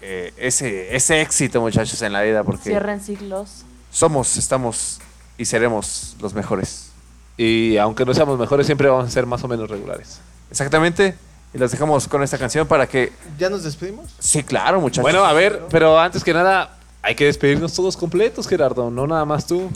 [0.00, 2.42] eh, ese, ese éxito, muchachos, en la vida.
[2.44, 3.64] Porque Cierren siglos.
[3.90, 5.00] somos, estamos
[5.38, 6.90] y seremos los mejores.
[7.36, 10.20] Y aunque no seamos mejores, siempre vamos a ser más o menos regulares.
[10.50, 11.16] Exactamente.
[11.52, 13.12] Y los dejamos con esta canción para que.
[13.38, 14.14] ¿Ya nos despedimos?
[14.18, 15.02] Sí, claro, muchachos.
[15.02, 19.24] Bueno, a ver, pero antes que nada, hay que despedirnos todos completos, Gerardo, no nada
[19.24, 19.70] más tú.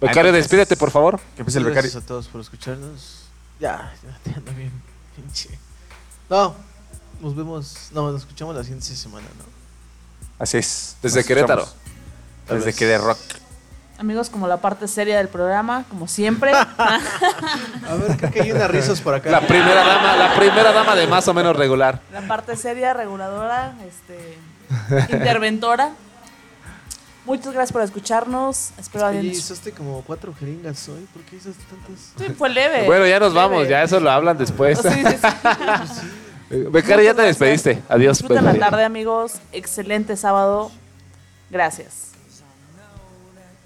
[0.00, 1.20] Becario, despídete, por favor.
[1.36, 1.82] Que empiece el becario.
[1.90, 3.19] Gracias a todos por escucharnos.
[3.60, 4.72] Ya, ya te ando bien,
[5.14, 5.50] pinche.
[6.30, 6.54] No,
[7.20, 7.90] nos vemos.
[7.92, 9.44] No, nos escuchamos la siguiente semana, ¿no?
[10.38, 10.96] Así es.
[11.02, 11.68] Desde Nos Querétaro.
[12.48, 13.18] Desde que de rock.
[13.98, 16.52] Amigos, como la parte seria del programa, como siempre.
[16.54, 19.30] A ver, creo que hay unas risas por acá.
[19.30, 22.00] La primera dama, la primera dama de más o menos regular.
[22.10, 24.38] la parte seria, reguladora, este,
[25.12, 25.90] interventora.
[27.24, 28.70] Muchas gracias por escucharnos.
[28.78, 31.06] Espero Oye, usaste como cuatro jeringas hoy.
[31.12, 32.12] ¿Por qué usaste tantas?
[32.16, 32.86] Sí, fue leve.
[32.86, 33.68] Bueno, ya nos vamos.
[33.68, 34.78] Ya eso lo hablan después.
[34.78, 36.06] Oh, sí, sí, sí.
[36.52, 36.68] Eh,
[37.04, 37.80] ya te despediste.
[37.88, 38.18] Adiós.
[38.18, 39.34] Disfruta pues, la tarde, amigos.
[39.52, 40.72] Excelente sábado.
[41.48, 42.10] Gracias.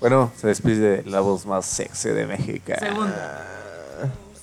[0.00, 2.72] Bueno, se despide la voz más sexy de México.
[2.78, 3.46] Segunda.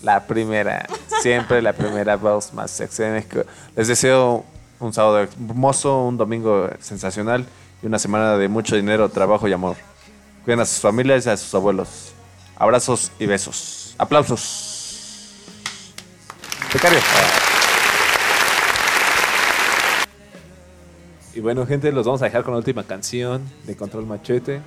[0.01, 0.87] La primera.
[1.21, 3.43] Siempre la primera voz más sexy de México.
[3.75, 4.43] Les deseo
[4.79, 7.45] un sábado hermoso, un domingo sensacional
[7.81, 9.75] y una semana de mucho dinero, trabajo y amor.
[10.43, 12.13] Cuiden a sus familias y a sus abuelos.
[12.57, 13.95] Abrazos y besos.
[13.97, 15.37] Aplausos.
[16.73, 16.99] Becario.
[21.33, 24.61] Y bueno, gente, los vamos a dejar con la última canción de Control Machete.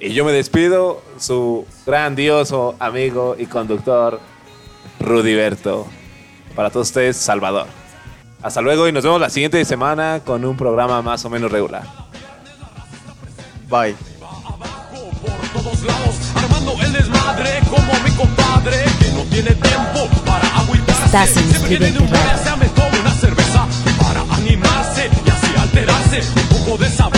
[0.00, 4.20] Y yo me despido, su grandioso amigo y conductor,
[5.00, 5.86] Rudiberto.
[6.54, 7.66] Para todos ustedes, Salvador.
[8.42, 12.05] Hasta luego y nos vemos la siguiente semana con un programa más o menos regular.
[13.68, 13.96] Bye.
[15.22, 15.78] Por todos.
[21.26, 21.40] Se
[23.00, 23.66] una cerveza
[23.98, 27.16] para animarse y así alterarse un poco de sabor.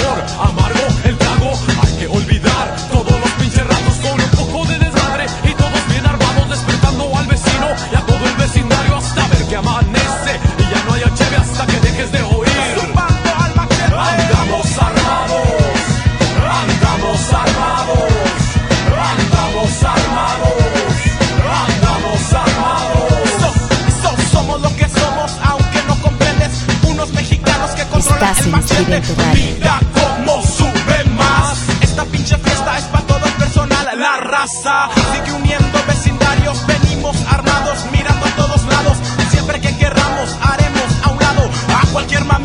[28.85, 29.35] quieren tocar.
[29.35, 31.59] Vida como sube más.
[31.81, 34.89] Esta pinche fiesta es para todo el personal, la raza.
[35.13, 38.99] Sigue uniendo vecindarios, venimos armados, mirando a todos lados.
[39.19, 42.38] y Siempre que querramos, haremos a un lado a cualquier mamá.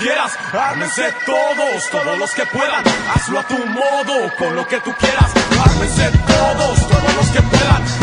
[0.00, 0.32] quieras.
[1.26, 2.82] Todos, todos los que puedan.
[3.14, 5.30] Hazlo a tu modo, con lo que tú quieras.
[5.64, 7.99] Ármense todos, todos los que puedan.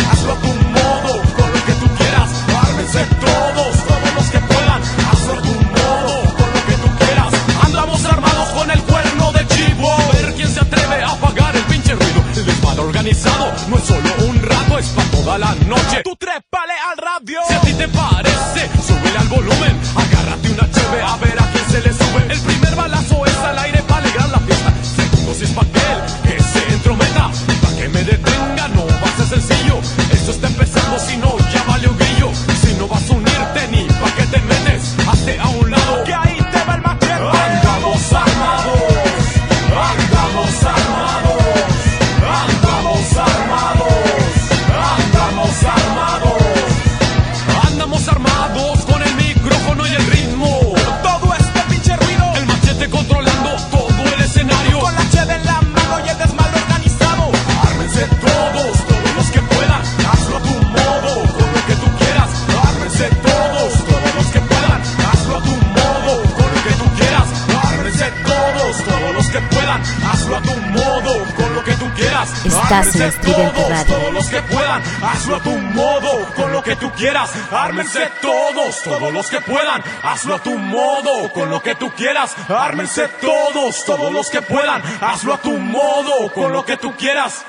[78.98, 83.86] todos los que puedan, hazlo a tu modo, con lo que tú quieras, ármense todos,
[83.86, 87.46] todos los que puedan, hazlo a tu modo, con lo que tú quieras.